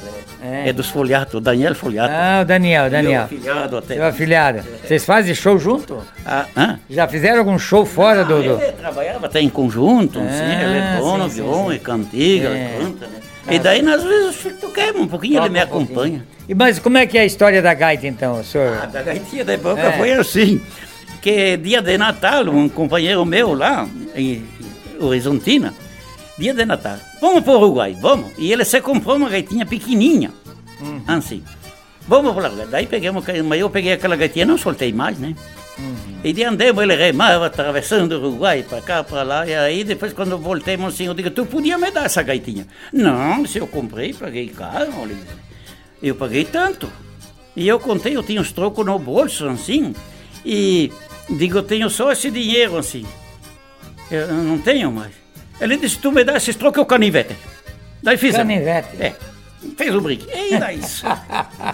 é. 0.43 0.69
é 0.69 0.73
dos 0.73 0.89
Folhato, 0.89 1.39
o 1.39 1.41
Daniel 1.41 1.75
Folhato. 1.75 2.13
Ah, 2.15 2.41
o 2.43 2.45
Daniel, 2.45 2.91
Daniel. 2.91 3.29
Meu 3.31 3.39
afilhado 3.39 3.77
até. 3.79 3.95
Seu 3.95 4.05
afilhado. 4.05 4.61
Vocês 4.85 5.05
fazem 5.07 5.35
show 5.35 5.59
junto? 5.59 6.03
Ah, 6.27 6.47
hã? 6.55 6.79
Já 6.91 7.09
fizeram 7.09 7.39
algum 7.39 7.59
show 7.59 7.87
fora 7.87 8.21
ah, 8.21 8.25
do, 8.25 8.43
do. 8.43 8.73
Trabalhava 8.73 9.27
até 9.27 9.41
em 9.41 9.49
conjunto, 9.49 10.19
ah, 10.19 10.29
sim, 10.29 10.65
ele 10.65 10.79
é 10.79 10.97
bom 10.99 11.17
no 11.17 11.29
violão, 11.29 11.73
é 11.73 11.79
cantiga, 11.79 12.49
é. 12.49 12.77
canta, 12.79 13.07
né? 13.07 13.30
E 13.49 13.59
daí, 13.59 13.87
às 13.89 14.03
vezes, 14.03 14.61
toquemos 14.61 15.03
um 15.03 15.09
pouquinho, 15.09 15.35
Toca 15.35 15.47
ele 15.47 15.53
me 15.53 15.61
um 15.61 15.63
acompanha. 15.63 16.27
E, 16.49 16.55
mas 16.55 16.79
como 16.79 16.99
é 16.99 17.07
que 17.07 17.17
é 17.17 17.23
a 17.23 17.25
história 17.25 17.63
da 17.63 17.73
gaita, 17.75 18.07
então, 18.07 18.43
senhor? 18.45 18.79
Ah, 18.83 18.87
da 18.87 19.03
gaitinha 19.03 19.45
da 19.45 19.57
boca 19.57 19.81
é. 19.81 19.93
foi 19.93 20.13
assim, 20.13 20.61
que 21.23 21.57
dia 21.57 21.81
de 21.81 21.97
Natal, 21.97 22.45
um 22.49 22.69
companheiro 22.69 23.25
meu 23.25 23.55
lá, 23.55 23.89
em 24.15 24.45
Horizontina, 24.99 25.75
dia 26.39 26.53
de 26.53 26.65
Natal, 26.65 26.99
vamos 27.21 27.43
para 27.43 27.53
o 27.53 27.57
Uruguai, 27.57 27.97
vamos. 28.01 28.33
E 28.39 28.53
ele 28.53 28.65
se 28.65 28.81
comprou 28.81 29.17
uma 29.17 29.29
gaitinha 29.29 29.65
pequenininha, 29.65 30.33
uhum. 30.81 31.03
assim. 31.07 31.43
Vamos 32.07 32.35
para 32.35 32.49
lá. 32.49 32.65
Daí 32.69 32.87
pegamos, 32.87 33.25
mas 33.45 33.61
eu 33.61 33.71
peguei 33.71 33.93
aquela 33.93 34.17
gaitinha, 34.17 34.45
não 34.45 34.59
soltei 34.59 34.93
mais, 34.93 35.19
né? 35.19 35.35
Uhum. 35.79 36.21
E 36.23 36.33
de 36.33 36.45
andemos, 36.45 36.83
ele 36.83 36.95
remava, 36.95 37.47
atravessando 37.47 38.13
o 38.13 38.19
Uruguai, 38.19 38.63
para 38.63 38.81
cá, 38.81 39.05
para 39.05 39.23
lá. 39.23 39.47
E 39.47 39.55
aí, 39.55 39.85
depois, 39.85 40.13
quando 40.13 40.37
voltemos, 40.37 40.95
assim, 40.95 41.07
eu 41.07 41.15
digo, 41.15 41.31
tu 41.31 41.47
podia 41.47 41.79
me 41.79 41.91
dar 41.91 42.07
essa 42.07 42.23
gaitinha? 42.23 42.67
Não, 42.93 43.47
se 43.47 43.59
eu 43.59 43.67
comprei, 43.67 44.13
paguei 44.13 44.49
caro. 44.49 44.93
Eu 46.03 46.15
paguei 46.15 46.45
tanto. 46.45 46.91
E 47.57 47.67
eu 47.67 47.79
contei, 47.81 48.17
eu 48.17 48.23
tinha 48.23 48.41
uns 48.41 48.53
trocos 48.53 48.85
no 48.85 48.99
bolso, 48.99 49.49
assim. 49.49 49.95
E 50.45 50.93
digo, 51.29 51.59
eu 51.59 51.63
tenho 51.63 51.89
só 51.89 52.13
esse 52.13 52.31
dinheiro, 52.31 52.77
assim. 52.77 53.07
Eu 54.11 54.29
não 54.29 54.59
tenho 54.59 54.91
mais. 54.91 55.13
Ele 55.61 55.77
disse, 55.77 55.99
tu 55.99 56.11
me 56.11 56.25
dá 56.25 56.37
esses 56.37 56.57
trocos, 56.57 56.79
eu 56.79 56.87
canivete. 56.87 57.37
Daí 58.03 58.17
fiz. 58.17 58.37
Canivete? 58.37 58.97
É 58.99 59.30
fez 59.77 59.95
o 59.95 60.01
brinque. 60.01 60.27
E 60.35 60.59
daí 60.59 60.81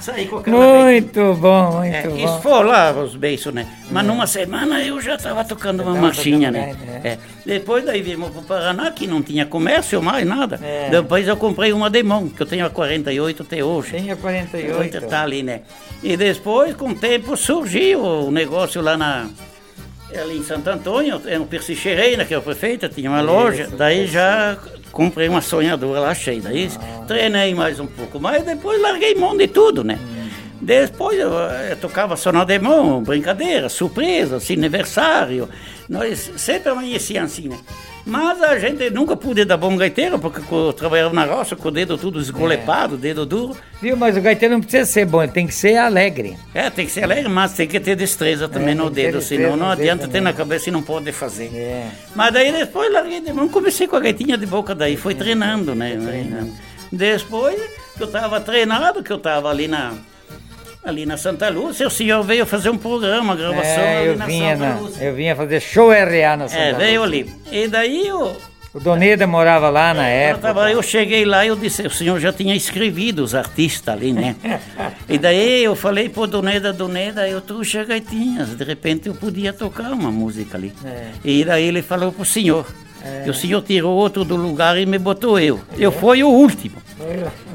saí 0.00 0.26
com 0.26 0.38
aquela 0.38 0.84
Muito 0.84 1.34
bom, 1.34 1.78
muito 1.78 1.94
é, 1.94 2.08
bom. 2.08 2.16
Esfolava 2.16 3.02
os 3.02 3.14
beiços, 3.14 3.52
né? 3.54 3.66
Mas 3.90 4.04
é. 4.04 4.06
numa 4.06 4.26
semana 4.26 4.82
eu 4.82 5.00
já 5.00 5.14
estava 5.14 5.44
tocando 5.44 5.82
uma 5.82 5.94
marchinha, 5.94 6.50
né? 6.50 6.76
É. 7.04 7.08
é. 7.08 7.18
Depois 7.44 7.84
daí 7.84 8.02
vimos 8.02 8.30
para 8.30 8.40
o 8.40 8.44
Paraná, 8.44 8.90
que 8.90 9.06
não 9.06 9.22
tinha 9.22 9.46
comércio 9.46 10.02
mais, 10.02 10.26
nada. 10.26 10.58
É. 10.62 10.90
Depois 10.90 11.26
eu 11.28 11.36
comprei 11.36 11.72
uma 11.72 11.88
Demão, 11.88 12.28
que 12.28 12.42
eu 12.42 12.46
tenho 12.46 12.66
a 12.66 12.70
48 12.70 13.42
até 13.42 13.64
hoje. 13.64 13.92
Tem 13.92 14.10
a 14.10 14.16
48. 14.16 15.06
Tá 15.06 15.22
ali, 15.22 15.42
né? 15.42 15.62
E 16.02 16.16
depois, 16.16 16.74
com 16.74 16.90
o 16.90 16.94
tempo, 16.94 17.36
surgiu 17.36 18.02
o 18.02 18.30
negócio 18.30 18.80
lá 18.82 18.96
na 18.96 19.28
ali 20.14 20.38
em 20.38 20.42
Santo 20.42 20.70
Antônio, 20.70 21.20
no 21.38 21.46
Percy 21.46 21.74
Chereina, 21.74 22.24
que 22.24 22.32
é 22.32 22.38
o 22.38 22.42
prefeito, 22.42 22.88
tinha 22.88 23.10
uma 23.10 23.20
loja, 23.20 23.68
daí 23.76 24.06
já 24.06 24.56
comprei 24.96 25.28
uma 25.28 25.42
sonhadora 25.42 26.00
lá 26.00 26.14
cheia, 26.14 26.40
daí 26.40 26.70
ah. 26.74 27.04
treinei 27.06 27.54
mais 27.54 27.78
um 27.78 27.86
pouco, 27.86 28.18
mas 28.18 28.42
depois 28.42 28.80
larguei 28.80 29.14
mão 29.14 29.36
de 29.36 29.46
tudo, 29.46 29.84
né? 29.84 29.98
Hum. 30.00 30.28
Depois 30.58 31.18
eu, 31.18 31.30
eu 31.30 31.76
tocava 31.76 32.16
só 32.16 32.32
de 32.32 32.58
mão, 32.58 33.02
brincadeira, 33.02 33.68
surpresa, 33.68 34.36
assim, 34.36 34.54
aniversário, 34.54 35.50
nós 35.86 36.32
sempre 36.38 36.70
amanhecíamos 36.70 37.30
assim, 37.30 37.46
né? 37.46 37.58
Mas 38.06 38.40
a 38.40 38.56
gente 38.56 38.88
nunca 38.88 39.16
pude 39.16 39.44
dar 39.44 39.56
bom 39.56 39.76
gaiteiro, 39.76 40.16
porque 40.16 40.40
eu 40.54 40.72
trabalhava 40.72 41.12
na 41.12 41.24
roça 41.24 41.56
com 41.56 41.66
o 41.66 41.72
dedo 41.72 41.98
tudo 41.98 42.20
esgolepado, 42.20 42.94
é. 42.94 42.98
dedo 42.98 43.26
duro. 43.26 43.56
Viu, 43.82 43.96
mas 43.96 44.16
o 44.16 44.20
gaiteiro 44.20 44.54
não 44.54 44.60
precisa 44.60 44.84
ser 44.84 45.06
bom, 45.06 45.24
ele 45.24 45.32
tem 45.32 45.44
que 45.44 45.52
ser 45.52 45.76
alegre. 45.76 46.38
É, 46.54 46.70
tem 46.70 46.86
que 46.86 46.92
ser 46.92 47.02
alegre, 47.02 47.28
mas 47.28 47.54
tem 47.54 47.66
que 47.66 47.80
ter 47.80 47.96
destreza 47.96 48.48
também 48.48 48.70
é, 48.70 48.74
no 48.74 48.88
dedo, 48.88 49.20
senão 49.20 49.56
não 49.56 49.68
adianta 49.68 50.06
ter 50.06 50.20
na 50.20 50.32
cabeça 50.32 50.68
e 50.68 50.72
não 50.72 50.82
pode 50.82 51.10
fazer. 51.10 51.50
É. 51.52 51.90
Mas 52.14 52.32
daí 52.32 52.52
depois 52.52 52.92
larguei 52.92 53.20
de 53.20 53.32
mão, 53.32 53.48
comecei 53.48 53.88
com 53.88 53.96
a 53.96 54.00
gaitinha 54.00 54.38
de 54.38 54.46
boca 54.46 54.72
daí, 54.72 54.96
foi 54.96 55.16
treinando, 55.16 55.74
né? 55.74 55.98
Treinando. 56.00 56.52
Depois 56.92 57.60
que 57.96 58.02
eu 58.04 58.06
estava 58.06 58.40
treinado, 58.40 59.02
que 59.02 59.12
eu 59.12 59.16
estava 59.16 59.50
ali 59.50 59.66
na 59.66 59.94
ali 60.86 61.04
na 61.04 61.16
Santa 61.16 61.48
Lúcia, 61.48 61.86
o 61.86 61.90
senhor 61.90 62.22
veio 62.22 62.46
fazer 62.46 62.70
um 62.70 62.78
programa, 62.78 63.34
gravação 63.34 63.82
é, 63.82 63.98
ali 63.98 64.16
na 64.16 64.26
vinha 64.26 64.56
Santa 64.56 64.68
na, 64.68 64.80
Lúcia. 64.80 65.04
Eu 65.04 65.14
vinha 65.14 65.34
fazer 65.34 65.60
show 65.60 65.90
RA 65.90 66.36
na 66.36 66.48
Santa 66.48 66.60
É, 66.60 66.72
veio 66.72 67.02
ali. 67.02 67.34
E 67.50 67.66
daí 67.66 68.10
o... 68.12 68.36
O 68.72 68.78
Doneda 68.80 69.26
morava 69.26 69.70
lá 69.70 69.94
na 69.94 70.06
é, 70.06 70.24
época. 70.24 70.48
Eu, 70.48 70.54
tava, 70.54 70.70
eu 70.70 70.82
cheguei 70.82 71.24
lá 71.24 71.46
e 71.46 71.48
eu 71.48 71.56
disse, 71.56 71.86
o 71.86 71.90
senhor 71.90 72.20
já 72.20 72.30
tinha 72.30 72.54
escrevido 72.54 73.24
os 73.24 73.34
artistas 73.34 73.94
ali, 73.94 74.12
né? 74.12 74.36
e 75.08 75.16
daí 75.16 75.64
eu 75.64 75.74
falei 75.74 76.10
pro 76.10 76.26
Doneda, 76.26 76.74
Doneda, 76.74 77.26
eu 77.26 77.40
trouxe 77.40 77.82
gaitinhas, 77.84 78.54
de 78.54 78.62
repente 78.62 79.08
eu 79.08 79.14
podia 79.14 79.52
tocar 79.52 79.90
uma 79.92 80.10
música 80.10 80.58
ali. 80.58 80.74
É. 80.84 81.08
E 81.24 81.42
daí 81.42 81.64
ele 81.64 81.80
falou 81.80 82.12
pro 82.12 82.24
senhor. 82.24 82.66
É. 83.02 83.24
E 83.26 83.30
o 83.30 83.34
senhor 83.34 83.62
tirou 83.62 83.96
outro 83.96 84.24
do 84.24 84.36
lugar 84.36 84.76
e 84.78 84.84
me 84.84 84.98
botou 84.98 85.40
eu. 85.40 85.58
Eu 85.78 85.90
fui 85.90 86.22
o 86.22 86.28
último. 86.28 86.76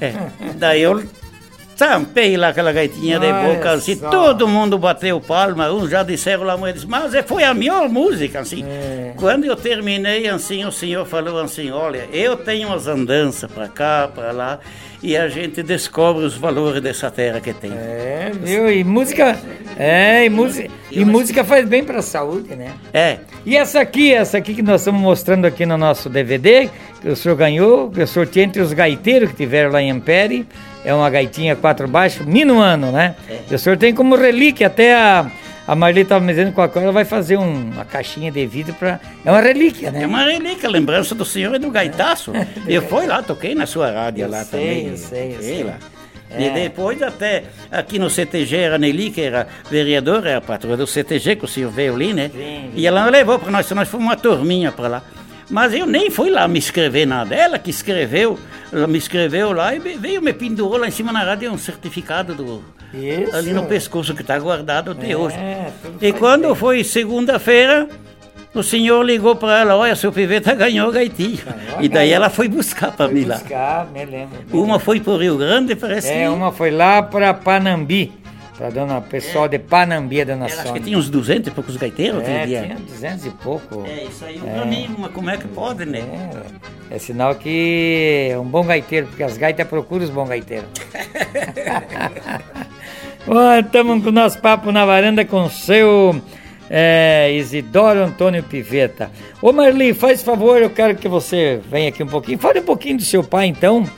É. 0.01 0.13
Daí 0.55 0.81
eu 0.81 1.03
Tampei 1.81 2.37
lá 2.37 2.49
aquela 2.49 2.71
gaitinha 2.71 3.17
de 3.17 3.25
boca, 3.25 3.71
assim, 3.71 3.95
só. 3.95 4.07
todo 4.11 4.47
mundo 4.47 4.77
bateu 4.77 5.19
palma, 5.19 5.71
uns 5.71 5.89
já 5.89 6.03
disseram 6.03 6.43
lá, 6.43 6.55
mas, 6.55 6.85
mas 6.85 7.11
foi 7.25 7.43
a 7.43 7.55
melhor 7.55 7.89
música, 7.89 8.41
assim. 8.41 8.63
É. 8.63 9.13
Quando 9.17 9.45
eu 9.45 9.55
terminei, 9.55 10.27
assim, 10.27 10.63
o 10.63 10.71
senhor 10.71 11.07
falou 11.07 11.41
assim, 11.41 11.71
olha, 11.71 12.07
eu 12.13 12.37
tenho 12.37 12.71
as 12.71 12.85
andanças 12.85 13.51
para 13.51 13.67
cá, 13.67 14.07
para 14.13 14.31
lá, 14.31 14.59
e 15.01 15.17
a 15.17 15.27
gente 15.27 15.63
descobre 15.63 16.23
os 16.23 16.37
valores 16.37 16.83
dessa 16.83 17.09
terra 17.09 17.41
que 17.41 17.51
tem. 17.51 17.71
É, 17.71 18.31
viu? 18.31 18.71
E 18.71 18.83
música, 18.83 19.35
é, 19.75 20.25
e, 20.25 20.29
música, 20.29 20.69
e 20.91 21.03
música 21.03 21.43
faz 21.43 21.67
bem 21.67 21.83
para 21.83 21.97
a 21.97 22.03
saúde, 22.03 22.55
né? 22.55 22.73
É. 22.93 23.17
E 23.43 23.57
essa 23.57 23.81
aqui, 23.81 24.13
essa 24.13 24.37
aqui 24.37 24.53
que 24.53 24.61
nós 24.61 24.81
estamos 24.81 25.01
mostrando 25.01 25.45
aqui 25.45 25.65
no 25.65 25.79
nosso 25.79 26.07
DVD, 26.07 26.69
o 27.03 27.15
senhor 27.15 27.35
ganhou, 27.35 27.89
que 27.89 28.01
eu 28.01 28.07
sorteei 28.07 28.43
entre 28.43 28.61
os 28.61 28.73
gaiteiros 28.73 29.31
que 29.31 29.37
tiveram 29.37 29.71
lá 29.71 29.81
em 29.81 29.91
Ampere, 29.91 30.45
é 30.83 30.93
uma 30.93 31.09
gaitinha 31.09 31.55
quatro 31.55 31.87
baixos, 31.87 32.25
minuano, 32.25 32.91
né? 32.91 33.15
É. 33.29 33.53
O 33.55 33.57
senhor 33.57 33.77
tem 33.77 33.93
como 33.93 34.15
relíquia 34.15 34.67
até 34.67 34.95
a. 34.95 35.29
A 35.67 35.75
Marli 35.75 36.01
estava 36.01 36.25
me 36.25 36.33
dizendo 36.33 36.51
que 36.51 36.79
ela 36.79 36.91
vai 36.91 37.05
fazer 37.05 37.37
um, 37.37 37.71
uma 37.71 37.85
caixinha 37.85 38.31
de 38.31 38.45
vidro 38.45 38.73
para. 38.73 38.99
É 39.23 39.31
uma 39.31 39.39
relíquia, 39.39 39.91
né? 39.91 40.03
É 40.03 40.07
uma 40.07 40.25
relíquia, 40.25 40.67
lembrança 40.67 41.13
do 41.13 41.23
senhor 41.23 41.53
e 41.55 41.59
do 41.59 41.69
gaitaço. 41.69 42.33
eu 42.67 42.81
fui 42.81 43.05
lá, 43.05 43.21
toquei 43.21 43.53
na 43.53 43.65
sua 43.65 43.91
rádio 43.91 44.25
eu 44.25 44.29
lá 44.29 44.43
sei, 44.43 44.59
também. 44.59 44.87
Eu 44.87 44.97
sei, 44.97 45.35
eu 45.35 45.41
sei. 45.41 45.63
lá. 45.63 45.77
É. 46.31 46.47
E 46.47 46.49
depois 46.49 47.01
até 47.01 47.43
aqui 47.71 47.99
no 47.99 48.09
CTG, 48.09 48.65
a 48.65 48.77
Nelly, 48.77 49.11
que 49.11 49.21
era 49.21 49.47
vereadora, 49.69 50.29
era 50.29 50.37
a 50.39 50.41
patroa 50.41 50.75
do 50.75 50.87
CTG, 50.87 51.35
que 51.35 51.45
o 51.45 51.47
senhor 51.47 51.71
veio 51.71 51.93
ali, 51.93 52.13
né? 52.13 52.31
Sim. 52.33 52.71
E 52.73 52.87
ela 52.87 53.09
levou 53.09 53.37
para 53.37 53.51
nós, 53.51 53.69
nós 53.71 53.87
fomos 53.87 54.05
uma 54.05 54.15
turminha 54.15 54.71
para 54.71 54.87
lá. 54.87 55.03
Mas 55.51 55.73
eu 55.73 55.85
nem 55.85 56.09
fui 56.09 56.29
lá 56.29 56.47
me 56.47 56.57
escrever 56.57 57.05
nada. 57.05 57.35
Ela 57.35 57.59
que 57.59 57.69
escreveu, 57.69 58.39
ela 58.71 58.87
me 58.87 58.97
escreveu 58.97 59.51
lá 59.51 59.75
e 59.75 59.79
veio, 59.79 60.21
me 60.21 60.31
pendurou 60.31 60.77
lá 60.77 60.87
em 60.87 60.91
cima 60.91 61.11
na 61.11 61.21
rádio 61.23 61.51
um 61.51 61.57
certificado 61.57 62.33
do, 62.33 62.63
Isso. 62.93 63.35
ali 63.35 63.51
no 63.51 63.65
pescoço 63.65 64.15
que 64.15 64.21
está 64.21 64.39
guardado 64.39 64.91
até 64.91 65.11
é, 65.11 65.17
hoje. 65.17 65.35
E 66.01 66.13
quando 66.13 66.47
bem. 66.47 66.55
foi 66.55 66.83
segunda-feira, 66.85 67.89
o 68.53 68.63
senhor 68.63 69.03
ligou 69.03 69.35
para 69.35 69.59
ela, 69.59 69.75
olha, 69.75 69.93
seu 69.93 70.09
piveta 70.09 70.53
ganhou 70.55 70.89
gaitinho. 70.89 71.39
e 71.81 71.89
daí 71.89 72.11
ela 72.11 72.29
foi 72.29 72.47
buscar 72.47 72.93
para 72.93 73.09
mim 73.09 73.25
lá. 73.25 73.35
Buscar, 73.35 73.87
me 73.91 74.05
lembro. 74.05 74.39
Me 74.49 74.59
uma 74.59 74.79
foi 74.79 75.01
para 75.01 75.11
o 75.11 75.17
Rio 75.17 75.37
Grande, 75.37 75.75
parece. 75.75 76.13
É, 76.13 76.29
uma 76.29 76.53
foi 76.53 76.71
lá 76.71 77.03
para 77.03 77.33
Panambi. 77.33 78.20
Para 78.62 78.69
dona 78.69 79.02
pessoal 79.02 79.45
é. 79.45 79.47
de 79.47 79.58
Panambi, 79.58 80.24
dona 80.24 80.47
Sônia. 80.47 80.63
Acho 80.65 80.74
que 80.74 80.82
tinha 80.82 80.95
uns 80.95 81.10
200 81.10 81.47
e 81.47 81.52
poucos 81.52 81.78
gaiteiros 81.78 82.21
é, 82.21 82.45
dia. 82.45 82.62
tinha 82.62 82.76
200 82.76 83.26
e 83.26 83.30
pouco. 83.32 83.84
É, 83.88 84.04
isso 84.04 84.24
aí 84.24 84.38
é. 84.38 84.54
pra 84.54 84.65
mim, 84.65 84.95
como 85.15 85.32
é 85.32 85.38
que 85.38 85.47
pode, 85.47 85.84
né? 85.84 86.04
É, 86.91 86.95
é 86.95 87.00
sinal 87.00 87.34
que 87.34 88.28
é 88.30 88.38
um 88.38 88.45
bom 88.45 88.63
gaiteiro, 88.63 89.08
porque 89.08 89.24
as 89.24 89.36
gaitas 89.36 89.67
procuram 89.67 90.06
os 90.06 90.12
bons 90.12 90.30
gaiteiros. 90.30 90.69
Estamos 93.65 94.04
com 94.04 94.10
o 94.10 94.12
nosso 94.12 94.38
papo 94.38 94.71
na 94.71 94.86
varanda 94.86 95.26
com 95.26 95.45
o 95.45 95.50
seu 95.50 96.21
é, 96.69 97.34
Isidoro 97.34 98.04
Antônio 98.04 98.43
Piveta. 98.43 99.10
Ô 99.41 99.52
Marli, 99.52 99.91
faz 99.95 100.21
favor, 100.21 100.62
eu 100.62 100.69
quero 100.69 100.95
que 100.95 101.08
você 101.08 101.60
venha 101.67 101.89
aqui 101.89 102.04
um 102.04 102.08
pouquinho. 102.08 102.38
Fale 102.38 102.60
um 102.60 102.65
pouquinho 102.65 102.97
do 102.97 103.04
seu 103.04 103.24
pai, 103.24 103.47
então. 103.47 103.89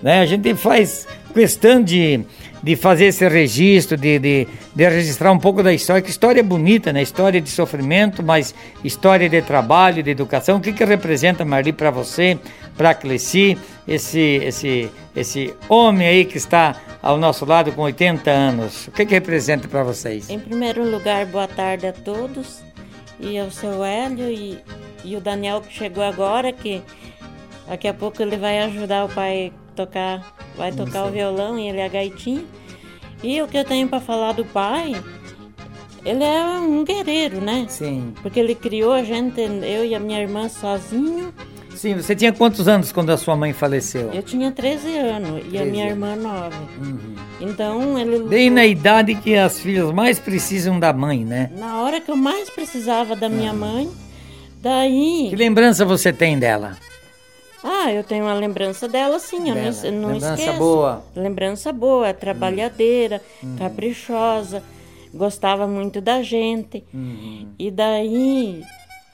Né? 0.00 0.20
A 0.20 0.26
gente 0.26 0.54
faz 0.54 1.08
questão 1.34 1.82
de 1.82 2.24
de 2.62 2.76
fazer 2.76 3.06
esse 3.06 3.28
registro, 3.28 3.96
de, 3.96 4.18
de, 4.18 4.48
de, 4.74 4.88
registrar 4.88 5.32
um 5.32 5.38
pouco 5.38 5.62
da 5.62 5.72
história, 5.72 6.00
que 6.00 6.10
história 6.10 6.40
é 6.40 6.42
bonita, 6.42 6.92
né? 6.92 7.02
História 7.02 7.40
de 7.40 7.50
sofrimento, 7.50 8.22
mas 8.22 8.54
história 8.84 9.28
de 9.28 9.42
trabalho, 9.42 10.02
de 10.02 10.10
educação. 10.10 10.58
O 10.58 10.60
que, 10.60 10.72
que 10.72 10.84
representa, 10.84 11.44
Marli, 11.44 11.72
para 11.72 11.90
você, 11.90 12.38
para 12.76 12.94
Cleci, 12.94 13.58
esse, 13.86 14.20
esse, 14.44 14.90
esse 15.16 15.54
homem 15.68 16.06
aí 16.06 16.24
que 16.24 16.36
está 16.36 16.76
ao 17.02 17.18
nosso 17.18 17.44
lado 17.44 17.72
com 17.72 17.82
80 17.82 18.30
anos? 18.30 18.86
O 18.86 18.92
que, 18.92 19.04
que 19.04 19.14
representa 19.14 19.66
para 19.66 19.82
vocês? 19.82 20.30
Em 20.30 20.38
primeiro 20.38 20.88
lugar, 20.88 21.26
boa 21.26 21.48
tarde 21.48 21.88
a 21.88 21.92
todos, 21.92 22.62
e 23.18 23.38
ao 23.38 23.50
seu 23.50 23.84
Hélio 23.84 24.30
e, 24.30 24.58
e 25.04 25.16
o 25.16 25.20
Daniel 25.20 25.60
que 25.60 25.72
chegou 25.72 26.04
agora, 26.04 26.52
que 26.52 26.80
daqui 27.68 27.88
a 27.88 27.94
pouco 27.94 28.22
ele 28.22 28.36
vai 28.36 28.60
ajudar 28.60 29.04
o 29.04 29.08
pai 29.08 29.52
tocar, 29.72 30.34
vai 30.56 30.72
tocar 30.72 31.06
o 31.06 31.10
violão 31.10 31.58
e 31.58 31.68
ele 31.68 31.78
é 31.78 31.86
a 31.86 31.88
gaitinha. 31.88 32.44
E 33.22 33.40
o 33.40 33.48
que 33.48 33.56
eu 33.56 33.64
tenho 33.64 33.88
para 33.88 34.00
falar 34.00 34.32
do 34.32 34.44
pai, 34.44 34.94
ele 36.04 36.24
é 36.24 36.44
um 36.60 36.84
guerreiro, 36.84 37.40
né? 37.40 37.66
Sim. 37.68 38.12
Porque 38.20 38.40
ele 38.40 38.54
criou 38.54 38.92
a 38.92 39.02
gente, 39.02 39.40
eu 39.40 39.84
e 39.84 39.94
a 39.94 40.00
minha 40.00 40.20
irmã 40.20 40.48
sozinho. 40.48 41.32
Sim, 41.74 41.94
você 41.94 42.14
tinha 42.14 42.32
quantos 42.32 42.68
anos 42.68 42.92
quando 42.92 43.10
a 43.10 43.16
sua 43.16 43.34
mãe 43.34 43.52
faleceu? 43.52 44.10
Eu 44.12 44.22
tinha 44.22 44.50
13 44.50 44.96
anos 44.98 45.40
13. 45.40 45.48
e 45.56 45.58
a 45.58 45.64
minha 45.64 45.86
irmã 45.86 46.14
9. 46.16 46.56
Uhum. 46.78 47.14
Então 47.40 47.98
ele. 47.98 48.10
Lutou... 48.10 48.28
Bem 48.28 48.50
na 48.50 48.66
idade 48.66 49.14
que 49.14 49.34
as 49.36 49.58
filhas 49.58 49.90
mais 49.90 50.18
precisam 50.18 50.78
da 50.78 50.92
mãe, 50.92 51.24
né? 51.24 51.50
Na 51.56 51.80
hora 51.80 52.00
que 52.00 52.10
eu 52.10 52.16
mais 52.16 52.50
precisava 52.50 53.16
da 53.16 53.28
minha 53.28 53.52
uhum. 53.52 53.58
mãe, 53.58 53.90
daí. 54.60 55.28
Que 55.30 55.36
lembrança 55.36 55.84
você 55.84 56.12
tem 56.12 56.38
dela? 56.38 56.76
Ah, 57.64 57.92
eu 57.92 58.02
tenho 58.02 58.24
uma 58.24 58.34
lembrança 58.34 58.88
dela, 58.88 59.18
sim, 59.18 59.48
eu 59.48 59.54
não, 59.54 60.00
não 60.00 60.08
Lembrança 60.14 60.34
esqueço. 60.34 60.58
boa. 60.58 61.04
Lembrança 61.14 61.72
boa, 61.72 62.12
trabalhadeira, 62.12 63.22
caprichosa, 63.58 64.62
gostava 65.14 65.66
muito 65.66 66.00
da 66.00 66.22
gente. 66.22 66.84
E 67.58 67.70
daí 67.70 68.62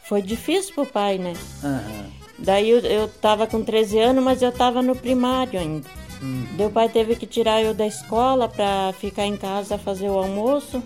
foi 0.05 0.23
difícil 0.23 0.75
pro 0.75 0.87
pai, 0.87 1.19
né? 1.19 1.35
Aham. 1.63 2.07
Daí 2.39 2.71
eu, 2.71 2.79
eu 2.81 3.09
tava 3.09 3.47
com 3.47 3.63
13 3.63 3.99
anos, 3.99 4.23
mas 4.25 4.41
eu 4.41 4.53
tava 4.53 4.81
no 4.81 4.95
primário 4.95 5.59
ainda. 5.59 5.89
Daí 6.57 6.67
o 6.67 6.71
pai 6.71 6.89
teve 6.89 7.17
que 7.17 7.27
tirar 7.27 7.63
eu 7.63 7.75
da 7.75 7.87
escola 7.87 8.49
para 8.49 8.93
ficar 8.99 9.27
em 9.27 9.37
casa 9.37 9.77
fazer 9.77 10.09
o 10.09 10.19
almoço, 10.19 10.83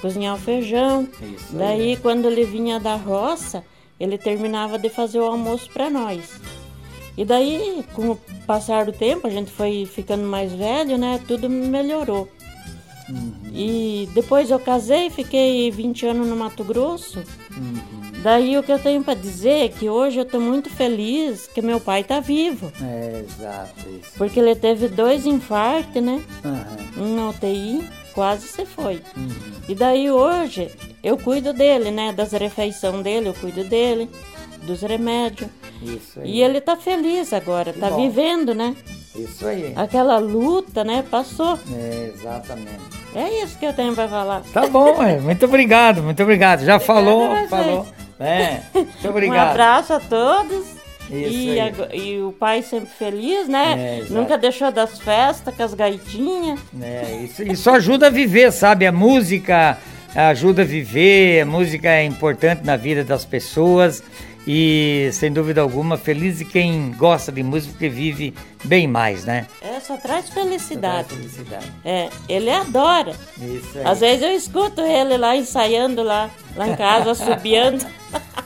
cozinhar 0.00 0.34
o 0.34 0.38
feijão. 0.38 1.08
Isso 1.22 1.56
Daí 1.56 1.96
quando 1.96 2.26
ele 2.26 2.44
vinha 2.44 2.78
da 2.78 2.96
roça, 2.96 3.64
ele 3.98 4.18
terminava 4.18 4.78
de 4.78 4.88
fazer 4.88 5.20
o 5.20 5.24
almoço 5.24 5.70
para 5.72 5.88
nós. 5.88 6.40
E 7.18 7.24
daí, 7.24 7.84
com 7.94 8.12
o 8.12 8.16
passar 8.46 8.84
do 8.84 8.92
tempo, 8.92 9.26
a 9.26 9.30
gente 9.30 9.50
foi 9.50 9.84
ficando 9.84 10.22
mais 10.22 10.52
velho, 10.52 10.96
né? 10.96 11.20
Tudo 11.26 11.50
melhorou. 11.50 12.28
E 13.52 14.08
depois 14.14 14.52
eu 14.52 14.60
casei, 14.60 15.10
fiquei 15.10 15.68
20 15.68 16.06
anos 16.06 16.28
no 16.28 16.36
Mato 16.36 16.62
Grosso. 16.62 17.20
Daí 18.22 18.56
o 18.56 18.62
que 18.62 18.70
eu 18.70 18.78
tenho 18.78 19.02
para 19.02 19.14
dizer 19.14 19.64
é 19.64 19.68
que 19.68 19.88
hoje 19.88 20.20
eu 20.20 20.22
estou 20.22 20.40
muito 20.40 20.70
feliz 20.70 21.48
que 21.48 21.60
meu 21.60 21.80
pai 21.80 22.02
está 22.02 22.20
vivo. 22.20 22.72
É, 22.80 23.24
exato, 23.26 23.88
isso. 23.88 24.12
Porque 24.16 24.38
ele 24.38 24.54
teve 24.54 24.86
dois 24.86 25.26
infartos, 25.26 26.00
né? 26.00 26.22
Aham. 26.44 27.02
Um 27.02 27.16
na 27.16 27.30
UTI, 27.30 27.82
quase 28.14 28.46
se 28.46 28.64
foi. 28.64 29.02
E 29.68 29.74
daí 29.74 30.08
hoje 30.08 30.70
eu 31.02 31.18
cuido 31.18 31.52
dele, 31.52 31.90
né? 31.90 32.12
Das 32.12 32.30
refeições 32.30 33.02
dele, 33.02 33.28
eu 33.28 33.34
cuido 33.34 33.64
dele, 33.64 34.08
dos 34.62 34.82
remédios. 34.82 35.48
Isso 35.82 36.20
aí. 36.20 36.30
E 36.30 36.42
ele 36.42 36.60
tá 36.60 36.76
feliz 36.76 37.32
agora, 37.32 37.72
tá 37.72 37.90
bom. 37.90 37.96
vivendo, 37.96 38.54
né? 38.54 38.74
Isso 39.16 39.46
aí. 39.46 39.72
Aquela 39.76 40.18
luta, 40.18 40.84
né? 40.84 41.04
Passou. 41.10 41.58
É, 41.72 42.10
exatamente. 42.14 42.98
É 43.14 43.42
isso 43.42 43.58
que 43.58 43.64
eu 43.66 43.72
tenho 43.72 43.94
para 43.94 44.08
falar. 44.08 44.42
Tá 44.52 44.66
bom, 44.66 45.02
é. 45.02 45.18
muito 45.18 45.44
obrigado, 45.46 46.02
muito 46.02 46.22
obrigado. 46.22 46.64
Já 46.64 46.78
falou, 46.78 47.34
falou. 47.48 47.86
É, 48.20 48.60
muito 48.74 48.88
Um 49.06 49.10
obrigado. 49.10 49.50
abraço 49.50 49.92
a 49.94 50.00
todos. 50.00 50.76
Isso 51.10 51.38
e, 51.38 51.58
aí. 51.58 51.68
ago- 51.68 51.94
e 51.94 52.20
o 52.20 52.32
pai 52.32 52.62
sempre 52.62 52.90
feliz, 52.90 53.48
né? 53.48 54.02
É. 54.06 54.12
Nunca 54.12 54.36
deixou 54.36 54.70
das 54.70 54.98
festas 54.98 55.54
com 55.54 55.62
as 55.62 55.72
gaitinhas. 55.72 56.60
É, 56.82 57.22
isso, 57.24 57.42
isso 57.44 57.70
ajuda 57.70 58.08
a 58.08 58.10
viver, 58.10 58.52
sabe? 58.52 58.86
A 58.86 58.92
música 58.92 59.78
ajuda 60.14 60.62
a 60.62 60.64
viver, 60.66 61.40
a 61.42 61.46
música 61.46 61.88
é 61.88 62.04
importante 62.04 62.62
na 62.64 62.76
vida 62.76 63.02
das 63.04 63.24
pessoas 63.24 64.02
e, 64.50 65.10
sem 65.12 65.30
dúvida 65.30 65.60
alguma, 65.60 65.98
feliz 65.98 66.38
de 66.38 66.44
quem 66.46 66.90
gosta 66.96 67.30
de 67.30 67.42
música 67.42 67.72
porque 67.72 67.90
vive 67.90 68.32
bem 68.64 68.88
mais, 68.88 69.26
né? 69.26 69.46
É, 69.60 69.78
só 69.78 69.98
traz 69.98 70.30
felicidade. 70.30 71.08
Felicidade. 71.14 71.70
É, 71.84 72.08
ele 72.26 72.50
adora. 72.50 73.12
Isso 73.36 73.76
aí. 73.78 73.84
Às 73.84 74.00
vezes 74.00 74.22
eu 74.22 74.32
escuto 74.32 74.80
ele 74.80 75.18
lá 75.18 75.36
ensaiando 75.36 76.02
lá, 76.02 76.30
lá 76.56 76.66
em 76.66 76.74
casa, 76.76 77.12
subiando, 77.14 77.84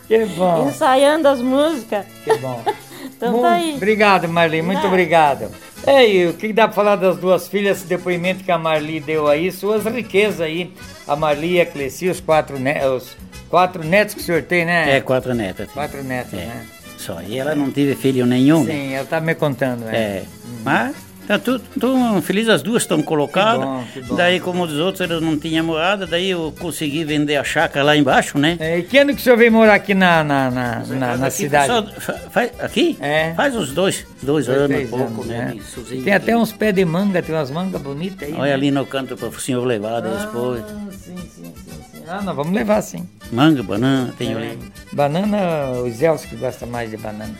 Que 0.08 0.26
bom, 0.26 0.68
ensaiando 0.68 1.28
as 1.28 1.40
músicas. 1.40 2.04
que 2.24 2.36
bom. 2.38 2.60
Então 3.16 3.32
Muito 3.32 3.42
tá 3.44 3.52
aí. 3.52 3.74
Obrigado, 3.76 4.28
Marli, 4.28 4.62
muito 4.62 4.84
obrigado. 4.84 5.48
É, 5.86 6.08
e 6.08 6.26
o 6.26 6.34
que 6.34 6.52
dá 6.52 6.66
pra 6.66 6.74
falar 6.74 6.96
das 6.96 7.16
duas 7.16 7.46
filhas, 7.46 7.78
esse 7.78 7.86
depoimento 7.86 8.42
que 8.42 8.50
a 8.50 8.58
Marli 8.58 8.98
deu 8.98 9.28
aí, 9.28 9.52
suas 9.52 9.84
riquezas 9.84 10.40
aí, 10.40 10.72
a 11.06 11.14
Marli 11.14 11.54
e 11.54 11.60
a 11.60 11.66
Cleci, 11.66 12.08
os 12.08 12.20
quatro, 12.20 12.58
ne 12.58 12.84
os 12.86 13.16
quatro 13.52 13.84
netos 13.84 14.14
que 14.14 14.20
o 14.22 14.24
senhor 14.24 14.42
tem, 14.42 14.64
né? 14.64 14.96
É, 14.96 15.00
quatro 15.02 15.34
netas. 15.34 15.70
Quatro 15.70 16.02
netos, 16.02 16.32
É. 16.32 16.36
né? 16.46 16.64
Só. 16.96 17.20
E 17.20 17.38
ela 17.38 17.54
não 17.54 17.70
teve 17.70 17.94
filho 17.94 18.24
nenhum. 18.24 18.64
né? 18.64 18.72
Sim, 18.72 18.94
ela 18.94 19.04
tá 19.06 19.20
me 19.20 19.34
contando, 19.34 19.84
né? 19.84 19.94
É. 19.94 20.22
Mas 20.64 20.94
tá 21.26 21.38
tudo, 21.38 21.62
tudo 21.78 22.22
feliz, 22.22 22.48
as 22.48 22.62
duas 22.62 22.82
estão 22.84 23.02
colocadas. 23.02 23.60
Que 23.64 23.66
bom, 23.66 23.84
que 23.92 24.00
bom. 24.02 24.14
Daí, 24.16 24.40
como 24.40 24.62
os 24.64 24.72
outros 24.78 25.00
eles 25.10 25.20
não 25.20 25.36
tinham 25.36 25.66
morada, 25.66 26.06
daí 26.06 26.30
eu 26.30 26.54
consegui 26.60 27.04
vender 27.04 27.36
a 27.36 27.44
chácara 27.44 27.84
lá 27.84 27.96
embaixo, 27.96 28.38
né? 28.38 28.56
É, 28.58 28.78
e 28.78 28.82
que 28.84 28.96
ano 28.98 29.12
que 29.14 29.20
o 29.20 29.22
senhor 29.22 29.36
veio 29.36 29.52
morar 29.52 29.74
aqui 29.74 29.92
na, 29.94 30.22
na, 30.24 30.50
na, 30.50 30.78
na, 30.86 31.16
na 31.18 31.26
Aqui 31.26 31.36
cidade? 31.36 31.66
só- 31.66 31.86
fa- 32.00 32.18
faz, 32.30 32.50
aqui? 32.60 32.96
É. 33.00 33.34
Faz 33.34 33.54
uns 33.56 33.72
dois, 33.72 34.06
dois, 34.22 34.46
Dois, 34.46 34.58
anos, 34.58 34.88
pouco, 34.90 35.04
anos, 35.04 35.26
né? 35.26 35.54
né? 35.56 36.00
Tem 36.04 36.14
até 36.14 36.36
uns 36.36 36.52
pés 36.52 36.72
de 36.74 36.84
manga, 36.84 37.20
tem 37.20 37.34
umas 37.34 37.50
mangas 37.50 37.82
bonitas 37.82 38.28
aí. 38.28 38.34
Olha 38.34 38.42
né? 38.46 38.54
ali 38.54 38.70
no 38.70 38.86
canto 38.86 39.16
para 39.16 39.28
o 39.28 39.40
senhor 39.40 39.64
levar 39.66 40.00
depois. 40.00 40.62
Ah, 40.62 40.86
sim, 40.92 41.16
sim, 41.16 41.26
sim, 41.26 41.52
sim. 41.91 41.91
Ah, 42.06 42.20
nós 42.22 42.34
vamos 42.34 42.52
levar 42.52 42.82
sim. 42.82 43.08
Manga, 43.30 43.62
banana, 43.62 44.12
tem 44.18 44.34
ali. 44.34 44.58
Banana, 44.92 45.70
os 45.84 46.00
Elcio 46.02 46.28
que 46.28 46.36
gosta 46.36 46.66
mais 46.66 46.90
de 46.90 46.96
banana, 46.96 47.34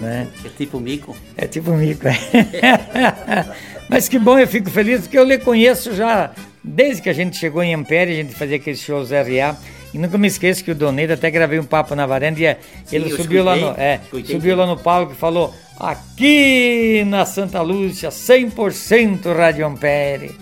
né? 0.00 0.26
É 0.44 0.48
tipo 0.48 0.80
mico. 0.80 1.16
É 1.36 1.46
tipo 1.46 1.72
mico, 1.72 2.08
é. 2.08 2.16
Mas 3.88 4.08
que 4.08 4.18
bom, 4.18 4.38
eu 4.38 4.48
fico 4.48 4.70
feliz 4.70 5.02
porque 5.02 5.18
eu 5.18 5.24
lhe 5.24 5.38
conheço 5.38 5.94
já 5.94 6.32
desde 6.62 7.00
que 7.02 7.08
a 7.08 7.12
gente 7.12 7.36
chegou 7.36 7.62
em 7.62 7.74
Ampere, 7.74 8.10
a 8.10 8.14
gente 8.16 8.34
fazia 8.34 8.56
aqueles 8.56 8.80
shows 8.80 9.10
RA. 9.10 9.56
E 9.96 9.98
nunca 9.98 10.18
me 10.18 10.28
esqueço 10.28 10.62
que 10.62 10.70
o 10.70 10.74
Donedo 10.74 11.14
até 11.14 11.30
gravei 11.30 11.58
um 11.58 11.64
papo 11.64 11.94
na 11.94 12.04
varanda 12.04 12.38
e 12.38 12.44
ele 12.94 13.10
eu 13.10 13.16
subiu 13.16 13.42
lá 13.42 13.56
no, 13.56 13.68
escutei, 13.68 13.82
é, 13.82 14.00
escutei 14.02 14.34
subiu 14.36 14.54
lá 14.54 14.66
no 14.66 14.76
palco 14.76 15.12
e 15.12 15.14
falou: 15.16 15.54
aqui 15.80 17.02
na 17.06 17.24
Santa 17.24 17.62
Lúcia, 17.62 18.10
100% 18.10 19.34
Rádio 19.34 19.66
Ampere. 19.66 20.32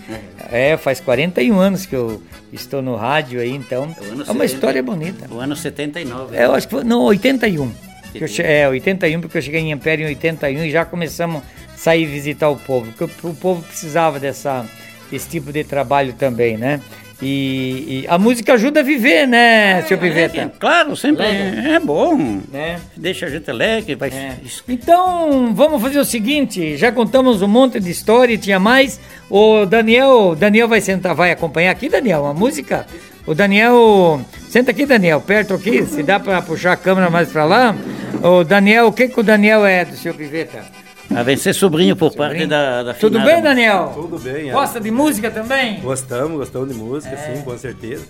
É, 0.51 0.75
faz 0.75 0.99
41 0.99 1.57
anos 1.57 1.85
que 1.85 1.95
eu 1.95 2.21
estou 2.51 2.81
no 2.81 2.97
rádio 2.97 3.39
aí, 3.39 3.51
então 3.51 3.95
É 4.01 4.07
é 4.09 4.11
uma 4.13 4.25
70. 4.25 4.45
história 4.45 4.83
bonita. 4.83 5.33
O 5.33 5.39
ano 5.39 5.55
79. 5.55 6.35
É, 6.35 6.43
eu 6.43 6.53
acho 6.53 6.67
que 6.67 6.75
foi, 6.75 6.83
não, 6.83 7.03
81. 7.03 7.71
Que 8.11 8.23
eu 8.25 8.27
é, 8.45 8.67
81, 8.67 9.21
porque 9.21 9.37
eu 9.37 9.41
cheguei 9.41 9.61
em 9.61 9.71
Império 9.71 10.03
em 10.03 10.09
81 10.09 10.65
e 10.65 10.69
já 10.69 10.83
começamos 10.83 11.41
a 11.41 11.77
sair 11.77 12.05
visitar 12.05 12.49
o 12.49 12.57
povo, 12.57 12.91
porque 12.91 13.05
o, 13.25 13.29
o 13.29 13.33
povo 13.33 13.63
precisava 13.63 14.19
dessa, 14.19 14.65
desse 15.09 15.29
tipo 15.29 15.53
de 15.53 15.63
trabalho 15.63 16.11
também, 16.11 16.57
né? 16.57 16.81
E, 17.21 18.03
e 18.03 18.05
a 18.09 18.17
música 18.17 18.53
ajuda 18.53 18.81
a 18.81 18.83
viver, 18.83 19.25
né, 19.25 19.81
seu 19.83 19.97
Piveta? 19.97 20.51
Claro, 20.59 20.95
sempre 20.97 21.25
é, 21.25 21.75
é 21.75 21.79
bom. 21.79 22.41
Né? 22.51 22.79
Deixa 22.95 23.25
a 23.25 23.29
gente 23.29 23.49
alegre, 23.49 23.95
vai. 23.95 24.09
É. 24.09 24.35
Então, 24.67 25.53
vamos 25.53 25.81
fazer 25.81 25.99
o 25.99 26.05
seguinte, 26.05 26.75
já 26.75 26.91
contamos 26.91 27.41
um 27.41 27.47
monte 27.47 27.79
de 27.79 27.89
história 27.89 28.33
e 28.33 28.37
tinha 28.37 28.59
mais. 28.59 28.99
O 29.29 29.65
Daniel, 29.65 30.35
Daniel 30.35 30.67
vai 30.67 30.81
sentar, 30.81 31.15
vai 31.15 31.31
acompanhar 31.31 31.71
aqui, 31.71 31.87
Daniel, 31.87 32.25
a 32.25 32.33
música. 32.33 32.85
O 33.25 33.33
Daniel, 33.33 34.21
senta 34.49 34.71
aqui, 34.71 34.85
Daniel, 34.85 35.19
perto 35.21 35.53
aqui, 35.53 35.85
se 35.85 36.03
dá 36.03 36.19
para 36.19 36.41
puxar 36.41 36.73
a 36.73 36.77
câmera 36.77 37.09
mais 37.09 37.29
para 37.29 37.45
lá. 37.45 37.75
O 38.21 38.43
Daniel, 38.43 38.87
o 38.87 38.91
que 38.91 39.07
que 39.07 39.19
o 39.19 39.23
Daniel 39.23 39.65
é 39.65 39.85
do 39.85 39.95
seu 39.95 40.13
Piveta? 40.13 40.84
A 41.15 41.23
vencer 41.23 41.53
sobrinho 41.55 41.95
por 41.95 42.13
parte 42.15 42.31
Sobrinho. 42.31 42.49
da, 42.49 42.83
da 42.83 42.93
Tudo 42.93 43.17
finada. 43.19 43.31
bem, 43.33 43.41
Daniel? 43.41 43.91
Tudo 43.95 44.19
bem, 44.19 44.49
é. 44.49 44.53
Gosta 44.53 44.79
de 44.79 44.91
música 44.91 45.31
também? 45.31 45.79
Gostamos, 45.79 46.37
gostamos 46.37 46.69
de 46.69 46.75
música, 46.75 47.15
É. 47.15 47.35
sim, 47.35 47.41
com 47.41 47.57
certeza. 47.57 48.05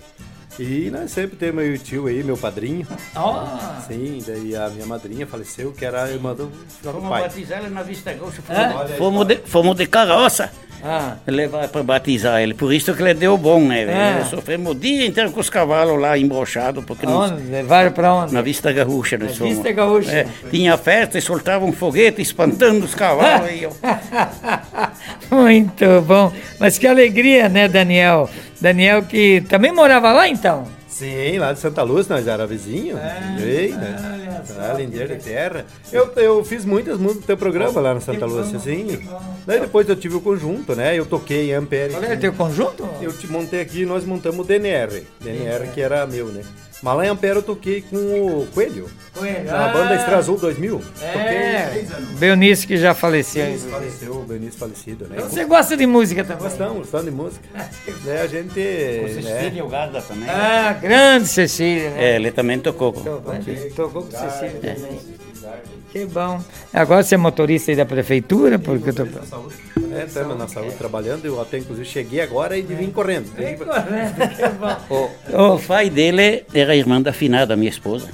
E 0.58 0.90
nós 0.90 1.10
sempre 1.10 1.36
temos 1.36 1.62
meu 1.64 1.76
tio 1.78 2.06
aí, 2.06 2.24
meu 2.24 2.36
padrinho. 2.36 2.86
Sim, 3.86 4.22
daí 4.26 4.56
a 4.56 4.68
minha 4.70 4.86
madrinha 4.86 5.26
faleceu, 5.26 5.70
que 5.72 5.84
era 5.84 6.04
a 6.04 6.10
irmã 6.10 6.34
do 6.34 6.50
Fomos 6.82 7.08
batizar 7.10 7.58
ele 7.60 7.68
na 7.70 7.82
Vista 7.82 8.12
Gaúcha. 8.12 8.40
Hã? 8.48 8.70
Fomos, 8.70 8.96
fomos, 8.96 9.26
de, 9.26 9.36
fomos 9.44 9.76
de 9.76 9.86
carroça 9.86 10.50
ah, 10.82 11.16
levar 11.26 11.68
para 11.68 11.82
batizar 11.82 12.40
ele. 12.40 12.54
Por 12.54 12.72
isso 12.72 12.94
que 12.94 13.02
ele 13.02 13.14
deu 13.14 13.36
bom, 13.36 13.60
né? 13.60 14.20
É. 14.20 14.24
Sofremos 14.24 14.72
o 14.72 14.74
dia 14.74 15.06
inteiro 15.06 15.30
com 15.30 15.40
os 15.40 15.50
cavalos 15.50 16.00
lá 16.00 16.16
embrochados, 16.18 16.84
porque 16.84 17.06
não, 17.06 17.22
aonde? 17.22 17.42
Levaram 17.44 17.92
pra 17.92 18.12
onde? 18.14 18.34
na 18.34 18.42
Vista 18.42 18.72
Gaúcha 18.72 19.18
nós 19.18 19.30
Na 19.30 19.36
fomos. 19.36 19.54
Vista 19.54 19.72
Gaúcha. 19.72 20.10
É, 20.10 20.26
tinha 20.50 20.76
festa 20.76 21.18
e 21.18 21.20
soltavam 21.20 21.68
um 21.68 21.72
foguete 21.72 22.20
espantando 22.22 22.84
os 22.84 22.94
cavalos. 22.94 23.50
eu, 23.60 23.72
Muito 25.30 26.00
bom. 26.02 26.32
Mas 26.58 26.78
que 26.78 26.86
alegria, 26.86 27.48
né, 27.48 27.68
Daniel? 27.68 28.28
Daniel 28.60 29.02
que 29.02 29.42
também 29.48 29.72
morava 29.72 30.12
lá 30.12 30.28
então? 30.28 30.75
Sim, 30.96 31.38
lá 31.38 31.52
de 31.52 31.60
Santa 31.60 31.82
Luz, 31.82 32.08
nós 32.08 32.26
era 32.26 32.46
vizinho. 32.46 32.96
É. 32.96 33.36
Ei, 33.38 33.72
né? 33.72 33.96
Ah, 34.58 34.72
Lindeira 34.72 35.14
de 35.14 35.22
Terra. 35.22 35.66
Eu, 35.92 36.10
eu 36.16 36.42
fiz 36.42 36.64
muitas 36.64 36.96
músicas 36.98 37.22
do 37.22 37.26
teu 37.26 37.36
programa 37.36 37.78
lá 37.82 37.92
na 37.92 38.00
Santa 38.00 38.24
Lúcia, 38.24 38.58
sim. 38.58 39.06
Daí 39.44 39.60
depois 39.60 39.86
eu 39.90 39.94
tive 39.94 40.16
o 40.16 40.22
conjunto, 40.22 40.74
né? 40.74 40.98
Eu 40.98 41.04
toquei 41.04 41.52
Ampere. 41.52 41.92
Qual 41.92 42.02
é 42.02 42.16
teu 42.16 42.32
conjunto? 42.32 42.88
Eu 43.02 43.12
te 43.12 43.26
montei 43.26 43.60
aqui 43.60 43.84
nós 43.84 44.06
montamos 44.06 44.40
o 44.40 44.48
DNR. 44.48 45.02
DNR 45.20 45.68
que 45.74 45.82
era 45.82 46.06
meu, 46.06 46.28
né? 46.28 46.42
Em 46.82 47.08
Ampere 47.08 47.36
eu 47.36 47.42
toquei 47.42 47.82
com 47.82 47.96
o 47.96 48.46
Coelho. 48.54 48.88
Coelho, 49.14 49.44
Na 49.44 49.66
ah. 49.66 49.72
banda 49.72 49.94
Extra 49.94 50.18
Azul 50.18 50.38
2000. 50.38 50.82
É, 51.00 51.66
Toquei. 51.66 52.06
Beonice 52.18 52.66
que 52.66 52.76
já 52.76 52.94
faleceu. 52.94 53.58
Faleceu 53.58 54.12
o 54.12 54.24
Benício 54.24 54.58
falecido, 54.58 55.06
né? 55.08 55.16
Você 55.20 55.44
gosta 55.44 55.76
de 55.76 55.86
música 55.86 56.22
também? 56.22 56.42
Gostamos, 56.42 56.76
gostamos 56.78 57.06
de 57.06 57.12
música. 57.12 57.48
Daí 58.04 58.18
a 58.20 58.26
gente. 58.26 58.60
Né? 58.60 59.52
e 59.54 59.62
o 59.62 59.68
Gada 59.68 60.02
também. 60.02 60.28
Ah, 60.28 60.74
grande 60.74 61.28
Cecília, 61.28 61.90
né? 61.90 62.04
É, 62.04 62.16
ele 62.16 62.30
também 62.30 62.58
tocou. 62.58 62.92
Tocou 62.92 64.02
com 64.02 64.10
Cecília 64.10 64.60
também. 64.60 65.25
Que 65.92 66.04
bom. 66.04 66.40
Agora 66.72 67.02
você 67.02 67.14
é 67.14 67.18
motorista 67.18 67.70
aí 67.70 67.76
da 67.76 67.86
prefeitura? 67.86 68.58
Porque 68.58 68.90
eu 68.90 68.94
tô... 68.94 69.04
É, 69.94 70.04
estamos 70.04 70.36
na 70.36 70.46
saúde 70.46 70.74
trabalhando. 70.76 71.24
Eu 71.24 71.40
até 71.40 71.58
inclusive 71.58 71.86
cheguei 71.88 72.20
agora 72.20 72.58
e 72.58 72.62
vim 72.62 72.90
correndo. 72.90 73.32
Vem 73.34 73.56
correndo, 73.56 74.14
que 74.14 74.48
bom. 74.90 75.10
O, 75.32 75.54
o 75.54 75.58
pai 75.58 75.88
dele 75.88 76.44
era 76.52 76.76
irmã 76.76 77.00
da 77.00 77.12
finada, 77.12 77.56
minha 77.56 77.70
esposa. 77.70 78.08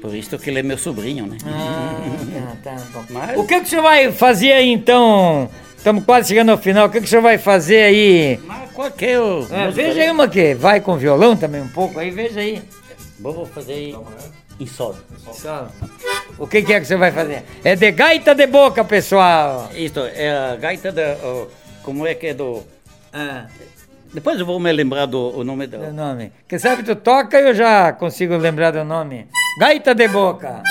Por 0.00 0.14
isso 0.14 0.38
que 0.38 0.50
ele 0.50 0.58
é 0.58 0.62
meu 0.62 0.76
sobrinho, 0.76 1.26
né? 1.26 1.38
Ah, 1.46 2.56
tá, 2.62 2.74
tá 2.74 2.82
bom. 2.92 3.04
Mas... 3.10 3.38
O 3.38 3.46
que, 3.46 3.60
que 3.60 3.68
você 3.68 3.80
vai 3.80 4.12
fazer 4.12 4.52
aí 4.52 4.70
então? 4.70 5.48
Estamos 5.76 6.04
quase 6.04 6.28
chegando 6.28 6.50
ao 6.50 6.58
final. 6.58 6.86
O 6.86 6.90
que, 6.90 7.00
que 7.00 7.06
o 7.06 7.08
senhor 7.08 7.22
vai 7.22 7.38
fazer 7.38 7.82
aí? 7.84 8.40
Mas 8.44 8.70
qualquer. 8.72 9.18
É, 9.50 9.70
veja 9.70 10.02
aí 10.02 10.10
uma 10.10 10.28
que 10.28 10.54
vai 10.54 10.80
com 10.80 10.98
violão 10.98 11.36
também 11.36 11.62
um 11.62 11.68
pouco 11.68 11.98
aí, 11.98 12.10
veja 12.10 12.40
aí. 12.40 12.60
Vou 13.18 13.46
fazer 13.46 13.72
aí 13.72 13.96
em. 14.60 14.66
Só. 14.66 14.94
O 16.38 16.46
que, 16.46 16.62
que 16.62 16.72
é 16.72 16.80
que 16.80 16.86
você 16.86 16.96
vai 16.96 17.10
fazer? 17.12 17.42
É 17.64 17.74
de 17.76 17.90
gaita 17.92 18.34
de 18.34 18.46
boca, 18.46 18.84
pessoal. 18.84 19.70
Isto 19.74 20.00
é 20.00 20.30
a 20.52 20.56
gaita 20.56 20.92
da. 20.92 21.16
como 21.82 22.06
é 22.06 22.14
que 22.14 22.28
é 22.28 22.34
do. 22.34 22.62
Ah, 23.12 23.46
Depois 24.12 24.38
eu 24.38 24.46
vou 24.46 24.60
me 24.60 24.72
lembrar 24.72 25.06
do 25.06 25.38
o 25.38 25.44
nome 25.44 25.64
o 25.64 25.68
da. 25.68 25.90
nome. 25.90 26.32
Quem 26.48 26.58
sabe 26.58 26.82
tu 26.82 26.94
toca 26.96 27.40
e 27.40 27.48
eu 27.48 27.54
já 27.54 27.92
consigo 27.92 28.36
lembrar 28.36 28.70
do 28.72 28.84
nome. 28.84 29.26
Gaita 29.58 29.94
de 29.94 30.08
boca. 30.08 30.62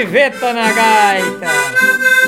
O 0.00 0.02
seu 0.02 0.06
piveta 0.06 0.52
na 0.52 0.72
gaita. 0.72 2.19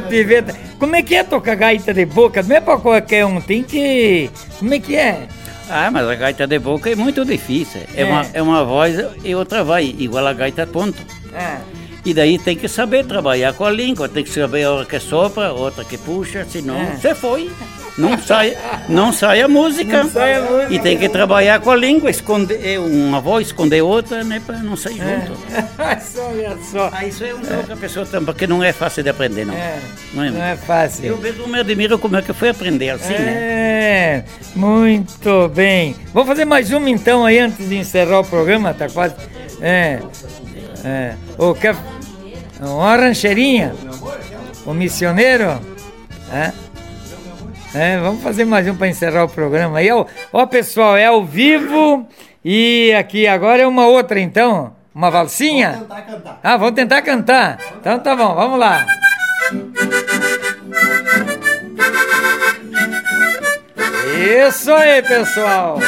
Piveta? 0.00 0.54
Como 0.78 0.94
é 0.96 1.02
que 1.02 1.14
é 1.14 1.22
tocar 1.24 1.54
gaita 1.54 1.92
de 1.92 2.04
boca? 2.04 2.42
Não 2.42 2.56
é 2.56 2.60
pra 2.60 2.76
qualquer 2.76 3.24
um, 3.24 3.40
tem 3.40 3.62
que... 3.62 4.30
Como 4.58 4.72
é 4.74 4.78
que 4.78 4.96
é? 4.96 5.26
Ah, 5.68 5.90
mas 5.90 6.08
a 6.08 6.14
gaita 6.14 6.46
de 6.46 6.58
boca 6.58 6.90
é 6.90 6.94
muito 6.94 7.24
difícil. 7.24 7.80
É, 7.94 8.02
É. 8.02 8.04
Uma, 8.04 8.26
é 8.34 8.42
uma 8.42 8.64
voz 8.64 8.96
e 9.24 9.34
outra 9.34 9.64
vai, 9.64 9.94
igual 9.98 10.26
a 10.26 10.32
gaita 10.32 10.66
ponto. 10.66 11.02
E 12.06 12.14
daí 12.14 12.38
tem 12.38 12.56
que 12.56 12.68
saber 12.68 13.04
trabalhar 13.04 13.52
com 13.52 13.64
a 13.64 13.70
língua, 13.70 14.08
tem 14.08 14.22
que 14.22 14.30
saber 14.30 14.62
a 14.62 14.70
hora 14.72 14.86
que 14.86 15.00
sopra, 15.00 15.48
a 15.48 15.52
outra 15.52 15.84
que 15.84 15.98
puxa, 15.98 16.46
senão 16.48 16.76
É. 16.76 16.96
você 16.96 17.14
foi. 17.16 17.50
Não 17.98 18.16
sai, 18.18 18.56
não 18.88 19.10
sai 19.12 19.40
a 19.40 19.48
música. 19.48 20.02
Não 20.04 20.10
sai 20.10 20.34
a 20.34 20.40
música. 20.42 20.72
E 20.74 20.78
tem 20.78 20.96
que 20.98 21.08
trabalhar 21.08 21.60
com 21.60 21.70
a 21.70 21.74
língua, 21.74 22.08
esconder 22.10 22.60
é 22.64 22.78
uma 22.78 23.20
voz, 23.20 23.46
esconder 23.48 23.82
outra, 23.82 24.22
né, 24.22 24.40
para 24.46 24.58
não 24.58 24.76
sair 24.76 24.98
junto. 24.98 25.32
mas 25.76 26.14
olha 26.16 26.56
só. 26.70 26.90
Ah, 26.92 27.04
isso 27.06 27.24
é 27.24 27.34
uma 27.34 27.56
outra 27.56 27.74
pessoa 27.76 28.06
também, 28.06 28.26
porque 28.26 28.46
não 28.46 28.62
é 28.62 28.72
fácil 28.72 29.02
de 29.02 29.08
aprender, 29.08 29.44
não. 29.46 29.54
É, 29.54 29.78
Não 30.14 30.22
é, 30.22 30.30
não 30.30 30.42
é 30.44 30.56
fácil. 30.56 31.06
Eu 31.06 31.16
mesmo 31.18 31.48
me 31.48 31.58
admiro 31.58 31.98
como 31.98 32.16
é 32.16 32.22
que 32.22 32.32
foi 32.32 32.50
aprender 32.50 32.90
assim, 32.90 33.14
né? 33.14 33.32
É, 33.34 34.24
muito 34.54 35.48
bem. 35.48 35.96
Vamos 36.12 36.28
fazer 36.28 36.44
mais 36.44 36.70
uma 36.70 36.88
então 36.88 37.24
aí 37.26 37.38
antes 37.40 37.68
de 37.68 37.76
encerrar 37.76 38.20
o 38.20 38.24
programa, 38.24 38.72
tá 38.74 38.88
quase. 38.90 39.14
É. 39.60 40.00
É. 40.84 41.14
O 41.38 41.54
quer 41.54 41.74
uma 42.60 42.96
rancheirinha? 42.96 43.74
O 44.64 44.72
missioneiro? 44.72 45.60
É. 46.32 46.52
É, 47.74 47.98
vamos 47.98 48.22
fazer 48.22 48.44
mais 48.44 48.66
um 48.66 48.74
para 48.74 48.88
encerrar 48.88 49.24
o 49.24 49.28
programa 49.28 49.78
aí. 49.78 49.90
Ó, 49.90 50.06
ó, 50.32 50.46
pessoal, 50.46 50.96
é 50.96 51.06
ao 51.06 51.24
vivo 51.24 52.08
e 52.44 52.92
aqui 52.98 53.26
agora 53.26 53.62
é 53.62 53.66
uma 53.66 53.86
outra 53.86 54.18
então, 54.18 54.72
uma 54.94 55.10
valsinha. 55.10 55.84
Ah, 56.42 56.56
vamos 56.56 56.74
tentar 56.74 57.02
cantar. 57.02 57.58
Então 57.78 57.98
tá 57.98 58.16
bom, 58.16 58.34
vamos 58.34 58.58
lá. 58.58 58.86
Isso 64.48 64.72
aí, 64.72 65.02
pessoal. 65.02 65.78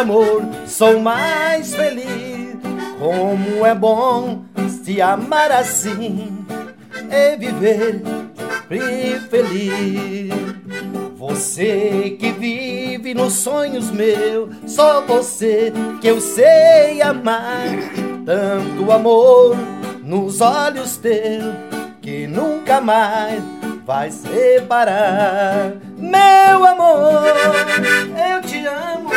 Amor, 0.00 0.42
sou 0.66 0.98
mais 0.98 1.74
feliz. 1.74 2.56
Como 2.98 3.66
é 3.66 3.74
bom 3.74 4.44
se 4.82 5.00
amar 5.00 5.50
assim 5.52 6.36
e 7.10 7.36
viver 7.36 8.02
sempre 8.70 9.20
feliz. 9.28 10.32
Você 11.16 12.16
que 12.18 12.32
vive 12.32 12.79
nos 13.14 13.34
sonhos 13.34 13.90
meus, 13.90 14.50
só 14.66 15.00
você 15.02 15.72
que 16.00 16.08
eu 16.08 16.20
sei 16.20 17.02
amar. 17.02 17.66
Tanto 18.24 18.92
amor 18.92 19.56
nos 20.02 20.40
olhos 20.40 20.96
teus 20.96 21.54
que 22.00 22.26
nunca 22.26 22.80
mais 22.80 23.42
vai 23.84 24.10
separar. 24.10 25.72
Meu 25.96 26.64
amor, 26.66 27.22
eu 28.32 28.40
te 28.42 28.66
amo 28.66 29.10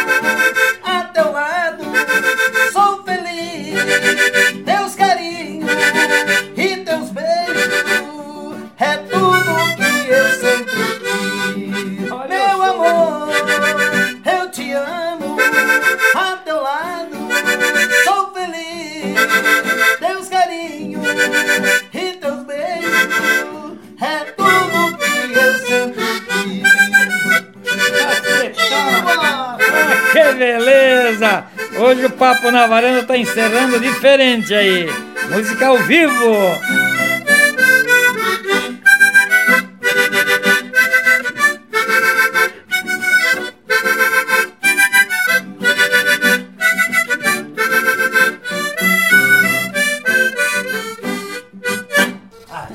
a 0.84 1.04
teu 1.06 1.32
lado, 1.32 1.53
beleza! 30.34 31.46
Hoje 31.80 32.06
o 32.06 32.10
Papo 32.10 32.52
na 32.52 32.68
Varanda 32.68 33.04
tá 33.04 33.18
encerrando 33.18 33.80
diferente 33.80 34.54
aí. 34.54 34.88
Música 35.30 35.68
ao 35.68 35.78
vivo! 35.80 36.14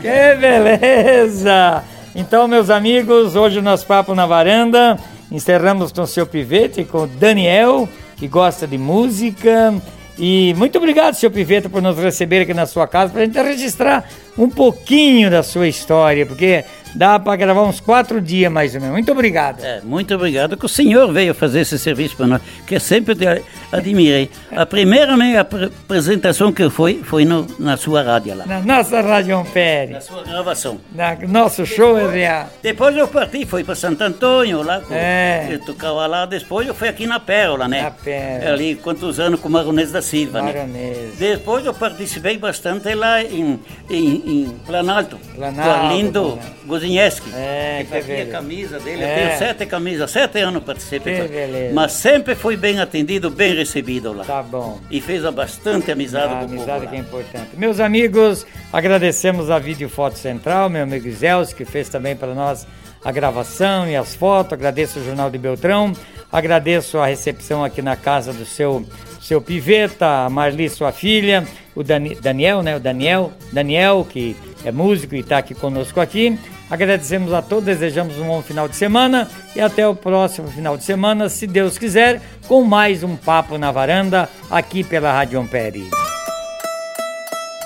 Que 0.01 0.35
beleza! 0.37 1.85
Então, 2.15 2.49
meus 2.49 2.71
amigos, 2.71 3.37
hoje 3.37 3.59
o 3.59 3.63
nosso 3.63 3.87
papo 3.87 4.15
na 4.15 4.27
varanda 4.27 4.99
Encerramos 5.31 5.93
com 5.93 6.03
o 6.03 6.07
seu 6.07 6.27
pivete, 6.27 6.85
com 6.85 7.03
o 7.03 7.07
Daniel, 7.07 7.89
que 8.17 8.27
gosta 8.27 8.67
de 8.67 8.79
música. 8.79 9.75
E 10.19 10.53
muito 10.57 10.77
obrigado, 10.79 11.15
seu 11.15 11.31
Piveta, 11.31 11.69
por 11.69 11.81
nos 11.81 11.97
receber 11.97 12.41
aqui 12.41 12.53
na 12.53 12.67
sua 12.67 12.89
casa, 12.89 13.13
para 13.13 13.23
a 13.23 13.25
gente 13.25 13.41
registrar 13.41 14.05
um 14.37 14.51
pouquinho 14.51 15.31
da 15.31 15.45
sua 15.45 15.69
história, 15.69 16.27
porque 16.27 16.65
dá 16.93 17.21
para 17.21 17.37
gravar 17.37 17.63
uns 17.63 17.79
quatro 17.79 18.21
dias 18.21 18.51
mais 18.51 18.75
ou 18.75 18.81
menos. 18.81 18.95
Muito 18.95 19.13
obrigado. 19.13 19.63
É, 19.63 19.81
muito 19.81 20.13
obrigado 20.13 20.57
que 20.57 20.67
o 20.67 20.69
senhor 20.69 21.13
veio 21.13 21.33
fazer 21.35 21.61
esse 21.61 21.79
serviço 21.79 22.17
para 22.17 22.27
nós, 22.27 22.43
que 22.67 22.81
sempre 22.81 23.15
te 23.15 23.25
admirei. 23.71 24.31
A 24.51 24.65
primeira 24.67 25.17
minha 25.17 25.41
apresentação 25.41 26.53
que 26.53 26.69
foi, 26.71 27.03
foi 27.03 27.25
no, 27.25 27.47
na 27.59 27.77
sua 27.77 28.03
rádio 28.03 28.37
lá. 28.37 28.47
Na 28.47 28.61
nossa 28.61 29.01
Rádio 29.01 29.39
Ampere. 29.39 29.93
Na 29.93 30.01
sua 30.01 30.23
gravação. 30.23 30.81
Na 30.93 31.17
nosso 31.27 31.65
show 31.67 31.99
é 31.99 32.11
real. 32.11 32.49
Depois 32.63 32.97
eu 32.97 33.07
parti, 33.09 33.45
fui 33.47 33.65
para 33.65 33.75
Santo 33.75 34.03
Antônio, 34.03 34.63
lá, 34.63 34.83
é. 34.91 35.49
eu 35.51 35.61
tocava 35.61 36.07
lá, 36.07 36.27
depois 36.27 36.67
eu 36.67 36.75
fui 36.75 36.89
aqui 36.89 37.07
na 37.07 37.21
Pérola, 37.21 37.69
né? 37.69 37.83
Na 37.83 37.91
Pérola. 37.91 38.53
Ali, 38.53 38.75
quantos 38.77 39.21
anos 39.21 39.41
com 39.41 39.49
o 39.49 39.53
Maronês 39.53 39.93
da 39.93 40.03
Silva, 40.03 40.43
Maronês. 40.43 40.69
né? 40.69 41.11
Depois 41.19 41.65
eu 41.65 41.75
participei 41.75 42.39
bastante 42.39 42.95
lá 42.95 43.23
em, 43.23 43.59
em, 43.91 44.45
em 44.45 44.59
Planalto, 44.67 45.19
Planalto, 45.35 45.63
com 45.63 45.87
Arlindo 45.87 46.39
Gozinheski, 46.67 47.31
é, 47.35 47.85
que 47.85 47.91
fazia 47.91 48.23
a 48.25 48.27
camisa 48.27 48.79
dele. 48.79 49.03
É. 49.03 49.13
Eu 49.13 49.27
tenho 49.27 49.39
sete 49.39 49.67
camisas, 49.67 50.11
sete 50.11 50.39
anos 50.41 50.63
participei. 50.63 51.23
Que 51.23 51.29
beleza. 51.29 51.75
Mas 51.75 51.93
sempre 51.93 52.35
fui 52.35 52.57
bem 52.57 52.81
atendido, 52.81 53.31
bem 53.31 53.58
recebido 53.59 54.13
lá. 54.13 54.25
Tá 54.25 54.43
bom. 54.43 54.81
E 54.91 55.01
fez 55.01 55.23
bastante 55.33 55.91
amizade 55.91 56.33
a 56.33 56.39
com 56.39 56.45
amizade 56.45 56.87
o 56.87 56.89
povo 56.89 56.89
que 56.89 56.97
é 56.97 56.99
importante. 56.99 57.49
Meus 57.57 57.81
amigos, 57.81 58.47
agradecemos 58.73 59.51
a 59.51 59.59
Vídeo 59.59 59.89
Foto 59.89 60.19
Central, 60.19 60.69
meu 60.69 60.83
amigo 60.83 61.11
Zels, 61.11 61.53
que 61.53 61.65
fez 61.65 61.89
também 61.89 62.17
para 62.17 62.35
nós 62.35 62.67
a 63.05 63.13
gravação 63.13 63.89
e 63.89 63.97
as 63.97 64.15
fotos. 64.15 64.53
Agradeço 64.53 64.99
o 64.99 65.05
Jornal 65.05 65.31
de 65.31 65.39
Beltrão. 65.39 65.93
Agradeço 66.31 66.99
a 66.99 67.07
recepção 67.07 67.65
aqui 67.65 67.81
na 67.81 67.97
casa 67.97 68.33
do 68.33 68.45
seu 68.45 68.85
seu 69.21 69.43
Piveta, 69.43 70.25
a 70.25 70.31
Marli, 70.31 70.71
sua 70.71 70.91
filha, 70.91 71.47
o 71.75 71.83
Dani, 71.83 72.15
Daniel, 72.15 72.63
né? 72.63 72.77
O 72.77 72.81
Daniel, 72.81 73.31
Daniel, 73.53 74.07
que 74.09 74.35
é 74.65 74.73
músico 74.73 75.15
e 75.15 75.21
está 75.21 75.37
aqui 75.37 75.55
conosco 75.55 76.01
aqui. 76.01 76.39
Agradecemos 76.71 77.33
a 77.33 77.41
todos, 77.41 77.65
desejamos 77.65 78.19
um 78.19 78.27
bom 78.27 78.43
final 78.43 78.69
de 78.69 78.77
semana 78.77 79.29
e 79.57 79.61
até 79.61 79.87
o 79.89 79.95
próximo 79.95 80.49
final 80.49 80.77
de 80.77 80.85
semana, 80.85 81.29
se 81.29 81.47
Deus 81.47 81.79
quiser, 81.79 82.21
com 82.47 82.63
mais 82.63 83.03
um 83.03 83.17
Papo 83.17 83.57
na 83.57 83.71
Varanda, 83.71 84.29
aqui 84.51 84.85
pela 84.85 85.13
Rádio 85.13 85.41
Ampere. 85.41 85.89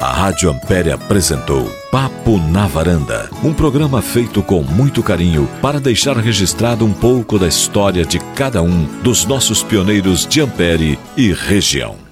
A 0.01 0.13
Rádio 0.13 0.51
Ampere 0.51 0.91
apresentou 0.91 1.65
Papo 1.91 2.37
na 2.37 2.67
Varanda, 2.67 3.31
um 3.43 3.55
programa 3.55 4.03
feito 4.03 4.43
com 4.43 4.63
muito 4.63 5.01
carinho 5.01 5.49
para 5.61 5.79
deixar 5.79 6.17
registrado 6.17 6.85
um 6.85 6.93
pouco 6.93 7.39
da 7.39 7.47
história 7.47 8.05
de 8.05 8.19
cada 8.35 8.63
um 8.63 8.85
dos 9.03 9.25
nossos 9.25 9.63
pioneiros 9.63 10.27
de 10.27 10.41
Ampere 10.41 10.99
e 11.17 11.33
região. 11.33 12.12